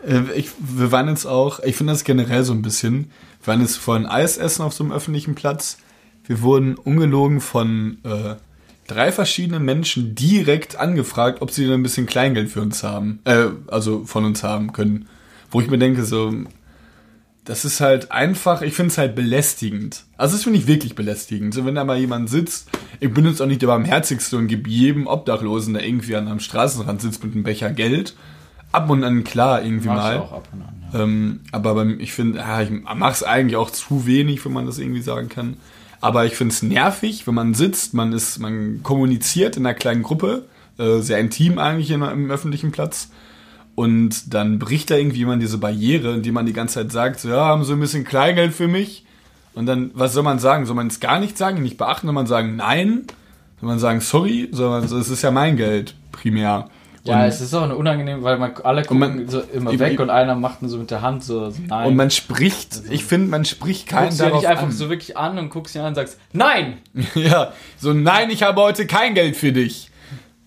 Äh, 0.06 0.20
Ich, 0.36 0.50
wir 0.58 0.92
waren 0.92 1.08
jetzt 1.08 1.26
auch, 1.26 1.60
ich 1.60 1.76
finde 1.76 1.94
das 1.94 2.04
generell 2.04 2.44
so 2.44 2.52
ein 2.52 2.62
bisschen, 2.62 3.10
wir 3.42 3.46
waren 3.48 3.60
jetzt 3.60 3.76
vorhin 3.76 4.06
Eis 4.06 4.36
essen 4.36 4.62
auf 4.62 4.72
so 4.72 4.84
einem 4.84 4.92
öffentlichen 4.92 5.34
Platz. 5.34 5.78
Wir 6.26 6.42
wurden 6.42 6.74
ungelogen 6.74 7.40
von 7.40 7.98
äh, 8.04 8.36
drei 8.86 9.12
verschiedenen 9.12 9.64
Menschen 9.64 10.14
direkt 10.14 10.76
angefragt, 10.76 11.42
ob 11.42 11.50
sie 11.50 11.64
denn 11.64 11.74
ein 11.74 11.82
bisschen 11.82 12.06
Kleingeld 12.06 12.50
für 12.50 12.60
uns 12.60 12.82
haben, 12.82 13.20
äh, 13.24 13.46
also 13.68 14.04
von 14.04 14.24
uns 14.24 14.42
haben 14.42 14.72
können. 14.72 15.08
Wo 15.50 15.60
ich 15.60 15.70
mir 15.70 15.78
denke, 15.78 16.04
so, 16.04 16.32
das 17.44 17.64
ist 17.64 17.80
halt 17.80 18.12
einfach, 18.12 18.62
ich 18.62 18.74
finde 18.74 18.90
es 18.90 18.98
halt 18.98 19.14
belästigend. 19.14 20.04
Also 20.16 20.36
das 20.36 20.44
finde 20.44 20.58
ich 20.58 20.66
wirklich 20.66 20.94
belästigend. 20.94 21.54
So, 21.54 21.64
wenn 21.66 21.74
da 21.74 21.84
mal 21.84 21.98
jemand 21.98 22.30
sitzt, 22.30 22.70
ich 23.00 23.12
bin 23.12 23.26
jetzt 23.26 23.42
auch 23.42 23.46
nicht 23.46 23.62
der 23.62 23.66
barmherzigste 23.66 24.36
und 24.36 24.46
gebe 24.46 24.70
jedem 24.70 25.06
Obdachlosen, 25.06 25.74
der 25.74 25.84
irgendwie 25.84 26.14
an 26.16 26.28
einem 26.28 26.40
Straßenrand 26.40 27.00
sitzt 27.00 27.24
mit 27.24 27.34
einem 27.34 27.42
Becher 27.42 27.70
Geld. 27.70 28.14
Ab 28.70 28.88
und 28.88 29.04
an 29.04 29.24
klar 29.24 29.62
irgendwie 29.62 29.88
Mach 29.88 29.96
ich 29.96 30.02
mal. 30.02 30.18
auch 30.18 30.32
ab 30.32 30.48
und 30.52 30.62
an, 30.62 30.84
ja. 30.92 31.00
Ähm, 31.00 31.40
aber 31.50 31.84
ich 31.98 32.12
finde, 32.12 32.38
ja, 32.38 32.62
ich 32.62 32.70
mache 32.70 33.12
es 33.12 33.22
eigentlich 33.22 33.56
auch 33.56 33.70
zu 33.70 34.06
wenig, 34.06 34.44
wenn 34.44 34.52
man 34.52 34.66
das 34.66 34.78
irgendwie 34.78 35.02
sagen 35.02 35.28
kann. 35.28 35.56
Aber 36.02 36.26
ich 36.26 36.34
finde 36.34 36.52
es 36.52 36.62
nervig, 36.62 37.28
wenn 37.28 37.34
man 37.34 37.54
sitzt, 37.54 37.94
man 37.94 38.12
ist, 38.12 38.40
man 38.40 38.82
kommuniziert 38.82 39.56
in 39.56 39.64
einer 39.64 39.74
kleinen 39.74 40.02
Gruppe, 40.02 40.46
äh, 40.76 40.98
sehr 40.98 41.20
intim 41.20 41.58
eigentlich 41.58 41.92
in, 41.92 42.02
im 42.02 42.28
öffentlichen 42.28 42.72
Platz. 42.72 43.08
Und 43.76 44.34
dann 44.34 44.58
bricht 44.58 44.90
da 44.90 44.96
irgendwie 44.96 45.18
jemand 45.18 45.40
diese 45.40 45.58
Barriere, 45.58 46.12
indem 46.12 46.34
man 46.34 46.44
die 46.44 46.52
ganze 46.52 46.74
Zeit 46.74 46.90
sagt, 46.90 47.20
so, 47.20 47.28
ja, 47.28 47.44
haben 47.44 47.64
Sie 47.64 47.72
ein 47.72 47.80
bisschen 47.80 48.02
Kleingeld 48.02 48.52
für 48.52 48.66
mich? 48.66 49.06
Und 49.54 49.66
dann, 49.66 49.92
was 49.94 50.12
soll 50.12 50.24
man 50.24 50.40
sagen? 50.40 50.66
Soll 50.66 50.74
man 50.74 50.88
es 50.88 50.98
gar 50.98 51.20
nicht 51.20 51.38
sagen, 51.38 51.62
nicht 51.62 51.78
beachten? 51.78 52.08
Soll 52.08 52.14
man 52.14 52.26
sagen, 52.26 52.56
nein? 52.56 53.04
Soll 53.60 53.68
man 53.68 53.78
sagen, 53.78 54.00
sorry? 54.00 54.48
Soll 54.50 54.70
man, 54.70 54.84
es 54.84 55.08
ist 55.08 55.22
ja 55.22 55.30
mein 55.30 55.56
Geld, 55.56 55.94
primär. 56.10 56.68
Ja, 57.04 57.22
Und- 57.22 57.28
es 57.28 57.40
ist 57.40 57.52
auch 57.52 57.68
unangenehm, 57.76 58.22
weil 58.22 58.38
man 58.38 58.52
alle 58.62 58.82
gucken 58.82 58.98
man- 59.00 59.28
so 59.28 59.40
immer 59.52 59.72
ich- 59.72 59.78
weg 59.80 59.94
ich- 59.94 59.98
und 59.98 60.08
einer 60.10 60.36
macht 60.36 60.62
nur 60.62 60.70
so 60.70 60.78
mit 60.78 60.90
der 60.92 61.02
Hand 61.02 61.24
so, 61.24 61.50
so 61.50 61.60
nein. 61.66 61.88
Und 61.88 61.96
man 61.96 62.10
spricht, 62.12 62.80
ich 62.90 63.04
finde, 63.04 63.28
man 63.28 63.44
spricht 63.44 63.88
keinen 63.88 64.04
guckst 64.04 64.20
darauf 64.20 64.40
nicht 64.42 64.48
einfach 64.48 64.64
an. 64.66 64.72
so 64.72 64.88
wirklich 64.88 65.16
an 65.16 65.36
und 65.38 65.50
guckst 65.50 65.74
ihn 65.74 65.80
an 65.80 65.88
und 65.88 65.94
sagst, 65.96 66.18
nein! 66.32 66.74
Ja, 67.16 67.52
so 67.76 67.92
nein, 67.92 68.30
ich 68.30 68.42
habe 68.44 68.60
heute 68.60 68.86
kein 68.86 69.14
Geld 69.14 69.36
für 69.36 69.52
dich. 69.52 69.88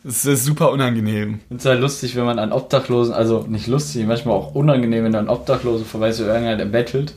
Das 0.04 0.24
ist 0.26 0.46
super 0.46 0.72
unangenehm. 0.72 1.40
Und 1.50 1.58
es 1.58 1.66
ist 1.66 1.70
halt 1.70 1.82
lustig, 1.82 2.16
wenn 2.16 2.26
man 2.26 2.38
an 2.40 2.52
Obdachlosen, 2.54 3.14
also 3.14 3.44
nicht 3.50 3.68
lustig, 3.68 4.06
manchmal 4.06 4.36
auch 4.36 4.54
unangenehm, 4.56 5.04
wenn 5.04 5.12
du 5.12 5.20
an 5.20 5.30
Obdachlosen 5.30 5.86
vorbeißt 5.86 6.22
oder 6.22 6.30
irgendeiner, 6.36 6.58
der 6.58 6.66
bettelt 6.66 7.16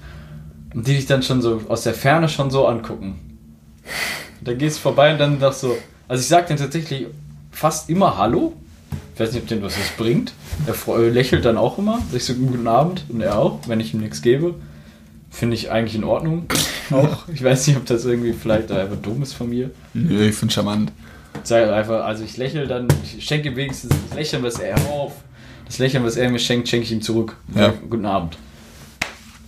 und 0.75 0.87
die 0.89 0.95
dich 0.97 1.07
dann 1.07 1.23
schon 1.23 1.43
so 1.43 1.63
aus 1.69 1.83
der 1.83 1.95
Ferne 1.95 2.29
schon 2.29 2.51
so 2.51 2.67
angucken. 2.67 3.21
Da 4.41 4.55
gehst 4.55 4.79
du 4.79 4.83
vorbei 4.83 5.13
und 5.13 5.19
dann 5.19 5.39
sagst 5.39 5.61
so, 5.61 5.77
also 6.09 6.21
ich 6.21 6.27
sag 6.29 6.47
denen 6.47 6.59
tatsächlich 6.59 7.07
fast 7.53 7.89
immer 7.91 8.17
Hallo. 8.19 8.55
Ich 9.19 9.25
weiß 9.27 9.33
nicht, 9.33 9.43
ob 9.43 9.49
dem 9.49 9.63
was 9.63 9.75
das 9.75 9.89
bringt. 9.97 10.33
Er 10.69 10.75
freu- 10.75 11.09
lächelt 11.09 11.45
dann 11.45 11.57
auch 11.59 11.77
immer, 11.77 11.99
ich 12.13 12.25
so 12.25 12.35
guten 12.35 12.69
Abend 12.69 13.03
und 13.09 13.21
er 13.21 13.37
auch, 13.37 13.59
wenn 13.67 13.81
ich 13.81 13.93
ihm 13.93 13.99
nichts 13.99 14.23
gebe. 14.23 14.55
Finde 15.29 15.57
ich 15.57 15.73
eigentlich 15.73 15.97
in 15.97 16.05
Ordnung. 16.05 16.47
Auch. 16.93 17.27
Ich 17.35 17.43
weiß 17.43 17.67
nicht, 17.67 17.77
ob 17.77 17.85
das 17.87 18.05
irgendwie 18.05 18.33
vielleicht 18.33 18.71
einfach 18.71 18.97
dumm 19.03 19.21
ist 19.23 19.33
von 19.33 19.49
mir. 19.51 19.71
Nö, 19.93 20.29
ich 20.29 20.37
finde 20.37 20.55
charmant. 20.55 20.93
Sag 21.43 21.69
einfach, 21.69 22.05
also 22.05 22.23
ich 22.23 22.37
lächle 22.37 22.69
dann, 22.69 22.87
ich 23.03 23.25
schenke 23.25 23.55
wenigstens 23.57 23.91
das 24.09 24.17
Lächeln, 24.17 24.43
was 24.45 24.61
er 24.61 24.77
auf. 24.89 25.13
Das 25.67 25.79
Lächeln, 25.79 26.05
was 26.05 26.17
er 26.17 26.31
mir 26.31 26.39
schenkt, 26.39 26.69
schenke 26.69 26.87
ich 26.87 26.93
ihm 26.93 27.03
zurück. 27.03 27.37
Ja. 27.57 27.75
Guten 27.91 28.07
Abend. 28.07 28.39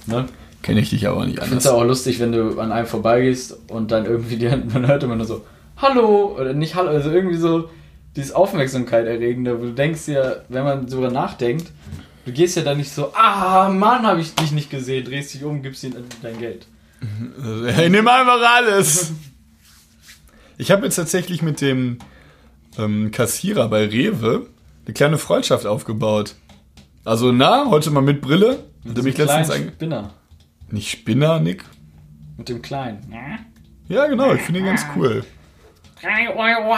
Ne? 0.06 0.26
Kenne 0.62 0.80
ich 0.80 0.90
dich 0.90 1.06
aber 1.06 1.24
nicht 1.26 1.38
Ich 1.38 1.44
finde 1.44 1.58
es 1.58 1.66
anders. 1.66 1.80
auch 1.80 1.86
lustig, 1.86 2.18
wenn 2.18 2.32
du 2.32 2.58
an 2.60 2.72
einem 2.72 2.86
vorbeigehst 2.88 3.56
und 3.68 3.90
dann 3.92 4.04
irgendwie 4.04 4.36
die, 4.36 4.48
man 4.48 4.86
hört 4.88 5.02
immer 5.04 5.14
nur 5.16 5.26
so, 5.26 5.44
Hallo, 5.78 6.36
oder 6.38 6.52
nicht 6.54 6.74
Hallo, 6.74 6.88
also 6.90 7.10
irgendwie 7.10 7.36
so 7.36 7.70
dieses 8.16 8.32
Aufmerksamkeit 8.32 9.06
erregende, 9.06 9.58
wo 9.60 9.64
du 9.64 9.72
denkst 9.72 10.08
ja, 10.08 10.36
wenn 10.48 10.64
man 10.64 10.86
darüber 10.86 11.10
nachdenkt, 11.10 11.70
du 12.24 12.32
gehst 12.32 12.56
ja 12.56 12.62
dann 12.62 12.78
nicht 12.78 12.92
so, 12.92 13.14
ah 13.14 13.68
Mann, 13.68 14.06
habe 14.06 14.20
ich 14.20 14.34
dich 14.34 14.52
nicht 14.52 14.70
gesehen, 14.70 15.04
drehst 15.04 15.34
dich 15.34 15.44
um, 15.44 15.62
gibst 15.62 15.84
ihm 15.84 15.94
dein 16.22 16.38
Geld. 16.38 16.66
Hey, 17.66 17.88
nimm 17.88 18.06
einfach 18.06 18.40
alles. 18.56 19.12
Ich 20.58 20.70
habe 20.70 20.84
jetzt 20.84 20.96
tatsächlich 20.96 21.40
mit 21.40 21.62
dem 21.62 21.98
ähm, 22.76 23.10
Kassierer 23.10 23.68
bei 23.68 23.86
Rewe 23.86 24.46
eine 24.84 24.94
kleine 24.94 25.16
Freundschaft 25.16 25.64
aufgebaut. 25.64 26.34
Also, 27.04 27.32
na, 27.32 27.64
heute 27.70 27.90
mal 27.90 28.02
mit 28.02 28.20
Brille. 28.20 28.64
Mich 28.84 28.94
Mit 28.94 28.98
dem 28.98 29.04
letztens 29.06 29.48
kleinen 29.48 29.68
ein... 29.68 29.72
Spinner. 29.72 30.14
Nicht 30.70 30.90
Spinner, 30.90 31.40
Nick? 31.40 31.64
Mit 32.36 32.48
dem 32.48 32.60
Kleinen. 32.60 33.00
Ja, 33.88 34.06
genau, 34.06 34.34
ich 34.34 34.42
finde 34.42 34.60
ihn 34.60 34.66
ganz 34.66 34.84
cool. 34.94 35.24
3,80 36.02 36.36
Euro 36.36 36.76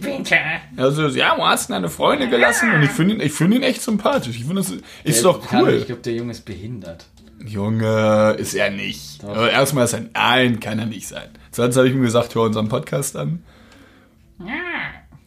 bitte. 0.00 0.36
Also, 0.76 1.06
ja, 1.08 1.34
wo 1.38 1.46
hast 1.46 1.68
du 1.68 1.72
deine 1.74 1.88
Freunde 1.88 2.28
gelassen? 2.28 2.72
Und 2.72 2.82
ich 2.82 2.90
finde 2.90 3.14
ihn, 3.14 3.20
ich 3.20 3.32
finde 3.32 3.56
ihn 3.58 3.62
echt 3.62 3.82
sympathisch. 3.82 4.36
Ich 4.36 4.44
finde, 4.44 4.62
das 4.62 4.70
ist 4.70 4.82
Der 5.22 5.22
doch 5.32 5.46
kann- 5.46 5.62
cool. 5.62 5.74
Ich 5.74 5.86
glaube, 5.86 6.02
der 6.02 6.14
Junge 6.14 6.32
ist 6.32 6.44
behindert. 6.44 7.06
Junge, 7.44 8.34
ist 8.38 8.54
er 8.54 8.70
nicht. 8.70 9.22
Doch. 9.22 9.30
Aber 9.30 9.50
erstmal 9.50 9.84
ist 9.84 9.92
er, 9.94 10.02
nein, 10.12 10.60
kann 10.60 10.78
er 10.78 10.86
nicht 10.86 11.06
sein. 11.08 11.28
Sonst 11.52 11.76
habe 11.76 11.88
ich 11.88 11.94
ihm 11.94 12.02
gesagt, 12.02 12.34
hör 12.34 12.42
unseren 12.42 12.68
Podcast 12.68 13.16
an. 13.16 13.42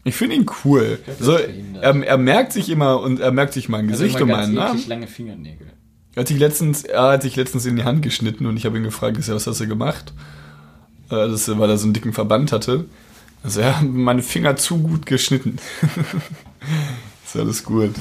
Ich 0.04 0.16
finde 0.16 0.36
ihn 0.36 0.46
cool. 0.66 1.00
glaub, 1.06 1.18
So, 1.20 1.32
er 1.38 1.48
ist 1.48 1.56
er, 1.82 2.04
er 2.04 2.18
merkt 2.18 2.52
sich 2.52 2.70
immer 2.70 3.00
und 3.00 3.20
er 3.22 3.32
merkt 3.32 3.54
sich 3.54 3.70
mein 3.70 3.88
Gesicht 3.88 4.16
also 4.16 4.26
und 4.26 4.32
meinen 4.32 4.54
Namen. 4.54 4.74
eklig 4.74 4.88
lange 4.88 5.08
Fingernägel. 5.08 5.68
Er 6.16 6.22
hat 6.22 6.28
sich 6.28 6.38
letztens, 6.38 6.84
er 6.84 7.04
hat 7.04 7.22
sich 7.24 7.36
letztens 7.36 7.66
in 7.66 7.78
die 7.78 7.84
Hand 7.84 8.02
geschnitten 8.02 8.46
und 8.46 8.58
ich 8.58 8.66
habe 8.66 8.78
ihn 8.78 8.84
gefragt, 8.84 9.18
ist 9.18 9.30
ja, 9.30 9.36
was 9.36 9.48
hast 9.48 9.62
du 9.62 9.68
gemacht? 9.68 10.14
Äh, 11.10 11.30
Das, 11.30 11.48
weil 11.58 11.70
er 11.70 11.78
so 11.78 11.86
einen 11.86 11.94
dicken 11.94 12.12
Verband 12.14 12.52
hatte. 12.52 12.86
Also 13.44 13.60
er 13.60 13.80
hat 13.80 13.86
meine 13.86 14.24
Finger 14.24 14.56
zu 14.56 14.80
gut 14.80 15.06
geschnitten. 15.06 15.58
ist 17.26 17.36
alles 17.36 17.64
gut. 17.64 17.94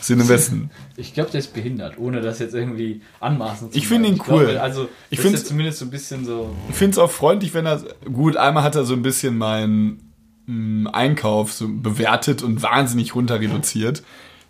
Sind 0.00 0.20
im 0.20 0.28
Westen. 0.28 0.70
Ich 0.96 1.14
glaube, 1.14 1.30
der 1.30 1.38
ist 1.40 1.54
behindert, 1.54 1.96
ohne 1.96 2.20
das 2.22 2.40
jetzt 2.40 2.54
irgendwie 2.54 3.02
anmaßen 3.20 3.70
zu 3.70 3.78
Ich 3.78 3.86
finde 3.86 4.08
ihn 4.08 4.20
cool. 4.26 4.46
Glaube, 4.46 4.60
also, 4.60 4.88
Ich 5.10 5.18
ich 5.18 5.20
finde 5.20 5.42
zumindest 5.42 5.78
so 5.78 5.84
ein 5.84 5.90
bisschen 5.90 6.24
so. 6.24 6.56
Ich 6.70 6.74
finde 6.74 6.92
es 6.92 6.98
auch 6.98 7.10
freundlich, 7.10 7.54
wenn 7.54 7.66
er. 7.66 7.84
Gut, 8.12 8.36
einmal 8.36 8.64
hat 8.64 8.74
er 8.74 8.84
so 8.84 8.94
ein 8.94 9.02
bisschen 9.02 9.38
meinen 9.38 10.12
mm, 10.46 10.88
Einkauf 10.88 11.52
so 11.52 11.68
bewertet 11.68 12.42
und 12.42 12.62
wahnsinnig 12.62 13.14
runter 13.14 13.38
reduziert. 13.38 14.02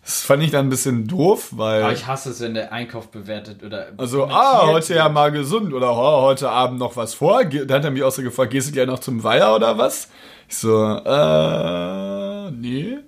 Das 0.05 0.23
fand 0.23 0.43
ich 0.43 0.51
dann 0.51 0.67
ein 0.67 0.71
bisschen 0.71 1.07
doof, 1.07 1.51
weil. 1.53 1.85
Aber 1.85 1.93
ich 1.93 2.07
hasse 2.09 2.31
es, 2.31 2.41
wenn 2.41 2.55
der 2.55 2.73
Einkauf 2.73 3.09
bewertet 3.13 3.63
oder. 3.63 3.87
also, 3.97 4.25
ah, 4.27 4.67
heute 4.67 4.97
ja 4.97 5.09
mal 5.09 5.31
gesund 5.31 5.73
oder 5.73 5.93
oh, 5.93 6.23
heute 6.23 6.51
Abend 6.51 6.81
noch 6.81 6.97
was 6.97 7.15
vor. 7.15 7.45
Da 7.45 7.75
hat 7.75 7.85
er 7.85 7.91
mich 7.93 8.03
auch 8.03 8.11
so 8.11 8.23
gefragt, 8.23 8.51
gehst 8.51 8.69
du 8.69 8.73
gleich 8.73 8.87
noch 8.87 8.99
zum 8.99 9.23
Weiher 9.23 9.55
oder 9.55 9.79
was? 9.79 10.09
Ich 10.49 10.57
so, 10.57 10.85
äh, 10.85 12.51
nee. 12.51 12.99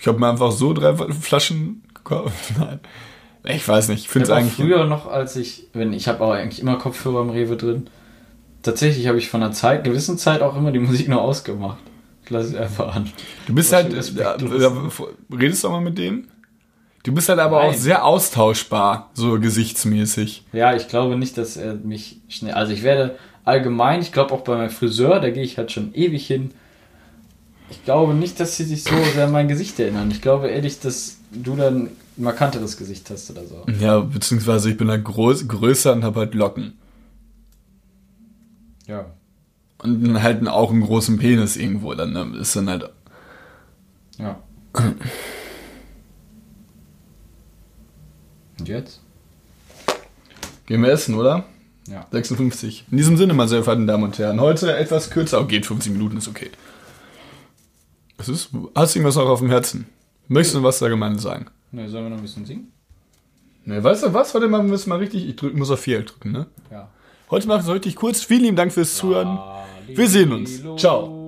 Ich 0.00 0.06
habe 0.06 0.18
mir 0.18 0.28
einfach 0.28 0.52
so 0.52 0.72
drei 0.72 0.94
Flaschen 0.94 1.82
gekauft. 1.92 2.52
Nein. 2.58 2.80
Ich 3.42 3.66
weiß 3.66 3.88
nicht, 3.88 4.02
ich 4.02 4.08
finde 4.08 4.24
es 4.24 4.30
eigentlich. 4.30 4.54
früher 4.54 4.84
noch, 4.84 5.10
als 5.10 5.34
ich, 5.34 5.68
wenn 5.72 5.92
ich 5.92 6.06
habe 6.06 6.22
auch 6.22 6.32
eigentlich 6.32 6.60
immer 6.60 6.76
Kopfhörer 6.76 7.22
im 7.22 7.30
Rewe 7.30 7.56
drin. 7.56 7.90
Tatsächlich 8.62 9.08
habe 9.08 9.18
ich 9.18 9.28
von 9.28 9.42
einer 9.42 9.52
Zeit, 9.52 9.82
gewissen 9.82 10.18
Zeit 10.18 10.42
auch 10.42 10.56
immer 10.56 10.70
die 10.70 10.78
Musik 10.78 11.08
nur 11.08 11.22
ausgemacht. 11.22 11.78
Ich 12.30 12.32
lasse 12.32 12.50
es 12.50 12.54
einfach 12.54 12.94
an. 12.94 13.10
Du 13.48 13.54
bist 13.56 13.72
halt, 13.72 13.92
äh, 13.92 14.22
äh, 14.22 15.36
redest 15.36 15.64
du 15.64 15.68
auch 15.68 15.72
mal 15.72 15.80
mit 15.80 15.98
denen? 15.98 16.28
Du 17.02 17.12
bist 17.12 17.28
halt 17.28 17.40
aber 17.40 17.62
auch 17.62 17.72
Nein. 17.72 17.78
sehr 17.78 18.04
austauschbar, 18.04 19.10
so 19.14 19.40
gesichtsmäßig. 19.40 20.44
Ja, 20.52 20.76
ich 20.76 20.86
glaube 20.86 21.16
nicht, 21.16 21.36
dass 21.36 21.56
er 21.56 21.74
mich 21.74 22.20
schnell. 22.28 22.54
Also 22.54 22.72
ich 22.72 22.84
werde 22.84 23.16
allgemein, 23.44 24.00
ich 24.00 24.12
glaube 24.12 24.32
auch 24.32 24.42
bei 24.42 24.56
meinem 24.56 24.70
Friseur, 24.70 25.18
da 25.18 25.30
gehe 25.30 25.42
ich 25.42 25.58
halt 25.58 25.72
schon 25.72 25.92
ewig 25.92 26.24
hin. 26.24 26.52
Ich 27.68 27.84
glaube 27.84 28.14
nicht, 28.14 28.38
dass 28.38 28.56
sie 28.56 28.64
sich 28.64 28.84
so 28.84 28.94
sehr 29.12 29.24
an 29.24 29.32
mein 29.32 29.48
Gesicht 29.48 29.80
erinnern. 29.80 30.12
Ich 30.12 30.22
glaube 30.22 30.50
ehrlich, 30.50 30.78
dass 30.78 31.16
du 31.32 31.56
dann 31.56 31.86
ein 31.86 31.96
markanteres 32.16 32.76
Gesicht 32.76 33.10
hast 33.10 33.28
oder 33.32 33.44
so. 33.44 33.66
Ja, 33.80 33.98
beziehungsweise 33.98 34.70
ich 34.70 34.76
bin 34.76 34.88
halt 34.88 35.02
groß, 35.02 35.48
größer 35.48 35.92
und 35.94 36.04
habe 36.04 36.20
halt 36.20 36.34
Locken. 36.34 36.74
Ja. 38.86 39.06
Und 39.82 40.04
dann 40.04 40.22
halt 40.22 40.46
auch 40.46 40.70
einen 40.70 40.82
großen 40.82 41.18
Penis 41.18 41.56
irgendwo. 41.56 41.94
Dann 41.94 42.12
ne, 42.12 42.38
ist 42.38 42.54
dann 42.54 42.68
halt. 42.68 42.90
Ja. 44.18 44.38
Und 48.58 48.68
jetzt? 48.68 49.00
Gehen 50.66 50.82
wir 50.82 50.90
essen, 50.90 51.14
oder? 51.14 51.44
Ja. 51.88 52.06
56. 52.12 52.84
In 52.90 52.96
diesem 52.96 53.16
Sinne, 53.16 53.34
meine 53.34 53.48
sehr 53.48 53.64
verehrten 53.64 53.86
Damen 53.86 54.04
und 54.04 54.18
Herren, 54.18 54.40
heute 54.40 54.76
etwas 54.76 55.10
kürzer, 55.10 55.40
oh, 55.40 55.46
geht 55.46 55.66
50 55.66 55.92
Minuten, 55.92 56.18
ist 56.18 56.28
okay. 56.28 56.50
Was 58.18 58.28
ist? 58.28 58.50
Hast 58.74 58.94
du 58.94 58.98
irgendwas 58.98 59.16
noch 59.16 59.28
auf 59.28 59.40
dem 59.40 59.48
Herzen? 59.48 59.86
Möchtest 60.28 60.54
du 60.54 60.62
was 60.62 60.82
allgemein 60.82 61.18
sagen? 61.18 61.46
Ne, 61.72 61.88
sollen 61.88 62.04
wir 62.04 62.10
noch 62.10 62.18
ein 62.18 62.22
bisschen 62.22 62.44
singen? 62.44 62.70
Ne, 63.64 63.82
weißt 63.82 64.04
du 64.04 64.14
was? 64.14 64.34
Heute 64.34 64.46
mal 64.46 64.62
müssen 64.62 64.86
wir 64.86 64.96
mal 64.96 65.00
richtig, 65.00 65.26
ich 65.26 65.36
drück, 65.36 65.56
muss 65.56 65.70
auf 65.70 65.80
Viereck 65.80 66.06
drücken, 66.06 66.32
ne? 66.32 66.46
Ja. 66.70 66.90
Heute 67.30 67.48
machen 67.48 67.64
wir 67.64 67.70
es 67.70 67.74
richtig 67.74 67.96
kurz. 67.96 68.22
Vielen 68.22 68.42
lieben 68.42 68.56
Dank 68.56 68.72
fürs 68.72 68.94
Zuhören. 68.94 69.38
Wir 69.94 70.08
sehen 70.08 70.32
uns. 70.32 70.62
Ciao. 70.76 71.19